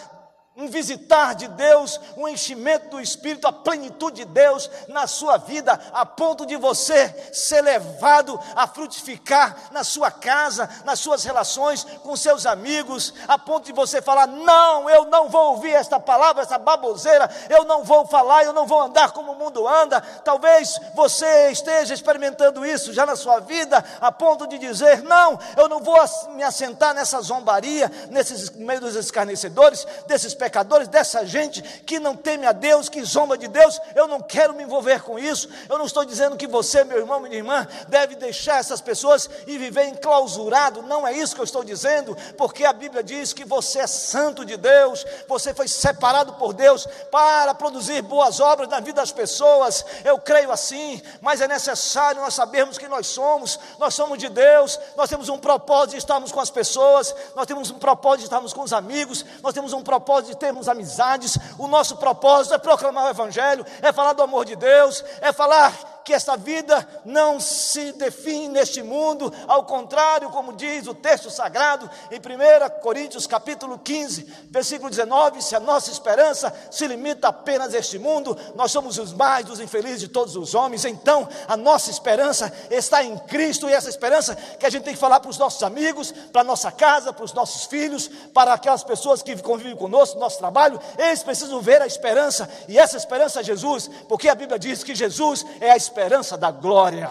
um 0.55 0.67
visitar 0.67 1.33
de 1.33 1.47
Deus, 1.47 1.97
um 2.17 2.27
enchimento 2.27 2.89
do 2.89 2.99
Espírito, 2.99 3.47
a 3.47 3.53
plenitude 3.53 4.17
de 4.17 4.25
Deus 4.25 4.69
na 4.89 5.07
sua 5.07 5.37
vida, 5.37 5.79
a 5.93 6.05
ponto 6.05 6.45
de 6.45 6.57
você 6.57 7.07
ser 7.31 7.61
levado 7.61 8.37
a 8.53 8.67
frutificar 8.67 9.55
na 9.71 9.85
sua 9.85 10.11
casa, 10.11 10.69
nas 10.83 10.99
suas 10.99 11.23
relações 11.23 11.85
com 12.03 12.17
seus 12.17 12.45
amigos, 12.45 13.13
a 13.29 13.39
ponto 13.39 13.65
de 13.65 13.71
você 13.71 14.01
falar: 14.01 14.27
Não, 14.27 14.89
eu 14.89 15.05
não 15.05 15.29
vou 15.29 15.51
ouvir 15.51 15.71
esta 15.71 15.99
palavra, 15.99 16.43
essa 16.43 16.57
baboseira, 16.57 17.29
eu 17.49 17.63
não 17.63 17.85
vou 17.85 18.05
falar, 18.05 18.43
eu 18.43 18.51
não 18.51 18.67
vou 18.67 18.81
andar 18.81 19.11
como 19.11 19.31
o 19.31 19.37
mundo 19.37 19.65
anda. 19.65 20.01
Talvez 20.01 20.77
você 20.93 21.49
esteja 21.51 21.93
experimentando 21.93 22.65
isso 22.65 22.91
já 22.91 23.05
na 23.05 23.15
sua 23.15 23.39
vida, 23.39 23.83
a 24.01 24.11
ponto 24.11 24.45
de 24.45 24.57
dizer: 24.57 25.01
Não, 25.01 25.39
eu 25.55 25.69
não 25.69 25.79
vou 25.79 25.97
me 26.31 26.43
assentar 26.43 26.93
nessa 26.93 27.21
zombaria, 27.21 27.89
nesses 28.09 28.49
meio 28.49 28.81
dos 28.81 28.95
escarnecedores, 28.95 29.87
desses 30.07 30.40
pecadores, 30.41 30.87
dessa 30.87 31.23
gente 31.23 31.61
que 31.85 31.99
não 31.99 32.15
teme 32.15 32.47
a 32.47 32.51
Deus, 32.51 32.89
que 32.89 33.03
zomba 33.03 33.37
de 33.37 33.47
Deus, 33.47 33.79
eu 33.93 34.07
não 34.07 34.19
quero 34.19 34.55
me 34.55 34.63
envolver 34.63 35.03
com 35.03 35.19
isso. 35.19 35.47
Eu 35.69 35.77
não 35.77 35.85
estou 35.85 36.03
dizendo 36.03 36.35
que 36.35 36.47
você, 36.47 36.83
meu 36.83 36.97
irmão, 36.97 37.19
minha 37.19 37.35
irmã, 37.35 37.67
deve 37.87 38.15
deixar 38.15 38.59
essas 38.59 38.81
pessoas 38.81 39.29
e 39.45 39.55
viver 39.59 39.85
enclausurado. 39.85 40.81
Não 40.81 41.07
é 41.07 41.13
isso 41.13 41.35
que 41.35 41.41
eu 41.41 41.45
estou 41.45 41.63
dizendo, 41.63 42.17
porque 42.35 42.65
a 42.65 42.73
Bíblia 42.73 43.03
diz 43.03 43.33
que 43.33 43.45
você 43.45 43.81
é 43.81 43.87
santo 43.87 44.43
de 44.43 44.57
Deus, 44.57 45.05
você 45.27 45.53
foi 45.53 45.67
separado 45.67 46.33
por 46.33 46.53
Deus 46.53 46.87
para 47.11 47.53
produzir 47.53 48.01
boas 48.01 48.39
obras 48.39 48.67
na 48.67 48.79
vida 48.79 48.99
das 48.99 49.11
pessoas. 49.11 49.85
Eu 50.03 50.17
creio 50.17 50.51
assim, 50.51 50.99
mas 51.21 51.39
é 51.39 51.47
necessário 51.47 52.19
nós 52.19 52.33
sabermos 52.33 52.79
que 52.79 52.87
nós 52.87 53.05
somos. 53.05 53.59
Nós 53.77 53.93
somos 53.93 54.17
de 54.17 54.27
Deus, 54.27 54.79
nós 54.97 55.07
temos 55.07 55.29
um 55.29 55.37
propósito 55.37 55.91
de 55.91 55.97
estarmos 55.97 56.31
com 56.31 56.39
as 56.39 56.49
pessoas, 56.49 57.13
nós 57.35 57.45
temos 57.45 57.69
um 57.69 57.77
propósito 57.77 58.19
de 58.19 58.25
estarmos 58.25 58.53
com 58.53 58.63
os 58.63 58.73
amigos, 58.73 59.23
nós 59.43 59.53
temos 59.53 59.71
um 59.71 59.83
propósito 59.83 60.30
de 60.30 60.30
termos 60.35 60.67
amizades, 60.67 61.37
o 61.57 61.67
nosso 61.67 61.97
propósito 61.97 62.55
é 62.55 62.57
proclamar 62.57 63.05
o 63.05 63.09
Evangelho, 63.09 63.65
é 63.81 63.91
falar 63.91 64.13
do 64.13 64.23
amor 64.23 64.45
de 64.45 64.55
Deus, 64.55 65.03
é 65.21 65.31
falar 65.31 65.90
que 66.03 66.13
esta 66.13 66.35
vida 66.35 66.87
não 67.05 67.39
se 67.39 67.91
define 67.93 68.49
neste 68.49 68.81
mundo, 68.81 69.31
ao 69.47 69.63
contrário, 69.63 70.29
como 70.29 70.53
diz 70.53 70.87
o 70.87 70.93
texto 70.93 71.29
sagrado 71.29 71.89
em 72.09 72.17
1 72.17 72.81
Coríntios 72.81 73.27
capítulo 73.27 73.77
15, 73.77 74.47
versículo 74.49 74.89
19, 74.89 75.41
se 75.41 75.55
a 75.55 75.59
nossa 75.59 75.91
esperança 75.91 76.53
se 76.69 76.87
limita 76.87 77.27
apenas 77.27 77.73
a 77.73 77.77
este 77.77 77.99
mundo, 77.99 78.37
nós 78.55 78.71
somos 78.71 78.97
os 78.97 79.13
mais 79.13 79.45
dos 79.45 79.59
infelizes 79.59 79.99
de 79.99 80.07
todos 80.07 80.35
os 80.35 80.55
homens, 80.55 80.85
então 80.85 81.27
a 81.47 81.55
nossa 81.55 81.91
esperança 81.91 82.51
está 82.69 83.03
em 83.03 83.17
Cristo 83.17 83.69
e 83.69 83.73
essa 83.73 83.89
esperança 83.89 84.35
que 84.35 84.65
a 84.65 84.69
gente 84.69 84.83
tem 84.83 84.93
que 84.93 84.99
falar 84.99 85.19
para 85.19 85.29
os 85.29 85.37
nossos 85.37 85.61
amigos, 85.63 86.11
para 86.31 86.41
a 86.41 86.45
nossa 86.45 86.71
casa, 86.71 87.13
para 87.13 87.25
os 87.25 87.33
nossos 87.33 87.65
filhos, 87.65 88.09
para 88.33 88.53
aquelas 88.53 88.83
pessoas 88.83 89.21
que 89.21 89.39
convivem 89.41 89.75
conosco, 89.75 90.15
no 90.15 90.21
nosso 90.21 90.39
trabalho, 90.39 90.79
eles 90.97 91.23
precisam 91.23 91.61
ver 91.61 91.81
a 91.81 91.87
esperança 91.87 92.49
e 92.67 92.77
essa 92.77 92.97
esperança 92.97 93.41
é 93.41 93.43
Jesus, 93.43 93.89
porque 94.07 94.27
a 94.27 94.35
Bíblia 94.35 94.57
diz 94.57 94.83
que 94.83 94.95
Jesus 94.95 95.45
é 95.59 95.71
a 95.71 95.77
esperança 95.77 95.90
esperança 95.91 96.37
da 96.37 96.51
glória. 96.51 97.09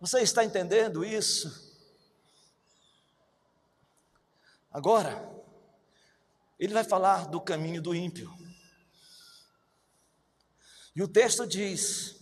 Você 0.00 0.20
está 0.20 0.44
entendendo 0.44 1.04
isso? 1.04 1.68
Agora, 4.70 5.28
ele 6.60 6.72
vai 6.72 6.84
falar 6.84 7.26
do 7.26 7.40
caminho 7.40 7.82
do 7.82 7.92
ímpio. 7.92 8.32
E 10.94 11.02
o 11.02 11.08
texto 11.08 11.44
diz, 11.44 12.20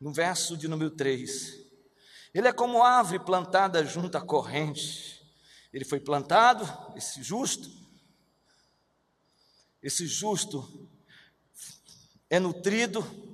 no 0.00 0.12
verso 0.12 0.56
de 0.56 0.66
número 0.66 0.90
3, 0.90 1.66
Ele 2.32 2.48
é 2.48 2.52
como 2.52 2.82
árvore 2.82 3.18
plantada 3.18 3.84
junto 3.84 4.16
à 4.16 4.20
corrente. 4.20 5.22
Ele 5.72 5.84
foi 5.84 6.00
plantado, 6.00 6.64
esse 6.96 7.22
justo. 7.22 7.70
Esse 9.82 10.06
justo 10.06 10.88
é 12.28 12.38
nutrido, 12.40 13.25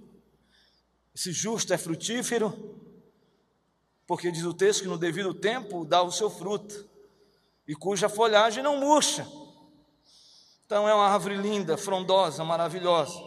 esse 1.14 1.33
justo 1.33 1.72
é 1.72 1.79
frutífero, 1.79 2.81
porque 4.07 4.31
diz 4.31 4.44
o 4.44 4.55
texto 4.55 4.83
que 4.83 4.88
no 4.88 4.98
devido 4.98 5.35
tempo 5.35 5.85
dá 5.85 6.03
o 6.03 6.11
seu 6.11 6.31
fruto, 6.31 6.88
e 7.66 7.75
cuja 7.75 8.09
folhagem 8.09 8.62
não 8.62 8.79
murcha. 8.79 9.27
Então 10.66 10.88
é 10.88 10.94
uma 10.94 11.07
árvore 11.07 11.37
linda, 11.37 11.77
frondosa, 11.77 12.44
maravilhosa. 12.44 13.18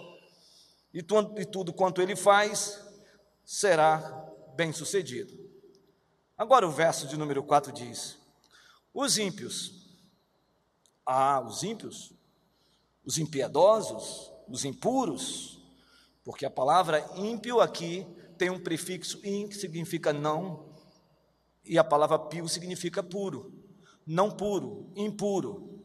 E, 0.93 0.99
e 0.99 1.45
tudo 1.45 1.73
quanto 1.73 2.01
ele 2.01 2.15
faz 2.15 2.83
será 3.43 3.97
bem 4.55 4.73
sucedido. 4.73 5.45
Agora 6.37 6.67
o 6.67 6.71
verso 6.71 7.07
de 7.07 7.17
número 7.17 7.43
4 7.43 7.71
diz: 7.71 8.17
Os 8.93 9.17
ímpios, 9.17 9.87
ah, 11.05 11.39
os 11.39 11.63
ímpios, 11.63 12.13
os 13.05 13.17
impiedosos, 13.17 14.31
os 14.47 14.65
impuros, 14.65 15.54
porque 16.25 16.43
a 16.43 16.49
palavra 16.49 17.07
ímpio 17.15 17.61
aqui 17.61 18.05
tem 18.35 18.49
um 18.49 18.59
prefixo 18.59 19.21
in 19.23 19.47
que 19.47 19.55
significa 19.55 20.11
não, 20.11 20.73
e 21.63 21.77
a 21.77 21.83
palavra 21.83 22.17
pio 22.17 22.49
significa 22.49 23.03
puro, 23.03 23.53
não 24.05 24.31
puro, 24.31 24.91
impuro. 24.95 25.83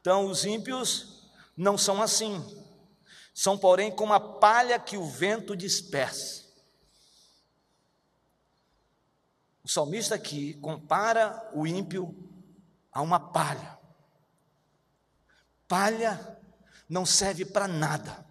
Então 0.00 0.26
os 0.26 0.44
ímpios 0.44 1.30
não 1.56 1.78
são 1.78 2.02
assim, 2.02 2.44
são 3.34 3.56
porém 3.56 3.90
como 3.90 4.12
a 4.12 4.20
palha 4.20 4.78
que 4.78 4.98
o 4.98 5.06
vento 5.06 5.56
dispersa. 5.56 6.44
O 9.64 9.68
salmista 9.68 10.14
aqui 10.14 10.54
compara 10.54 11.50
o 11.54 11.66
ímpio 11.66 12.14
a 12.92 13.00
uma 13.00 13.18
palha. 13.18 13.78
Palha 15.66 16.38
não 16.88 17.06
serve 17.06 17.44
para 17.44 17.68
nada. 17.68 18.29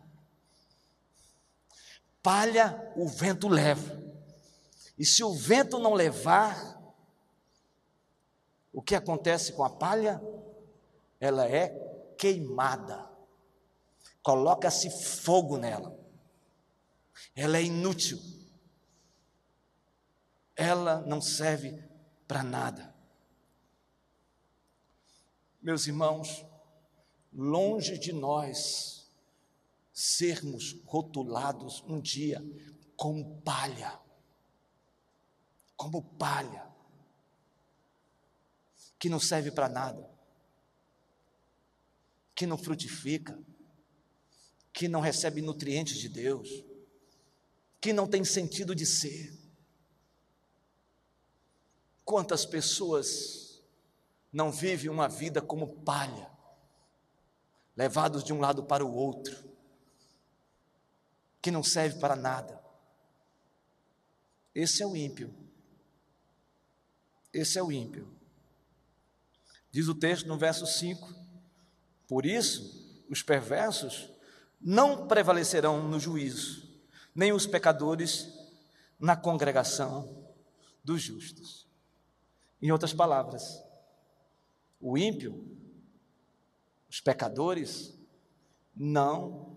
Palha 2.21 2.93
o 2.95 3.08
vento 3.08 3.47
leva. 3.47 3.99
E 4.97 5.05
se 5.05 5.23
o 5.23 5.34
vento 5.34 5.79
não 5.79 5.93
levar, 5.93 6.77
o 8.73 8.82
que 8.82 8.95
acontece 8.95 9.53
com 9.53 9.63
a 9.63 9.69
palha? 9.69 10.21
Ela 11.19 11.47
é 11.47 11.69
queimada. 12.17 13.10
Coloca-se 14.21 14.89
fogo 14.89 15.58
nela. 15.58 15.97
Ela 17.36 17.58
é 17.58 17.63
inútil 17.63 18.19
ela 20.60 20.99
não 21.08 21.21
serve 21.21 21.82
para 22.27 22.43
nada. 22.43 22.93
Meus 25.62 25.88
irmãos, 25.88 26.45
longe 27.32 27.97
de 27.97 28.12
nós 28.12 28.98
sermos 29.99 30.79
rotulados 30.85 31.83
um 31.85 31.99
dia 31.99 32.41
como 32.95 33.41
palha, 33.41 33.99
como 35.75 36.01
palha, 36.01 36.65
que 38.97 39.09
não 39.09 39.19
serve 39.19 39.51
para 39.51 39.67
nada, 39.67 40.09
que 42.33 42.47
não 42.47 42.57
frutifica, 42.57 43.38
que 44.71 44.88
não 44.88 45.01
recebe 45.01 45.41
nutrientes 45.41 45.97
de 45.97 46.07
Deus, 46.07 46.47
que 47.81 47.91
não 47.91 48.07
tem 48.07 48.23
sentido 48.23 48.73
de 48.73 48.85
ser. 48.85 49.38
Quantas 52.05 52.45
pessoas 52.45 53.62
não 54.31 54.49
vivem 54.49 54.89
uma 54.89 55.09
vida 55.09 55.41
como 55.41 55.81
palha, 55.81 56.31
levados 57.75 58.23
de 58.23 58.31
um 58.31 58.39
lado 58.39 58.63
para 58.63 58.85
o 58.85 58.93
outro, 58.93 59.48
que 61.41 61.52
não 61.52 61.63
serve 61.63 61.99
para 61.99 62.15
nada. 62.15 62.60
Esse 64.54 64.84
é 64.84 64.86
o 64.88 64.95
ímpio. 64.95 65.34
Esse 67.34 67.58
é 67.58 67.63
o 67.63 67.71
ímpio. 67.71 68.08
Diz 69.71 69.88
o 69.88 69.95
texto 69.95 70.28
no 70.28 70.38
verso 70.38 70.65
5: 70.65 71.13
Por 72.08 72.25
isso, 72.25 73.06
os 73.10 73.21
perversos 73.21 74.10
não 74.60 75.08
prevalecerão 75.08 75.88
no 75.88 75.99
juízo, 75.99 76.67
nem 77.15 77.32
os 77.32 77.45
pecadores 77.45 78.28
na 78.99 79.15
congregação 79.15 80.28
dos 80.84 81.02
justos. 81.02 81.67
Em 82.62 82.71
outras 82.71 82.93
palavras, 82.93 83.63
o 84.82 84.97
ímpio, 84.97 85.58
os 86.89 86.99
pecadores, 86.99 87.97
não 88.75 89.56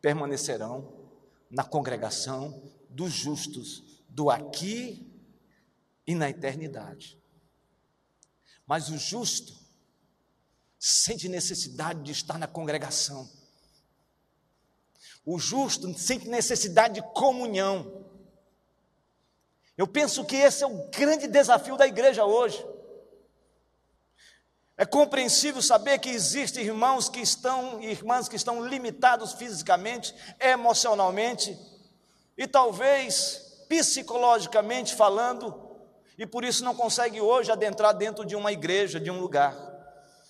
permanecerão 0.00 0.97
na 1.50 1.64
congregação 1.64 2.62
dos 2.88 3.12
justos, 3.12 3.82
do 4.08 4.30
aqui 4.30 5.06
e 6.06 6.14
na 6.14 6.28
eternidade. 6.28 7.18
Mas 8.66 8.88
o 8.90 8.98
justo 8.98 9.54
sente 10.78 11.28
necessidade 11.28 12.02
de 12.02 12.12
estar 12.12 12.38
na 12.38 12.46
congregação. 12.46 13.28
O 15.24 15.38
justo 15.38 15.96
sente 15.98 16.28
necessidade 16.28 16.94
de 16.94 17.02
comunhão. 17.12 18.06
Eu 19.76 19.86
penso 19.86 20.24
que 20.24 20.36
esse 20.36 20.64
é 20.64 20.66
o 20.66 20.88
grande 20.90 21.26
desafio 21.26 21.76
da 21.76 21.86
igreja 21.86 22.24
hoje. 22.24 22.64
É 24.80 24.86
compreensível 24.86 25.60
saber 25.60 25.98
que 25.98 26.08
existem 26.08 26.64
irmãos 26.64 27.08
que 27.08 27.18
estão 27.18 27.82
irmãs 27.82 28.28
que 28.28 28.36
estão 28.36 28.64
limitados 28.64 29.32
fisicamente, 29.32 30.14
emocionalmente 30.38 31.58
e 32.36 32.46
talvez 32.46 33.64
psicologicamente 33.68 34.94
falando, 34.94 35.68
e 36.16 36.24
por 36.24 36.44
isso 36.44 36.64
não 36.64 36.76
consegue 36.76 37.20
hoje 37.20 37.50
adentrar 37.50 37.92
dentro 37.92 38.24
de 38.24 38.36
uma 38.36 38.52
igreja, 38.52 39.00
de 39.00 39.10
um 39.10 39.18
lugar. 39.18 39.52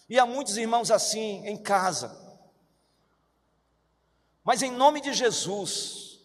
E 0.09 0.19
há 0.19 0.25
muitos 0.25 0.57
irmãos 0.57 0.91
assim 0.91 1.47
em 1.47 1.57
casa. 1.59 2.19
Mas 4.43 4.63
em 4.63 4.73
nome 4.73 5.03
de 5.03 5.13
Jesus, 5.13 6.21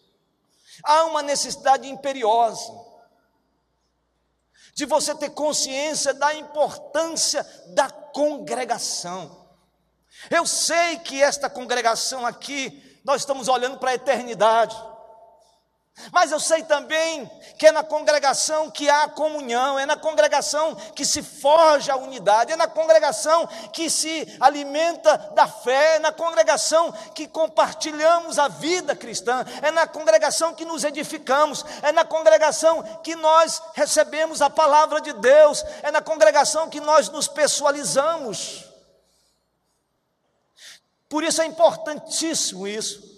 há 0.82 1.04
uma 1.04 1.20
necessidade 1.20 1.86
imperiosa 1.86 2.72
de 4.72 4.86
você 4.86 5.14
ter 5.14 5.28
consciência 5.28 6.14
da 6.14 6.34
importância 6.34 7.46
da 7.74 8.03
congregação. 8.14 9.44
Eu 10.30 10.46
sei 10.46 10.98
que 11.00 11.20
esta 11.20 11.50
congregação 11.50 12.24
aqui, 12.24 13.00
nós 13.04 13.22
estamos 13.22 13.48
olhando 13.48 13.76
para 13.76 13.90
a 13.90 13.94
eternidade. 13.94 14.74
Mas 16.10 16.32
eu 16.32 16.40
sei 16.40 16.64
também 16.64 17.30
que 17.56 17.68
é 17.68 17.72
na 17.72 17.84
congregação 17.84 18.68
que 18.68 18.90
há 18.90 19.08
comunhão, 19.08 19.78
é 19.78 19.86
na 19.86 19.96
congregação 19.96 20.74
que 20.74 21.04
se 21.04 21.22
forja 21.22 21.92
a 21.92 21.96
unidade, 21.96 22.52
é 22.52 22.56
na 22.56 22.66
congregação 22.66 23.46
que 23.72 23.88
se 23.88 24.36
alimenta 24.40 25.16
da 25.34 25.46
fé, 25.46 25.96
é 25.96 25.98
na 26.00 26.10
congregação 26.10 26.90
que 27.14 27.28
compartilhamos 27.28 28.40
a 28.40 28.48
vida 28.48 28.96
cristã, 28.96 29.44
é 29.62 29.70
na 29.70 29.86
congregação 29.86 30.52
que 30.52 30.64
nos 30.64 30.82
edificamos, 30.82 31.64
é 31.80 31.92
na 31.92 32.04
congregação 32.04 32.82
que 33.02 33.14
nós 33.14 33.62
recebemos 33.74 34.42
a 34.42 34.50
palavra 34.50 35.00
de 35.00 35.12
Deus, 35.12 35.64
é 35.82 35.92
na 35.92 36.02
congregação 36.02 36.68
que 36.68 36.80
nós 36.80 37.08
nos 37.08 37.28
pessoalizamos. 37.28 38.64
Por 41.08 41.22
isso 41.22 41.40
é 41.40 41.46
importantíssimo 41.46 42.66
isso. 42.66 43.14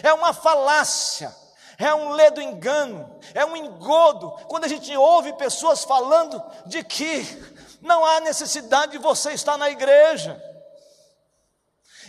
É 0.00 0.12
uma 0.12 0.32
falácia 0.32 1.39
é 1.86 1.94
um 1.94 2.10
ledo 2.10 2.42
engano, 2.42 3.18
é 3.34 3.44
um 3.44 3.56
engodo, 3.56 4.30
quando 4.48 4.64
a 4.64 4.68
gente 4.68 4.94
ouve 4.96 5.32
pessoas 5.32 5.82
falando 5.82 6.42
de 6.66 6.84
que 6.84 7.24
não 7.80 8.04
há 8.04 8.20
necessidade 8.20 8.92
de 8.92 8.98
você 8.98 9.32
estar 9.32 9.56
na 9.56 9.70
igreja, 9.70 10.40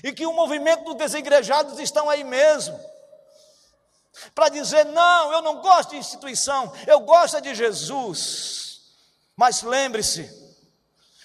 e 0.03 0.11
que 0.11 0.25
o 0.25 0.33
movimento 0.33 0.83
dos 0.83 0.95
desigrejados 0.95 1.79
estão 1.79 2.09
aí 2.09 2.23
mesmo, 2.23 2.77
para 4.35 4.49
dizer: 4.49 4.85
não, 4.87 5.31
eu 5.31 5.41
não 5.41 5.61
gosto 5.61 5.91
de 5.91 5.97
instituição, 5.97 6.73
eu 6.85 6.99
gosto 6.99 7.39
de 7.39 7.55
Jesus. 7.55 8.81
Mas 9.37 9.63
lembre-se, 9.63 10.29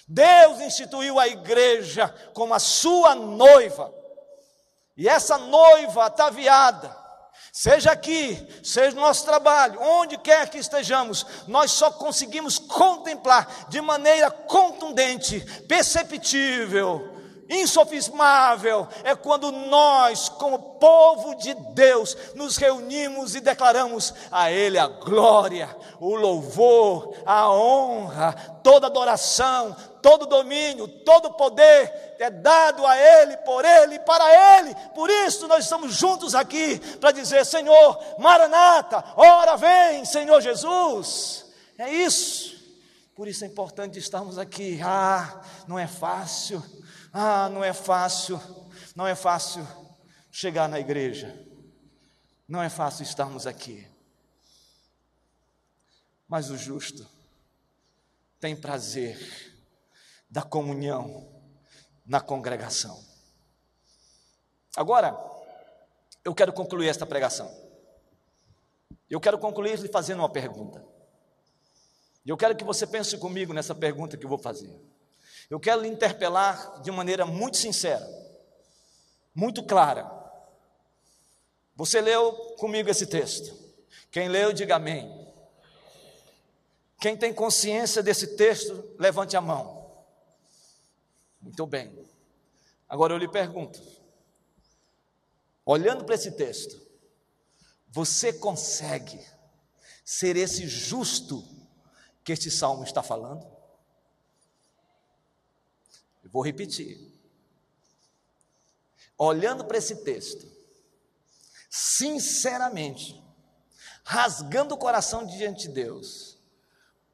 Deus 0.07 0.61
instituiu 0.61 1.19
a 1.19 1.27
igreja 1.27 2.07
como 2.33 2.53
a 2.53 2.59
sua 2.59 3.13
noiva, 3.13 3.93
e 4.95 5.09
essa 5.09 5.37
noiva 5.37 6.05
ataviada, 6.05 6.96
Seja 7.59 7.91
aqui, 7.91 8.37
seja 8.61 8.95
no 8.95 9.01
nosso 9.01 9.25
trabalho, 9.25 9.81
onde 9.81 10.15
quer 10.19 10.47
que 10.47 10.59
estejamos, 10.59 11.25
nós 11.47 11.71
só 11.71 11.89
conseguimos 11.89 12.59
contemplar 12.59 13.65
de 13.67 13.81
maneira 13.81 14.29
contundente, 14.29 15.39
perceptível, 15.67 17.17
insofismável 17.49 18.87
é 19.03 19.15
quando 19.15 19.51
nós, 19.51 20.29
como 20.29 20.77
povo 20.77 21.33
de 21.33 21.55
Deus, 21.73 22.15
nos 22.35 22.57
reunimos 22.57 23.33
e 23.33 23.39
declaramos 23.39 24.13
a 24.31 24.51
Ele 24.51 24.77
a 24.77 24.87
glória, 24.87 25.75
o 25.99 26.13
louvor, 26.13 27.15
a 27.25 27.49
honra, 27.49 28.33
toda 28.61 28.85
adoração, 28.85 29.75
todo 30.07 30.25
domínio, 30.25 30.87
todo 30.87 31.33
poder 31.33 32.15
é 32.19 32.29
dado 32.29 32.85
a 32.85 32.97
Ele, 32.97 33.37
por 33.37 33.65
Ele 33.65 33.95
e 33.95 33.99
para 33.99 34.59
Ele. 34.59 34.75
Por 34.93 35.09
isso 35.09 35.47
nós 35.47 35.63
estamos 35.63 35.93
juntos 35.95 36.35
aqui 36.35 36.79
para 36.97 37.11
dizer: 37.11 37.45
Senhor, 37.45 37.99
Maranata, 38.19 39.03
ora 39.15 39.55
vem, 39.57 40.05
Senhor 40.05 40.41
Jesus. 40.41 41.45
É 41.77 41.91
isso. 41.91 42.55
Por 43.15 43.27
isso 43.27 43.43
é 43.43 43.47
importante 43.47 43.97
estarmos 43.97 44.37
aqui. 44.37 44.79
Ah, 44.83 45.41
não 45.67 45.77
é 45.79 45.87
fácil 45.87 46.63
ah, 47.19 47.49
não 47.49 47.63
é 47.63 47.73
fácil, 47.73 48.39
não 48.95 49.07
é 49.07 49.15
fácil 49.15 49.67
chegar 50.31 50.69
na 50.69 50.79
igreja, 50.79 51.35
não 52.47 52.61
é 52.61 52.69
fácil 52.69 53.01
estarmos 53.01 53.47
aqui. 53.47 53.87
Mas 56.27 56.51
o 56.51 56.57
justo 56.57 57.09
tem 58.39 58.55
prazer 58.55 59.56
da 60.29 60.41
comunhão 60.41 61.27
na 62.05 62.21
congregação. 62.21 63.03
Agora, 64.75 65.17
eu 66.23 66.33
quero 66.35 66.53
concluir 66.53 66.87
esta 66.87 67.05
pregação. 67.05 67.51
Eu 69.09 69.19
quero 69.19 69.37
concluir 69.37 69.79
lhe 69.79 69.87
fazendo 69.87 70.19
uma 70.19 70.29
pergunta. 70.29 70.83
E 72.25 72.29
eu 72.29 72.37
quero 72.37 72.55
que 72.55 72.63
você 72.63 72.85
pense 72.85 73.17
comigo 73.17 73.53
nessa 73.53 73.73
pergunta 73.73 74.17
que 74.17 74.25
eu 74.25 74.29
vou 74.29 74.37
fazer. 74.37 74.77
Eu 75.49 75.59
quero 75.59 75.81
lhe 75.81 75.87
interpelar 75.87 76.81
de 76.81 76.91
maneira 76.91 77.25
muito 77.25 77.55
sincera, 77.55 78.05
muito 79.33 79.63
clara. 79.63 80.11
Você 81.75 82.01
leu 82.01 82.33
comigo 82.57 82.89
esse 82.89 83.05
texto? 83.05 83.57
Quem 84.11 84.27
leu, 84.27 84.51
diga 84.51 84.75
amém. 84.75 85.25
Quem 86.99 87.15
tem 87.15 87.33
consciência 87.33 88.03
desse 88.03 88.35
texto, 88.35 88.95
levante 88.97 89.37
a 89.37 89.41
mão. 89.41 89.76
Muito 91.47 91.65
bem. 91.65 92.05
Agora 92.89 93.13
eu 93.13 93.17
lhe 93.17 93.27
pergunto: 93.27 93.81
olhando 95.65 96.03
para 96.03 96.15
esse 96.15 96.31
texto, 96.33 96.85
você 97.87 98.33
consegue 98.33 99.25
ser 100.03 100.35
esse 100.35 100.67
justo 100.67 101.41
que 102.21 102.33
este 102.33 102.51
salmo 102.51 102.83
está 102.83 103.01
falando? 103.01 103.55
vou 106.29 106.43
repetir. 106.43 106.99
Olhando 109.17 109.63
para 109.63 109.77
esse 109.77 110.03
texto, 110.03 110.45
sinceramente, 111.69 113.23
rasgando 114.03 114.75
o 114.75 114.77
coração 114.77 115.25
diante 115.25 115.69
de 115.69 115.73
Deus, 115.73 116.37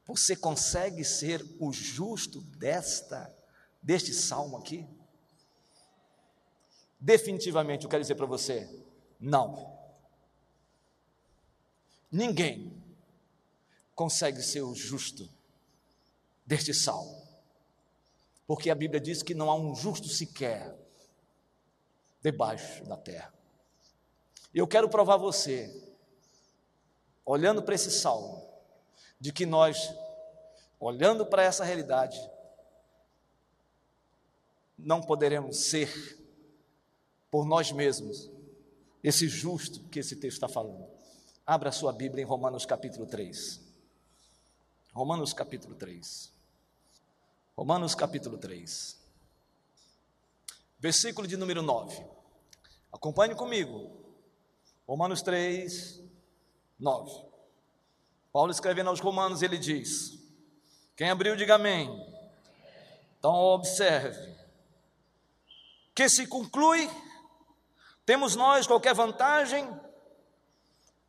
você 0.07 0.35
consegue 0.35 1.05
ser 1.05 1.45
o 1.59 1.71
justo 1.71 2.41
desta 2.41 3.31
deste 3.83 4.13
salmo 4.13 4.57
aqui? 4.57 4.87
Definitivamente 6.99 7.83
eu 7.83 7.89
quero 7.89 8.01
dizer 8.01 8.15
para 8.15 8.25
você, 8.25 8.83
não. 9.19 9.77
Ninguém 12.11 12.81
consegue 13.93 14.41
ser 14.41 14.61
o 14.61 14.73
justo 14.73 15.29
deste 16.45 16.73
salmo 16.73 17.23
porque 18.45 18.69
a 18.69 18.75
Bíblia 18.75 18.99
diz 18.99 19.23
que 19.23 19.33
não 19.33 19.49
há 19.49 19.55
um 19.55 19.73
justo 19.73 20.07
sequer 20.07 20.75
debaixo 22.21 22.83
da 22.85 22.97
terra. 22.97 23.33
Eu 24.53 24.67
quero 24.67 24.89
provar 24.89 25.17
você, 25.17 25.91
olhando 27.25 27.63
para 27.63 27.75
esse 27.75 27.89
salmo, 27.89 28.47
de 29.19 29.31
que 29.31 29.45
nós, 29.45 29.93
olhando 30.79 31.25
para 31.25 31.43
essa 31.43 31.63
realidade, 31.63 32.19
não 34.77 35.01
poderemos 35.01 35.57
ser 35.57 36.19
por 37.29 37.45
nós 37.45 37.71
mesmos 37.71 38.29
esse 39.03 39.27
justo 39.27 39.81
que 39.89 39.99
esse 39.99 40.15
texto 40.15 40.37
está 40.37 40.47
falando. 40.47 40.87
Abra 41.45 41.71
sua 41.71 41.91
Bíblia 41.91 42.23
em 42.23 42.27
Romanos 42.27 42.65
capítulo 42.65 43.05
3. 43.05 43.61
Romanos 44.93 45.33
capítulo 45.33 45.75
3. 45.75 46.33
Romanos 47.55 47.93
capítulo 47.93 48.35
3, 48.39 48.99
versículo 50.79 51.27
de 51.27 51.37
número 51.37 51.61
9. 51.61 52.03
Acompanhe 52.91 53.35
comigo. 53.35 53.91
Romanos 54.87 55.21
3, 55.21 56.01
9. 56.79 57.25
Paulo 58.31 58.51
escrevendo 58.51 58.89
aos 58.89 58.99
Romanos, 58.99 59.43
ele 59.43 59.59
diz: 59.59 60.19
Quem 60.95 61.11
abriu, 61.11 61.35
diga 61.35 61.55
amém. 61.55 61.87
Então 63.19 63.35
observe. 63.35 64.35
Que 65.95 66.09
se 66.09 66.27
conclui? 66.27 66.89
Temos 68.05 68.35
nós 68.35 68.67
qualquer 68.67 68.93
vantagem? 68.93 69.69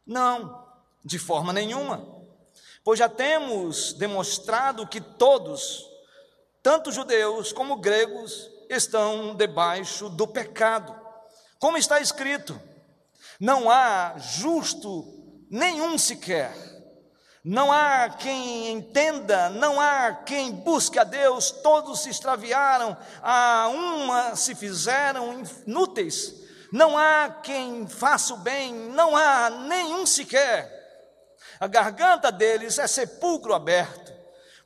Não, 0.06 0.66
de 1.04 1.18
forma 1.18 1.52
nenhuma. 1.52 2.06
Pois 2.82 2.98
já 2.98 3.08
temos 3.08 3.94
demonstrado 3.94 4.86
que 4.86 5.00
todos 5.00 5.88
tanto 6.62 6.92
judeus 6.92 7.52
como 7.52 7.76
gregos 7.76 8.50
estão 8.68 9.34
debaixo 9.34 10.08
do 10.08 10.26
pecado. 10.26 10.94
Como 11.58 11.76
está 11.76 12.00
escrito: 12.00 12.60
não 13.40 13.70
há 13.70 14.16
justo 14.18 15.44
nenhum 15.50 15.96
sequer, 15.98 16.54
não 17.44 17.70
há 17.70 18.08
quem 18.08 18.70
entenda, 18.70 19.50
não 19.50 19.78
há 19.78 20.12
quem 20.12 20.50
busque 20.50 20.98
a 20.98 21.04
Deus, 21.04 21.50
todos 21.50 22.00
se 22.00 22.08
extraviaram, 22.08 22.96
a 23.22 23.68
uma 23.68 24.34
se 24.34 24.54
fizeram 24.54 25.42
inúteis, 25.66 26.34
não 26.72 26.96
há 26.96 27.28
quem 27.42 27.86
faça 27.86 28.32
o 28.32 28.38
bem, 28.38 28.72
não 28.72 29.14
há 29.14 29.50
nenhum 29.50 30.06
sequer. 30.06 30.72
A 31.60 31.66
garganta 31.66 32.32
deles 32.32 32.78
é 32.78 32.86
sepulcro 32.86 33.52
aberto. 33.54 34.14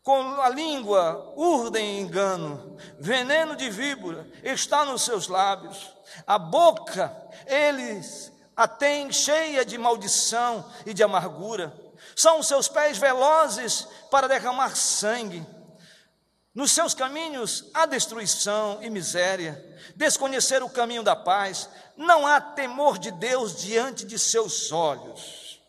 Com 0.02 0.40
a 0.40 0.48
língua 0.48 1.34
urdem 1.36 2.00
engano, 2.00 2.78
veneno 2.98 3.54
de 3.56 3.68
víbora 3.68 4.26
está 4.42 4.84
nos 4.84 5.02
seus 5.02 5.28
lábios, 5.28 5.92
a 6.26 6.38
boca 6.38 7.14
eles 7.46 8.32
a 8.56 8.66
têm 8.66 9.12
cheia 9.12 9.64
de 9.64 9.76
maldição 9.76 10.64
e 10.86 10.94
de 10.94 11.02
amargura, 11.02 11.72
são 12.16 12.40
os 12.40 12.46
seus 12.46 12.68
pés 12.68 12.98
velozes 12.98 13.86
para 14.10 14.28
derramar 14.28 14.76
sangue, 14.76 15.46
nos 16.54 16.72
seus 16.72 16.92
caminhos 16.92 17.70
há 17.72 17.86
destruição 17.86 18.82
e 18.82 18.90
miséria, 18.90 19.64
desconhecer 19.94 20.60
o 20.60 20.68
caminho 20.68 21.04
da 21.04 21.14
paz, 21.14 21.70
não 21.96 22.26
há 22.26 22.40
temor 22.40 22.98
de 22.98 23.12
Deus 23.12 23.56
diante 23.62 24.04
de 24.04 24.18
seus 24.18 24.72
olhos. 24.72 25.62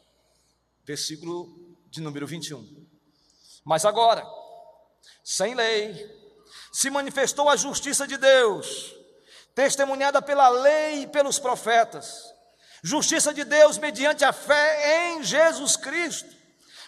Versículo 0.84 1.78
de 1.92 2.02
número 2.02 2.26
21. 2.26 2.88
Mas 3.64 3.86
agora, 3.86 4.26
sem 5.24 5.54
lei, 5.54 6.10
se 6.74 6.90
manifestou 6.90 7.50
a 7.50 7.56
justiça 7.56 8.08
de 8.08 8.18
Deus, 8.18 8.96
testemunhada 9.54 10.22
pela 10.24 10.50
lei 10.50 11.04
e 11.04 11.08
pelos 11.08 11.38
profetas. 11.38 12.34
Justiça 12.82 13.34
de 13.34 13.44
Deus 13.44 13.78
mediante 13.78 14.24
a 14.24 14.32
fé 14.32 15.12
em 15.12 15.24
Jesus 15.24 15.76
Cristo, 15.76 16.34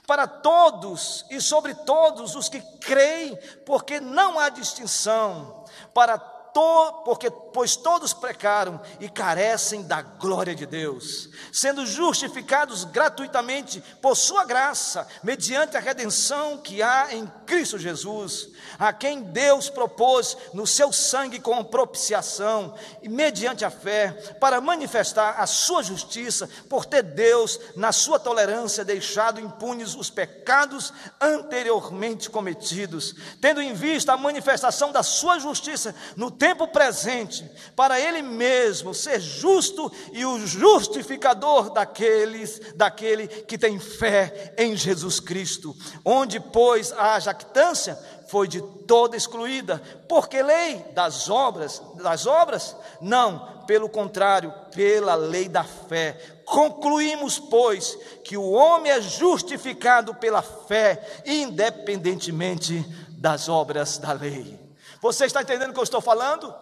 para 0.07 0.27
todos 0.27 1.25
e 1.29 1.39
sobre 1.39 1.73
todos 1.73 2.35
os 2.35 2.49
que 2.49 2.61
creem, 2.79 3.35
porque 3.65 3.99
não 3.99 4.39
há 4.39 4.49
distinção, 4.49 5.65
para 5.93 6.17
to, 6.53 7.03
porque 7.05 7.29
pois 7.29 7.75
todos 7.75 8.13
pecaram 8.13 8.79
e 8.99 9.09
carecem 9.09 9.83
da 9.83 10.01
glória 10.01 10.55
de 10.55 10.65
Deus, 10.65 11.29
sendo 11.51 11.85
justificados 11.85 12.83
gratuitamente 12.85 13.81
por 14.01 14.15
sua 14.15 14.45
graça, 14.45 15.07
mediante 15.23 15.75
a 15.75 15.79
redenção 15.79 16.57
que 16.57 16.81
há 16.81 17.09
em 17.11 17.25
Cristo 17.45 17.77
Jesus, 17.77 18.49
a 18.79 18.93
quem 18.93 19.21
Deus 19.21 19.69
propôs 19.69 20.37
no 20.53 20.65
seu 20.65 20.91
sangue 20.91 21.39
como 21.39 21.65
propiciação 21.65 22.75
e 23.01 23.09
mediante 23.09 23.65
a 23.65 23.69
fé, 23.69 24.11
para 24.39 24.61
manifestar 24.61 25.35
a 25.37 25.45
sua 25.45 25.83
justiça, 25.83 26.49
por 26.69 26.85
ter 26.85 27.03
Deus 27.03 27.59
na 27.75 27.91
sua 27.91 28.19
tolerância 28.19 28.85
deixado 28.85 29.39
impunes 29.39 29.95
os 29.95 30.09
pecados 30.09 30.93
anteriormente 31.19 32.29
cometidos, 32.29 33.15
tendo 33.39 33.61
em 33.61 33.73
vista 33.73 34.13
a 34.13 34.17
manifestação 34.17 34.91
da 34.91 35.03
sua 35.03 35.39
justiça 35.39 35.93
no 36.15 36.31
tempo 36.41 36.67
presente, 36.67 37.47
para 37.75 37.99
Ele 37.99 38.23
mesmo 38.23 38.95
ser 38.95 39.21
justo 39.21 39.91
e 40.11 40.25
o 40.25 40.39
justificador 40.39 41.69
daqueles, 41.69 42.59
daquele 42.75 43.27
que 43.27 43.59
tem 43.59 43.77
fé 43.77 44.51
em 44.57 44.75
Jesus 44.75 45.19
Cristo. 45.19 45.75
Onde, 46.03 46.39
pois, 46.39 46.91
haja 46.93 47.25
jactância 47.25 47.95
foi 48.27 48.47
de 48.47 48.59
toda 48.87 49.15
excluída. 49.15 49.79
Porque 50.09 50.41
lei 50.41 50.77
das 50.95 51.29
obras, 51.29 51.79
das 52.01 52.25
obras? 52.25 52.75
Não, 52.99 53.63
pelo 53.67 53.87
contrário, 53.87 54.51
pela 54.73 55.13
lei 55.13 55.47
da 55.47 55.63
fé. 55.63 56.19
Concluímos, 56.43 57.37
pois, 57.37 57.95
que 58.23 58.35
o 58.35 58.49
homem 58.49 58.91
é 58.91 58.99
justificado 58.99 60.15
pela 60.15 60.41
fé, 60.41 61.21
independentemente 61.23 62.83
das 63.09 63.47
obras 63.47 63.99
da 63.99 64.13
lei. 64.13 64.60
Você 65.01 65.25
está 65.25 65.41
entendendo 65.41 65.71
o 65.71 65.73
que 65.73 65.79
eu 65.79 65.83
estou 65.83 65.99
falando? 65.99 66.53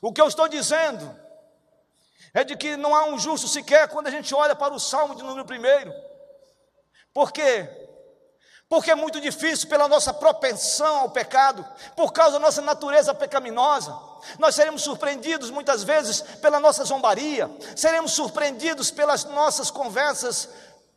O 0.00 0.12
que 0.12 0.20
eu 0.20 0.28
estou 0.28 0.48
dizendo 0.48 1.14
é 2.32 2.44
de 2.44 2.56
que 2.56 2.76
não 2.76 2.94
há 2.94 3.04
um 3.04 3.18
justo 3.18 3.48
sequer 3.48 3.88
quando 3.88 4.06
a 4.06 4.10
gente 4.10 4.34
olha 4.34 4.54
para 4.54 4.72
o 4.72 4.80
Salmo 4.80 5.14
de 5.14 5.22
número 5.22 5.44
primeiro. 5.44 5.92
Por 7.12 7.32
quê? 7.32 7.68
Porque 8.68 8.90
é 8.90 8.94
muito 8.94 9.20
difícil 9.20 9.68
pela 9.68 9.86
nossa 9.86 10.14
propensão 10.14 11.00
ao 11.00 11.10
pecado, 11.10 11.66
por 11.94 12.12
causa 12.12 12.32
da 12.32 12.38
nossa 12.38 12.62
natureza 12.62 13.12
pecaminosa. 13.12 13.94
Nós 14.38 14.54
seremos 14.54 14.82
surpreendidos 14.82 15.50
muitas 15.50 15.82
vezes 15.82 16.22
pela 16.40 16.58
nossa 16.58 16.84
zombaria, 16.84 17.50
seremos 17.76 18.12
surpreendidos 18.12 18.90
pelas 18.90 19.24
nossas 19.24 19.70
conversas 19.70 20.48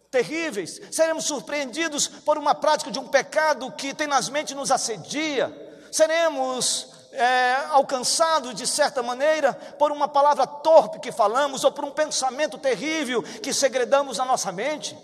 terríveis, 0.10 0.80
seremos 0.92 1.26
surpreendidos 1.26 2.08
por 2.08 2.38
uma 2.38 2.56
prática 2.56 2.90
de 2.92 3.00
um 3.00 3.08
pecado 3.08 3.70
que 3.74 3.94
tenazmente 3.94 4.56
nos 4.56 4.72
assedia, 4.72 5.65
seremos 5.96 6.88
é, 7.14 7.56
alcançados 7.70 8.54
de 8.54 8.68
certa 8.68 9.02
maneira 9.02 9.54
por 9.80 9.94
uma 9.94 10.10
palavra 10.10 10.46
torpe 10.46 11.00
que 11.00 11.10
falamos 11.10 11.64
ou 11.64 11.72
por 11.72 11.86
um 11.86 11.92
pensamento 11.92 12.58
terrível 12.58 13.24
que 13.24 13.54
segredamos 13.54 14.18
na 14.18 14.26
nossa 14.26 14.52
mente. 14.52 14.98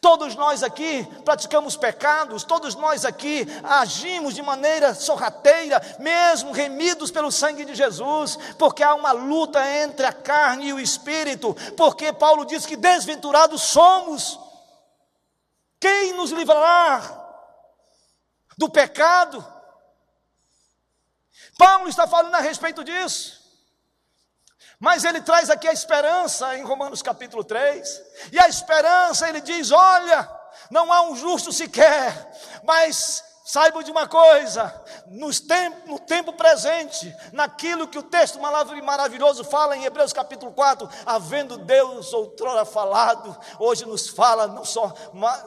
Todos 0.00 0.36
nós 0.36 0.62
aqui 0.62 1.04
praticamos 1.24 1.76
pecados, 1.76 2.44
todos 2.44 2.76
nós 2.76 3.04
aqui 3.04 3.44
agimos 3.64 4.34
de 4.34 4.42
maneira 4.42 4.94
sorrateira, 4.94 5.82
mesmo 5.98 6.52
remidos 6.52 7.10
pelo 7.10 7.32
sangue 7.32 7.64
de 7.64 7.74
Jesus, 7.74 8.38
porque 8.56 8.84
há 8.84 8.94
uma 8.94 9.10
luta 9.10 9.60
entre 9.82 10.06
a 10.06 10.12
carne 10.12 10.68
e 10.68 10.72
o 10.72 10.78
espírito, 10.78 11.56
porque 11.76 12.12
Paulo 12.12 12.44
diz 12.44 12.64
que 12.64 12.76
desventurados 12.76 13.62
somos. 13.62 14.38
Quem 15.80 16.12
nos 16.12 16.30
livrará 16.30 17.02
do 18.56 18.68
pecado? 18.68 19.55
Paulo 21.56 21.88
está 21.88 22.06
falando 22.06 22.34
a 22.34 22.40
respeito 22.40 22.84
disso. 22.84 23.44
Mas 24.78 25.04
ele 25.04 25.22
traz 25.22 25.48
aqui 25.48 25.66
a 25.66 25.72
esperança 25.72 26.56
em 26.56 26.62
Romanos 26.62 27.00
capítulo 27.00 27.42
3. 27.42 28.02
E 28.32 28.38
a 28.38 28.48
esperança, 28.48 29.28
ele 29.28 29.40
diz: 29.40 29.70
olha, 29.70 30.30
não 30.70 30.92
há 30.92 31.02
um 31.02 31.16
justo 31.16 31.52
sequer, 31.52 32.30
mas 32.62 33.24
Saibam 33.46 33.80
de 33.80 33.92
uma 33.92 34.08
coisa: 34.08 34.74
no 35.06 35.30
tempo 36.00 36.32
presente, 36.32 37.14
naquilo 37.32 37.86
que 37.86 37.96
o 37.96 38.02
texto 38.02 38.40
maravilhoso 38.40 39.44
fala 39.44 39.76
em 39.76 39.84
Hebreus 39.84 40.12
capítulo 40.12 40.50
4, 40.50 40.88
havendo 41.06 41.56
Deus 41.56 42.12
outrora 42.12 42.64
falado, 42.64 43.36
hoje 43.60 43.86
nos 43.86 44.08
fala 44.08 44.48
não 44.48 44.64
só 44.64 44.92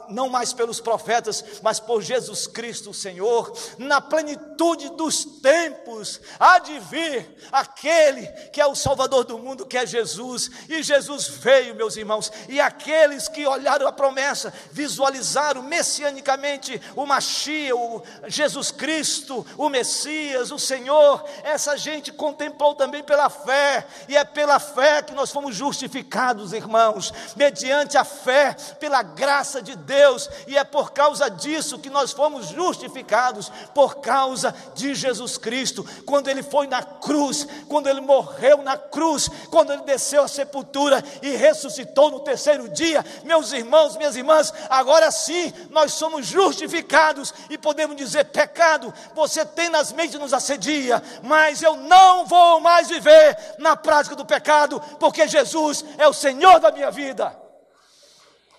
não 0.08 0.30
mais 0.30 0.50
pelos 0.54 0.80
profetas, 0.80 1.44
mas 1.62 1.78
por 1.78 2.00
Jesus 2.00 2.46
Cristo, 2.46 2.88
o 2.88 2.94
Senhor, 2.94 3.52
na 3.76 4.00
plenitude 4.00 4.88
dos 4.96 5.22
tempos, 5.42 6.22
há 6.38 6.58
de 6.58 6.78
vir 6.78 7.36
aquele 7.52 8.26
que 8.50 8.62
é 8.62 8.66
o 8.66 8.74
Salvador 8.74 9.24
do 9.24 9.38
mundo, 9.38 9.66
que 9.66 9.76
é 9.76 9.84
Jesus, 9.84 10.50
e 10.70 10.82
Jesus 10.82 11.28
veio, 11.28 11.74
meus 11.74 11.98
irmãos, 11.98 12.32
e 12.48 12.62
aqueles 12.62 13.28
que 13.28 13.46
olharam 13.46 13.86
a 13.86 13.92
promessa, 13.92 14.50
visualizaram 14.72 15.62
messianicamente 15.62 16.80
o 16.96 17.04
Machia, 17.04 17.76
o 17.76 17.89
Jesus 18.26 18.70
Cristo, 18.70 19.46
o 19.56 19.68
Messias, 19.68 20.50
o 20.50 20.58
Senhor, 20.58 21.24
essa 21.42 21.76
gente 21.76 22.12
contemplou 22.12 22.74
também 22.74 23.02
pela 23.02 23.28
fé, 23.30 23.86
e 24.08 24.16
é 24.16 24.24
pela 24.24 24.58
fé 24.58 25.02
que 25.02 25.14
nós 25.14 25.30
fomos 25.30 25.54
justificados, 25.54 26.52
irmãos, 26.52 27.12
mediante 27.36 27.96
a 27.96 28.04
fé, 28.04 28.54
pela 28.78 29.02
graça 29.02 29.62
de 29.62 29.76
Deus, 29.76 30.28
e 30.46 30.56
é 30.56 30.64
por 30.64 30.92
causa 30.92 31.28
disso 31.28 31.78
que 31.78 31.90
nós 31.90 32.12
fomos 32.12 32.48
justificados, 32.48 33.50
por 33.74 33.96
causa 33.96 34.54
de 34.74 34.94
Jesus 34.94 35.36
Cristo, 35.36 35.86
quando 36.04 36.28
ele 36.28 36.42
foi 36.42 36.66
na 36.66 36.82
cruz, 36.82 37.46
quando 37.68 37.88
ele 37.88 38.00
morreu 38.00 38.58
na 38.58 38.76
cruz, 38.76 39.28
quando 39.50 39.72
ele 39.72 39.82
desceu 39.82 40.22
à 40.22 40.28
sepultura 40.28 41.02
e 41.22 41.36
ressuscitou 41.36 42.10
no 42.10 42.20
terceiro 42.20 42.68
dia, 42.68 43.04
meus 43.24 43.52
irmãos, 43.52 43.96
minhas 43.96 44.16
irmãs, 44.16 44.52
agora 44.68 45.10
sim 45.10 45.52
nós 45.70 45.92
somos 45.92 46.26
justificados 46.26 47.32
e 47.48 47.56
podemos 47.56 47.79
podemos 47.80 47.96
dizer: 47.96 48.24
pecado, 48.26 48.92
você 49.14 49.44
tem 49.44 49.68
nas 49.70 49.92
mentes 49.92 50.20
nos 50.20 50.34
assedia, 50.34 51.02
mas 51.22 51.62
eu 51.62 51.76
não 51.76 52.26
vou 52.26 52.60
mais 52.60 52.88
viver 52.88 53.36
na 53.58 53.76
prática 53.76 54.14
do 54.14 54.26
pecado, 54.26 54.80
porque 54.98 55.26
Jesus 55.26 55.84
é 55.96 56.06
o 56.06 56.12
Senhor 56.12 56.60
da 56.60 56.70
minha 56.70 56.90
vida. 56.90 57.34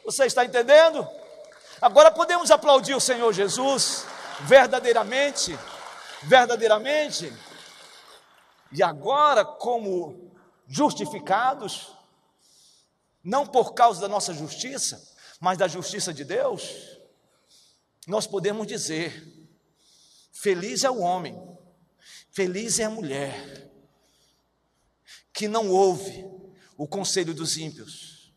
Você 0.03 0.25
está 0.25 0.43
entendendo? 0.43 1.07
Agora 1.79 2.09
podemos 2.11 2.49
aplaudir 2.49 2.95
o 2.95 2.99
Senhor 2.99 3.31
Jesus, 3.31 4.05
verdadeiramente, 4.41 5.57
verdadeiramente, 6.23 7.31
e 8.71 8.81
agora, 8.81 9.43
como 9.43 10.31
justificados, 10.67 11.91
não 13.23 13.45
por 13.45 13.73
causa 13.73 14.01
da 14.01 14.07
nossa 14.07 14.33
justiça, 14.33 14.99
mas 15.39 15.57
da 15.57 15.67
justiça 15.67 16.13
de 16.13 16.23
Deus, 16.23 16.90
nós 18.11 18.27
podemos 18.27 18.67
dizer: 18.67 19.25
feliz 20.33 20.83
é 20.83 20.91
o 20.91 20.99
homem, 20.99 21.33
feliz 22.29 22.77
é 22.77 22.83
a 22.83 22.89
mulher, 22.89 23.71
que 25.31 25.47
não 25.47 25.69
ouve 25.69 26.25
o 26.77 26.85
conselho 26.85 27.33
dos 27.33 27.55
ímpios, 27.55 28.33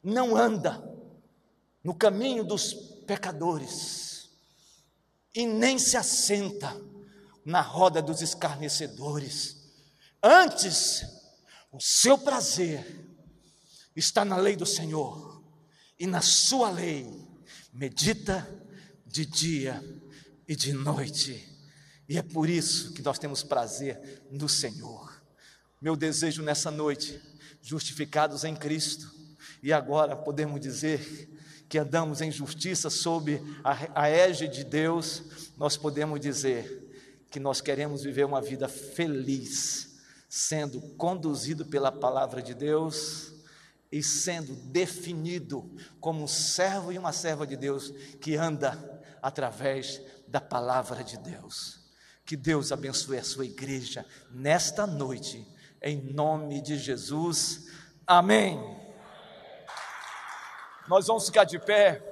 não 0.00 0.36
anda 0.36 0.80
no 1.82 1.92
caminho 1.92 2.44
dos 2.44 2.72
pecadores, 3.04 4.30
e 5.34 5.44
nem 5.44 5.76
se 5.76 5.96
assenta 5.96 6.80
na 7.44 7.62
roda 7.62 8.00
dos 8.00 8.22
escarnecedores. 8.22 9.56
Antes, 10.22 11.04
o 11.72 11.80
seu 11.80 12.16
prazer 12.16 13.10
está 13.96 14.24
na 14.24 14.36
lei 14.36 14.54
do 14.54 14.66
Senhor, 14.66 15.42
e 15.98 16.06
na 16.06 16.22
sua 16.22 16.70
lei 16.70 17.19
medita 17.72 18.48
de 19.06 19.24
dia 19.24 19.82
e 20.46 20.54
de 20.54 20.72
noite. 20.72 21.48
E 22.08 22.18
é 22.18 22.22
por 22.22 22.48
isso 22.48 22.92
que 22.92 23.02
nós 23.02 23.18
temos 23.18 23.42
prazer 23.42 24.24
no 24.30 24.48
Senhor. 24.48 25.22
Meu 25.80 25.96
desejo 25.96 26.42
nessa 26.42 26.70
noite, 26.70 27.20
justificados 27.62 28.44
em 28.44 28.54
Cristo, 28.54 29.10
e 29.62 29.72
agora 29.72 30.16
podemos 30.16 30.60
dizer 30.60 31.28
que 31.68 31.78
andamos 31.78 32.20
em 32.20 32.32
justiça 32.32 32.90
sob 32.90 33.40
a, 33.62 34.06
a 34.06 34.30
de 34.30 34.64
Deus, 34.64 35.52
nós 35.56 35.76
podemos 35.76 36.18
dizer 36.20 36.88
que 37.30 37.38
nós 37.38 37.60
queremos 37.60 38.02
viver 38.02 38.24
uma 38.24 38.42
vida 38.42 38.68
feliz, 38.68 40.00
sendo 40.28 40.80
conduzido 40.96 41.64
pela 41.64 41.92
palavra 41.92 42.42
de 42.42 42.54
Deus 42.54 43.39
e 43.90 44.02
sendo 44.02 44.54
definido 44.54 45.68
como 46.00 46.22
um 46.22 46.28
servo 46.28 46.92
e 46.92 46.98
uma 46.98 47.12
serva 47.12 47.46
de 47.46 47.56
Deus 47.56 47.90
que 48.20 48.36
anda 48.36 49.02
através 49.20 50.00
da 50.28 50.40
palavra 50.40 51.02
de 51.02 51.18
Deus. 51.18 51.80
Que 52.24 52.36
Deus 52.36 52.70
abençoe 52.70 53.18
a 53.18 53.24
sua 53.24 53.44
igreja 53.44 54.06
nesta 54.30 54.86
noite, 54.86 55.46
em 55.82 55.96
nome 56.12 56.60
de 56.60 56.78
Jesus. 56.78 57.68
Amém. 58.06 58.58
Nós 60.86 61.08
vamos 61.08 61.26
ficar 61.26 61.44
de 61.44 61.58
pé. 61.58 62.06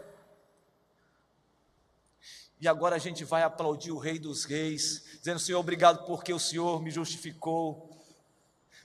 E 2.60 2.66
agora 2.66 2.96
a 2.96 2.98
gente 2.98 3.24
vai 3.24 3.44
aplaudir 3.44 3.92
o 3.92 3.98
Rei 3.98 4.18
dos 4.18 4.44
Reis, 4.44 5.04
dizendo: 5.18 5.38
Senhor, 5.38 5.60
obrigado 5.60 6.04
porque 6.06 6.32
o 6.32 6.40
Senhor 6.40 6.82
me 6.82 6.90
justificou. 6.90 7.88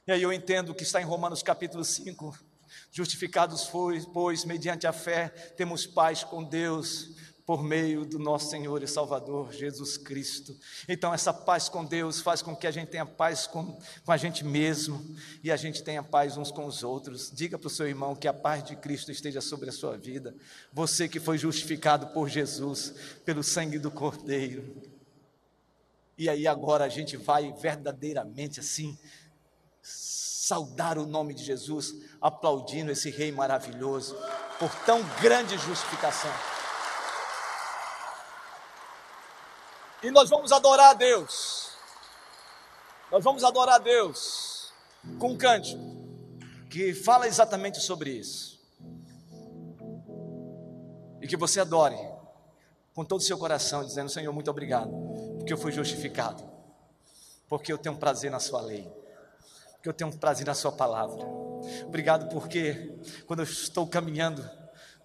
E 0.06 0.12
aí 0.12 0.22
eu 0.22 0.32
entendo 0.32 0.76
que 0.76 0.84
está 0.84 1.02
em 1.02 1.06
Romanos 1.06 1.42
capítulo 1.42 1.84
5 1.84 2.53
Justificados, 2.96 3.68
pois, 4.14 4.46
mediante 4.46 4.86
a 4.86 4.94
fé, 4.94 5.30
temos 5.58 5.84
paz 5.84 6.24
com 6.24 6.44
Deus 6.44 7.10
por 7.44 7.64
meio 7.64 8.06
do 8.06 8.20
nosso 8.20 8.52
Senhor 8.52 8.84
e 8.84 8.88
Salvador 8.88 9.52
Jesus 9.52 9.98
Cristo. 9.98 10.56
Então, 10.88 11.12
essa 11.12 11.34
paz 11.34 11.68
com 11.68 11.84
Deus 11.84 12.22
faz 12.22 12.44
com 12.44 12.56
que 12.56 12.68
a 12.68 12.72
gente 12.72 12.90
tenha 12.90 13.04
paz 13.04 13.48
com, 13.48 13.80
com 14.06 14.12
a 14.12 14.16
gente 14.16 14.46
mesmo 14.46 15.04
e 15.44 15.52
a 15.52 15.58
gente 15.58 15.82
tenha 15.82 16.04
paz 16.04 16.38
uns 16.38 16.52
com 16.52 16.68
os 16.68 16.84
outros. 16.84 17.32
Diga 17.34 17.58
para 17.58 17.66
o 17.66 17.70
seu 17.72 17.88
irmão 17.88 18.16
que 18.16 18.28
a 18.28 18.34
paz 18.34 18.64
de 18.64 18.76
Cristo 18.76 19.12
esteja 19.12 19.42
sobre 19.42 19.70
a 19.70 19.74
sua 19.74 19.98
vida. 19.98 20.36
Você 20.72 21.10
que 21.10 21.20
foi 21.20 21.40
justificado 21.40 22.14
por 22.14 22.30
Jesus, 22.30 22.94
pelo 23.26 23.42
sangue 23.42 23.80
do 23.80 23.90
Cordeiro. 23.90 24.84
E 26.16 26.30
aí, 26.30 26.46
agora 26.46 26.86
a 26.86 26.90
gente 26.90 27.18
vai 27.18 27.52
verdadeiramente 27.54 28.60
assim 28.60 28.96
saudar 30.48 30.98
o 30.98 31.06
nome 31.06 31.34
de 31.34 31.42
Jesus, 31.42 31.94
aplaudindo 32.20 32.92
esse 32.92 33.10
Rei 33.10 33.32
maravilhoso 33.32 34.14
por 34.60 34.74
tão 34.86 35.02
grande 35.22 35.58
justificação. 35.58 36.32
E 40.02 40.12
nós 40.12 40.30
vamos 40.30 40.52
adorar 40.52 40.90
a 40.90 40.94
Deus. 40.96 41.70
Nós 43.10 43.24
vamos 43.24 43.42
adorar 43.46 43.76
a 43.76 43.78
Deus 43.78 44.74
com 45.18 45.30
um 45.30 45.38
cântico 45.38 45.82
que 46.70 46.94
fala 46.94 47.26
exatamente 47.26 47.80
sobre 47.80 48.10
isso. 48.10 48.60
E 51.22 51.28
que 51.28 51.38
você 51.38 51.62
adore 51.62 51.98
com 52.94 53.06
todo 53.06 53.22
o 53.22 53.24
seu 53.24 53.38
coração, 53.38 53.86
dizendo: 53.86 54.10
Senhor, 54.10 54.34
muito 54.34 54.52
obrigado, 54.52 54.92
porque 55.38 55.54
eu 55.54 55.58
fui 55.58 55.72
justificado, 55.72 56.44
porque 57.48 57.72
eu 57.72 57.78
tenho 57.78 57.96
prazer 57.96 58.30
na 58.30 58.42
Sua 58.42 58.60
lei, 58.60 58.92
porque 59.84 59.90
eu 59.90 59.94
tenho 59.94 60.18
prazer 60.18 60.48
na 60.48 60.54
Sua 60.54 60.72
palavra. 60.72 61.22
Obrigado, 61.86 62.30
porque 62.30 62.96
quando 63.28 63.42
eu 63.42 63.44
estou 63.44 63.86
caminhando 63.86 64.50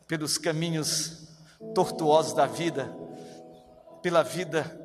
pelos 0.06 0.38
caminhos 0.38 1.26
tortuosos 1.74 2.32
da 2.32 2.46
vida, 2.46 2.86
pela 4.00 4.22
vida 4.22 4.80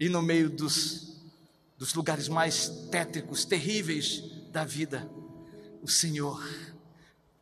e 0.00 0.08
no 0.08 0.20
meio 0.20 0.50
dos, 0.50 1.16
dos 1.76 1.94
lugares 1.94 2.28
mais 2.28 2.68
tétricos, 2.90 3.44
terríveis 3.44 4.24
da 4.50 4.64
vida, 4.64 5.08
o 5.80 5.86
Senhor 5.86 6.42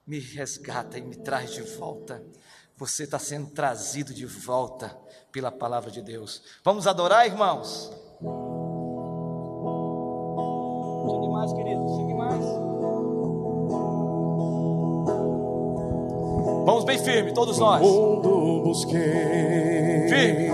me 0.07 0.19
resgata 0.19 0.99
e 0.99 1.01
me 1.01 1.17
traz 1.17 1.55
de 1.55 1.63
volta. 1.63 2.23
Você 2.77 3.05
está 3.05 3.19
sendo 3.19 3.49
trazido 3.49 4.13
de 4.13 4.27
volta 4.27 4.95
pela 5.33 5.51
palavra 5.51 5.91
de 5.91 6.03
Deus. 6.03 6.43
Vamos 6.63 6.87
adorar, 6.87 7.27
irmãos? 7.27 7.91
Chegue 11.09 11.29
mais, 11.29 11.53
querido, 11.53 11.89
chegue 11.97 12.15
mais. 12.15 12.45
Vamos 16.65 16.85
bem 16.85 16.99
firme, 16.99 17.33
todos 17.33 17.59
nós. 17.59 17.81
mundo 17.81 18.63
busquei. 18.65 20.09
Firme. 20.09 20.51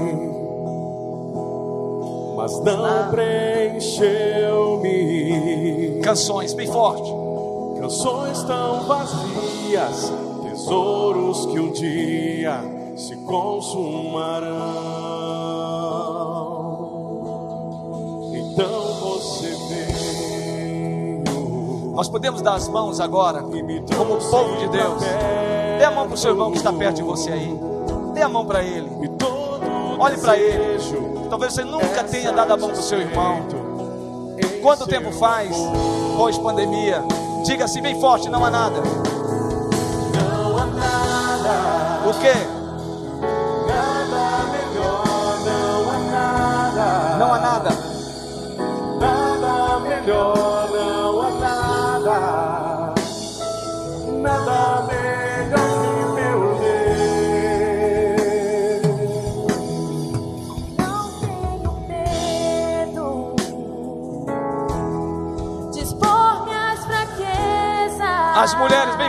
Mas 2.36 2.59
não 2.61 3.11
preencheu-me. 3.11 6.00
Canções 6.03 6.53
bem 6.55 6.66
forte. 6.66 7.11
Canções 7.78 8.42
tão 8.42 8.80
vazias, 8.84 10.12
tesouros 10.42 11.46
que 11.46 11.59
um 11.59 11.72
dia 11.72 12.61
se 12.96 13.16
consumarão. 13.16 14.91
Nós 21.93 22.09
podemos 22.09 22.40
dar 22.40 22.55
as 22.55 22.68
mãos 22.68 23.01
agora, 23.01 23.43
como 23.43 24.16
povo 24.30 24.57
de 24.57 24.68
Deus. 24.68 25.03
Dê 25.78 25.84
a 25.84 25.90
mão 25.90 26.07
para 26.07 26.14
o 26.14 26.16
seu 26.16 26.30
irmão 26.30 26.51
que 26.51 26.57
está 26.57 26.72
perto 26.72 26.97
de 26.97 27.03
você 27.03 27.30
aí. 27.30 27.61
Dê 28.14 28.22
a 28.22 28.28
mão 28.28 28.47
para 28.47 28.62
ele. 28.62 28.90
Olhe 29.99 30.16
para 30.18 30.38
ele. 30.38 30.78
Talvez 31.28 31.53
você 31.53 31.64
nunca 31.64 32.03
tenha 32.05 32.32
dado 32.32 32.53
a 32.53 32.57
mão 32.57 32.70
para 32.70 32.80
o 32.80 32.82
seu 32.82 32.99
irmão. 32.99 33.47
Quanto 34.62 34.86
tempo 34.86 35.11
faz? 35.12 35.51
amor. 35.55 36.16
Pós 36.16 36.38
pandemia. 36.38 37.03
Diga 37.45 37.64
assim 37.64 37.82
bem 37.82 38.01
forte: 38.01 38.28
não 38.28 38.45
há 38.45 38.51
nada. 38.51 38.80
Não 40.32 40.57
há 40.57 40.66
nada, 40.66 42.09
O 42.09 42.14
que? 42.14 42.62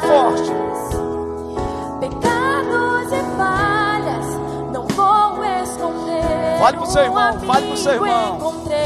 Forte. 0.07 0.51
Pecados 1.99 3.11
e 3.11 3.23
falhas, 3.37 4.27
não 4.71 4.85
vou 4.87 5.43
esconder. 5.63 6.59
Fale 6.59 6.77
pro 6.77 6.85
seu 6.87 7.03
irmão, 7.03 7.33
Um 7.35 7.39
fale 7.39 7.67
pro 7.67 7.77
seu 7.77 7.93
irmão. 7.93 8.35
Encontrei. 8.37 8.77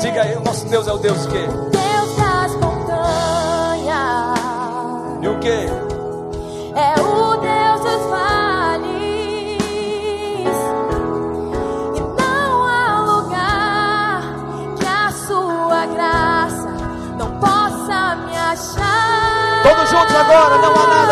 Diga 0.00 0.22
aí: 0.22 0.36
o 0.36 0.40
nosso 0.40 0.66
Deus 0.66 0.86
é 0.88 0.92
o 0.92 0.98
Deus 0.98 1.26
que? 1.26 1.38
Deus 1.38 2.16
das 2.16 2.54
montanhas. 2.56 4.38
E 5.22 5.28
o 5.28 5.38
que? 5.38 5.89
Agora, 20.30 20.58
não 20.58 20.76
há 20.76 20.86
nada, 20.86 21.09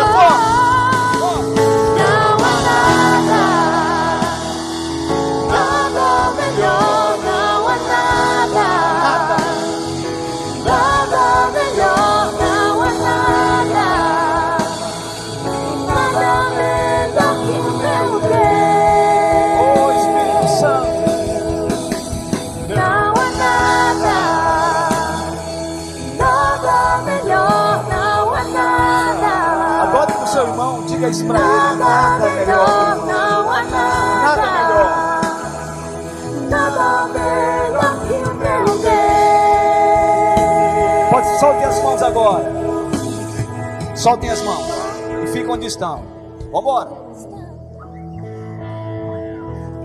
E 45.69 45.71
estão. 45.71 46.03
Vambora. 46.51 46.89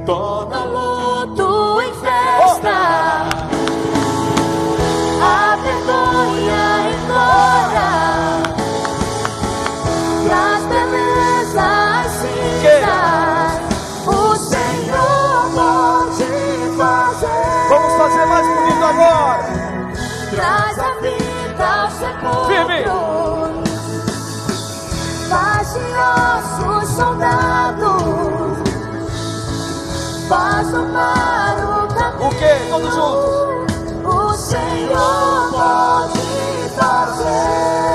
Torna 0.07 0.64
luto 0.64 1.82
em 1.82 1.93
festa, 1.93 3.28
a 5.22 5.57
vergonha 5.57 6.74
soldados. 26.95 28.34
Do 30.70 30.82
mar 30.86 31.57
o 31.59 31.86
caminho. 31.95 32.26
O 32.26 32.30
que? 32.30 32.53
Todos 32.70 32.95
juntos. 32.95 33.34
O 34.05 34.34
Senhor 34.34 35.51
pode 35.53 36.20
fazer. 36.76 37.95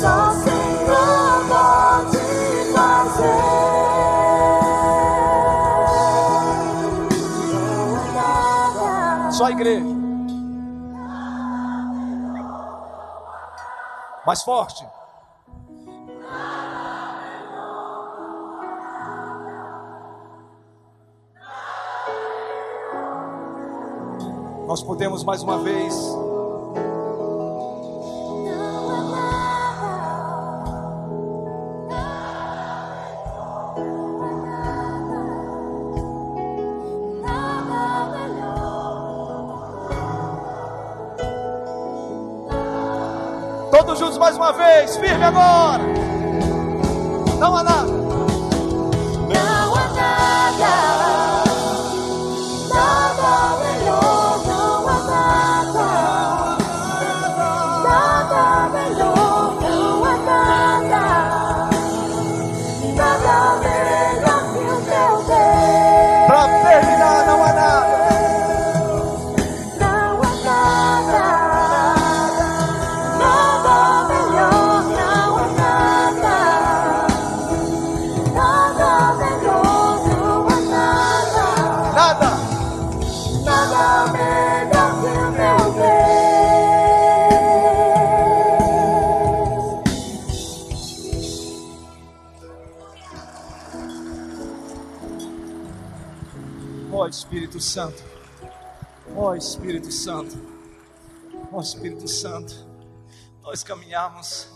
Só 0.00 0.28
o 0.28 0.32
Senhor 0.42 1.44
pode 1.48 2.18
fazer. 2.74 3.44
Só 9.32 9.44
a 9.44 9.50
igreja. 9.50 9.94
Mais 14.26 14.42
forte. 14.42 14.93
Nós 24.66 24.82
podemos 24.82 25.22
mais 25.22 25.42
uma 25.42 25.58
vez 25.58 25.94
todos 43.94 43.98
juntos 43.98 44.18
mais 44.18 44.36
uma 44.36 44.52
vez, 44.52 44.96
firme 44.96 45.24
agora. 45.24 45.82
Não 47.38 47.56
há 47.56 47.62
nada, 47.62 47.92
Ó 96.96 97.08
Espírito 97.08 97.60
Santo, 97.60 98.04
ó 99.16 99.34
Espírito 99.34 99.90
Santo, 99.90 100.38
ó 101.52 101.60
Espírito 101.60 102.06
Santo, 102.06 102.54
nós 103.42 103.64
caminhamos, 103.64 104.48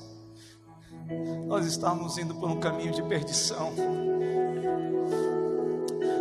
nós 1.49 1.67
estamos 1.67 2.17
indo 2.17 2.37
por 2.37 2.49
um 2.49 2.61
caminho 2.61 2.93
de 2.93 3.03
perdição, 3.03 3.73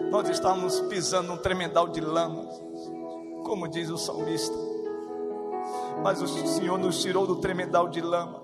nós 0.10 0.28
estamos 0.30 0.80
pisando 0.90 1.34
um 1.34 1.38
tremendal 1.38 1.88
de 1.88 2.02
lama, 2.02 2.48
como 3.46 3.68
diz 3.68 3.88
o 3.92 3.98
salmista, 4.00 4.58
mas 6.02 6.20
o 6.20 6.28
Senhor 6.28 6.80
nos 6.80 7.00
tirou 7.00 7.28
do 7.28 7.36
tremendal 7.36 7.90
de 7.90 8.02
lama 8.02 8.42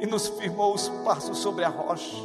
e 0.00 0.06
nos 0.06 0.26
firmou 0.26 0.74
os 0.74 0.88
passos 1.04 1.36
sobre 1.36 1.66
a 1.66 1.68
rocha, 1.68 2.16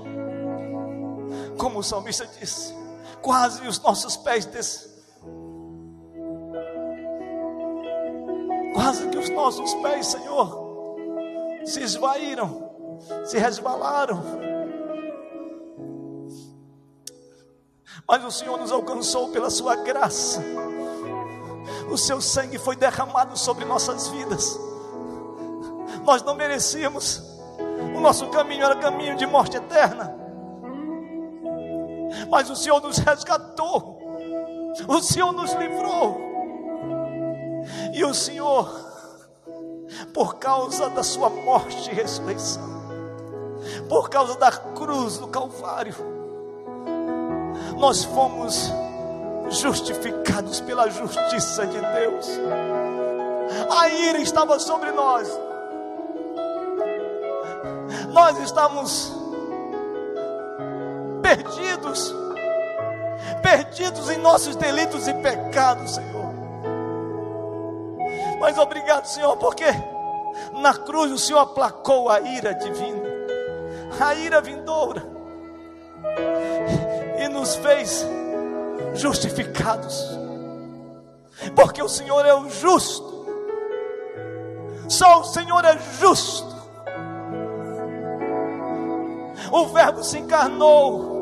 como 1.58 1.80
o 1.80 1.84
salmista 1.84 2.26
disse 2.26 2.82
quase 3.24 3.65
os 3.65 3.80
nossos 3.80 4.17
pés 4.17 4.45
des... 4.45 4.93
quase 8.74 9.07
que 9.07 9.17
os 9.17 9.30
nossos 9.30 9.74
pés, 9.76 10.07
Senhor, 10.07 10.97
se 11.65 11.82
esvaíram, 11.82 12.97
se 13.26 13.38
resbalaram. 13.38 14.21
Mas 18.05 18.26
o 18.26 18.32
Senhor 18.32 18.59
nos 18.59 18.71
alcançou 18.71 19.30
pela 19.30 19.49
sua 19.49 19.78
graça. 19.78 20.43
O 21.89 21.97
seu 21.97 22.19
sangue 22.19 22.57
foi 22.57 22.76
derramado 22.76 23.38
sobre 23.38 23.63
nossas 23.63 24.09
vidas. 24.09 24.59
Nós 26.03 26.21
não 26.21 26.36
merecíamos. 26.36 27.24
O 27.95 28.01
nosso 28.01 28.28
caminho 28.28 28.65
era 28.65 28.76
caminho 28.76 29.15
de 29.15 29.26
morte 29.26 29.55
eterna 29.55 30.22
mas 32.30 32.49
o 32.49 32.55
Senhor 32.55 32.82
nos 32.82 32.97
resgatou, 32.97 33.99
o 34.88 35.01
Senhor 35.01 35.32
nos 35.32 35.53
livrou, 35.53 36.18
e 37.93 38.03
o 38.03 38.14
Senhor, 38.14 38.70
por 40.14 40.36
causa 40.36 40.89
da 40.89 41.03
Sua 41.03 41.30
morte 41.30 41.89
e 41.89 41.93
ressurreição, 41.93 42.64
por 43.88 44.09
causa 44.09 44.38
da 44.38 44.51
cruz 44.51 45.18
do 45.18 45.28
Calvário, 45.28 45.95
nós 47.78 48.03
fomos 48.03 48.72
justificados 49.49 50.59
pela 50.61 50.89
justiça 50.89 51.66
de 51.68 51.80
Deus. 51.80 52.28
A 53.70 53.89
ira 53.89 54.20
estava 54.20 54.59
sobre 54.59 54.91
nós. 54.91 55.30
Nós 58.11 58.38
estamos 58.39 59.22
perdidos, 61.36 62.16
perdidos 63.42 64.10
em 64.10 64.18
nossos 64.18 64.56
delitos 64.56 65.08
e 65.08 65.14
pecados, 65.16 65.96
Senhor. 65.96 66.34
Mas 68.40 68.58
obrigado, 68.58 69.06
Senhor, 69.06 69.36
porque 69.38 69.66
na 70.54 70.74
cruz 70.74 71.12
o 71.12 71.18
Senhor 71.18 71.40
aplacou 71.40 72.10
a 72.10 72.20
ira 72.20 72.54
divina, 72.54 73.02
a 74.00 74.14
ira 74.16 74.42
vindoura, 74.42 75.04
e 77.20 77.28
nos 77.30 77.56
fez 77.56 78.06
justificados, 78.94 80.20
porque 81.56 81.82
o 81.82 81.90
Senhor 81.90 82.26
é 82.26 82.34
o 82.34 82.50
justo, 82.50 83.26
só 84.88 85.22
o 85.22 85.24
Senhor 85.24 85.66
é 85.66 85.78
justo. 86.00 86.54
O 89.52 89.68
Verbo 89.68 90.04
se 90.04 90.18
encarnou 90.18 91.12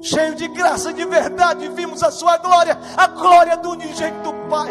cheio 0.00 0.34
de 0.34 0.48
graça, 0.48 0.92
de 0.92 1.04
verdade, 1.04 1.68
vimos 1.68 2.02
a 2.02 2.10
sua 2.10 2.36
glória, 2.38 2.78
a 2.96 3.06
glória 3.06 3.56
do 3.56 3.70
unigênito 3.70 4.32
do 4.32 4.48
Pai. 4.48 4.70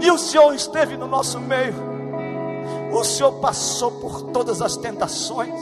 E 0.00 0.10
o 0.10 0.18
Senhor 0.18 0.54
esteve 0.54 0.96
no 0.96 1.06
nosso 1.06 1.38
meio. 1.40 1.74
O 2.92 3.04
Senhor 3.04 3.32
passou 3.40 3.92
por 3.92 4.22
todas 4.32 4.62
as 4.62 4.76
tentações, 4.76 5.54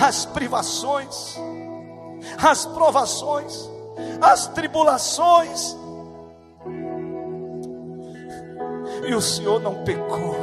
as 0.00 0.24
privações, 0.24 1.38
as 2.42 2.64
provações, 2.66 3.68
as 4.20 4.46
tribulações. 4.48 5.76
E 9.06 9.14
o 9.14 9.20
Senhor 9.20 9.60
não 9.60 9.82
pecou. 9.84 10.36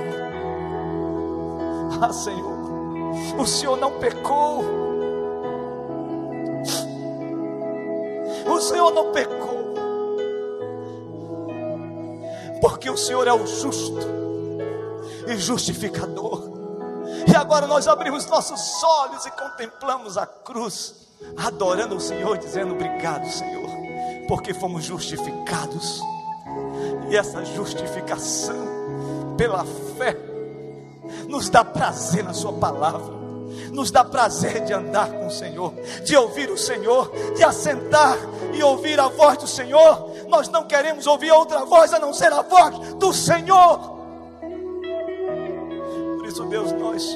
Ah, 2.01 2.11
Senhor, 2.11 3.39
o 3.39 3.45
Senhor 3.45 3.77
não 3.77 3.91
pecou. 3.99 4.85
O 8.55 8.61
Senhor 8.61 8.89
não 8.89 9.11
pecou, 9.11 9.75
porque 12.61 12.89
o 12.89 12.95
Senhor 12.95 13.27
é 13.27 13.33
o 13.33 13.45
justo 13.45 13.99
e 15.27 15.35
justificador. 15.35 16.41
E 17.27 17.35
agora 17.35 17.67
nós 17.67 17.85
abrimos 17.85 18.25
nossos 18.27 18.81
olhos 18.81 19.25
e 19.25 19.31
contemplamos 19.31 20.17
a 20.17 20.25
cruz, 20.25 21.09
adorando 21.35 21.97
o 21.97 21.99
Senhor, 21.99 22.37
dizendo: 22.37 22.75
Obrigado, 22.75 23.29
Senhor, 23.29 23.69
porque 24.29 24.53
fomos 24.53 24.85
justificados. 24.85 25.99
E 27.09 27.17
essa 27.17 27.43
justificação 27.43 29.35
pela 29.37 29.65
fé 29.97 30.17
nos 31.27 31.49
dá 31.49 31.65
prazer 31.65 32.23
na 32.23 32.33
Sua 32.33 32.53
palavra 32.53 33.24
nos 33.75 33.91
dá 33.91 34.03
prazer 34.03 34.63
de 34.63 34.73
andar 34.73 35.11
com 35.11 35.27
o 35.27 35.31
Senhor, 35.31 35.73
de 36.03 36.15
ouvir 36.15 36.49
o 36.49 36.57
Senhor, 36.57 37.11
de 37.35 37.43
assentar 37.43 38.17
e 38.53 38.63
ouvir 38.63 38.99
a 38.99 39.09
voz 39.09 39.37
do 39.37 39.47
Senhor. 39.47 40.11
Nós 40.27 40.47
não 40.47 40.65
queremos 40.65 41.05
ouvir 41.05 41.31
outra 41.31 41.65
voz 41.65 41.93
a 41.93 41.99
não 41.99 42.13
ser 42.13 42.31
a 42.31 42.41
voz 42.41 42.95
do 42.95 43.13
Senhor. 43.13 43.95
Por 46.17 46.25
isso, 46.25 46.45
Deus, 46.45 46.71
nós 46.71 47.15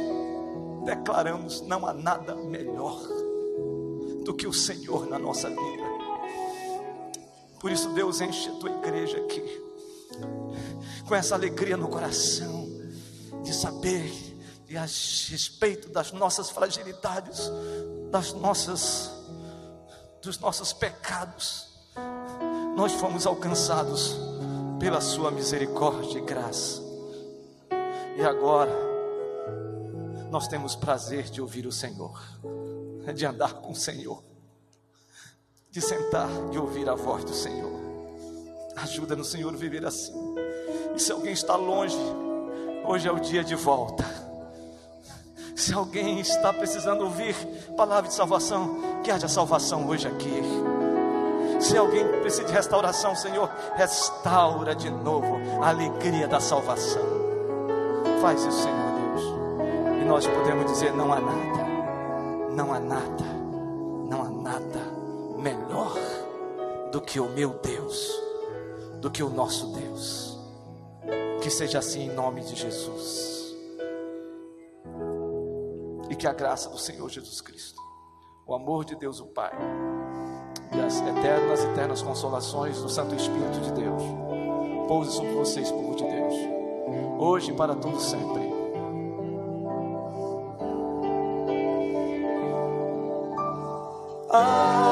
declaramos: 0.86 1.62
não 1.62 1.88
há 1.88 1.94
nada 1.94 2.36
melhor 2.36 3.00
do 4.24 4.34
que 4.34 4.46
o 4.46 4.54
Senhor 4.54 5.08
na 5.08 5.18
nossa 5.18 5.50
vida. 5.50 5.90
Por 7.60 7.72
isso, 7.72 7.90
Deus, 7.90 8.22
enche 8.22 8.50
a 8.50 8.54
tua 8.54 8.70
igreja 8.70 9.18
aqui 9.18 9.70
com 11.08 11.16
essa 11.16 11.34
alegria 11.34 11.76
no 11.76 11.88
coração 11.88 12.70
de 13.42 13.54
saber 13.54 14.29
e 14.70 14.78
a 14.78 14.82
respeito 14.82 15.90
das 15.90 16.12
nossas 16.12 16.52
fragilidades, 16.52 17.52
das 18.12 18.34
nossas 18.34 19.12
dos 20.22 20.38
nossos 20.38 20.74
pecados, 20.74 21.68
nós 22.76 22.92
fomos 22.94 23.26
alcançados 23.26 24.16
pela 24.80 25.02
sua 25.02 25.32
misericórdia 25.32 26.20
e 26.20 26.22
graça. 26.22 26.84
E 28.18 28.22
agora 28.22 28.72
nós 30.30 30.48
temos 30.48 30.76
prazer 30.76 31.24
de 31.24 31.42
ouvir 31.42 31.66
o 31.66 31.72
Senhor, 31.72 32.22
de 33.16 33.26
andar 33.26 33.54
com 33.56 33.72
o 33.72 33.76
Senhor, 33.76 34.22
de 35.72 35.82
sentar 35.82 36.30
e 36.52 36.58
ouvir 36.58 36.88
a 36.90 36.96
voz 36.96 37.24
do 37.24 37.34
Senhor. 37.34 37.80
Ajuda 38.76 39.16
no 39.16 39.24
Senhor 39.24 39.56
viver 39.56 39.86
assim. 39.86 40.14
E 40.96 41.00
se 41.00 41.12
alguém 41.12 41.34
está 41.34 41.56
longe, 41.56 41.98
hoje 42.86 43.08
é 43.08 43.12
o 43.12 43.20
dia 43.20 43.44
de 43.44 43.56
volta. 43.56 44.29
Se 45.60 45.74
alguém 45.74 46.22
está 46.22 46.54
precisando 46.54 47.04
ouvir 47.04 47.36
palavra 47.76 48.08
de 48.08 48.14
salvação, 48.14 49.02
que 49.04 49.12
haja 49.12 49.28
salvação 49.28 49.90
hoje 49.90 50.08
aqui. 50.08 50.42
Se 51.60 51.76
alguém 51.76 52.08
precisa 52.22 52.46
de 52.46 52.54
restauração, 52.54 53.14
Senhor, 53.14 53.52
restaura 53.76 54.74
de 54.74 54.90
novo 54.90 55.38
a 55.62 55.68
alegria 55.68 56.30
da 56.30 56.40
salvação. 56.40 57.04
Faz 58.22 58.42
isso, 58.46 58.64
Senhor 58.64 58.78
Deus. 59.02 60.02
E 60.02 60.06
nós 60.06 60.26
podemos 60.26 60.72
dizer: 60.72 60.94
não 60.94 61.12
há 61.12 61.20
nada, 61.20 61.66
não 62.56 62.74
há 62.74 62.80
nada, 62.80 63.26
não 64.10 64.22
há 64.22 64.30
nada 64.30 64.80
melhor 65.38 65.94
do 66.90 67.02
que 67.02 67.20
o 67.20 67.28
meu 67.32 67.50
Deus, 67.62 68.10
do 69.02 69.12
que 69.12 69.22
o 69.22 69.30
nosso 69.30 69.68
Deus. 69.74 70.40
Que 71.42 71.50
seja 71.50 71.80
assim 71.80 72.04
em 72.04 72.16
nome 72.16 72.44
de 72.44 72.56
Jesus 72.56 73.39
que 76.20 76.28
a 76.28 76.34
graça 76.34 76.70
do 76.70 76.78
Senhor 76.78 77.10
Jesus 77.10 77.40
Cristo, 77.40 77.82
o 78.46 78.54
amor 78.54 78.84
de 78.84 78.94
Deus 78.94 79.22
o 79.22 79.28
Pai 79.28 79.54
e 80.76 80.80
as 80.82 81.00
eternas, 81.00 81.64
eternas 81.64 82.02
consolações 82.02 82.82
do 82.82 82.90
Santo 82.90 83.16
Espírito 83.16 83.62
de 83.62 83.72
Deus 83.72 84.04
pouse 84.86 85.14
sobre 85.14 85.32
vocês, 85.32 85.72
povo 85.72 85.96
de 85.96 86.04
Deus, 86.04 86.34
hoje 87.18 87.52
e 87.52 87.56
para 87.56 87.74
todo 87.74 87.98
sempre. 88.02 88.50
Ah. 94.30 94.89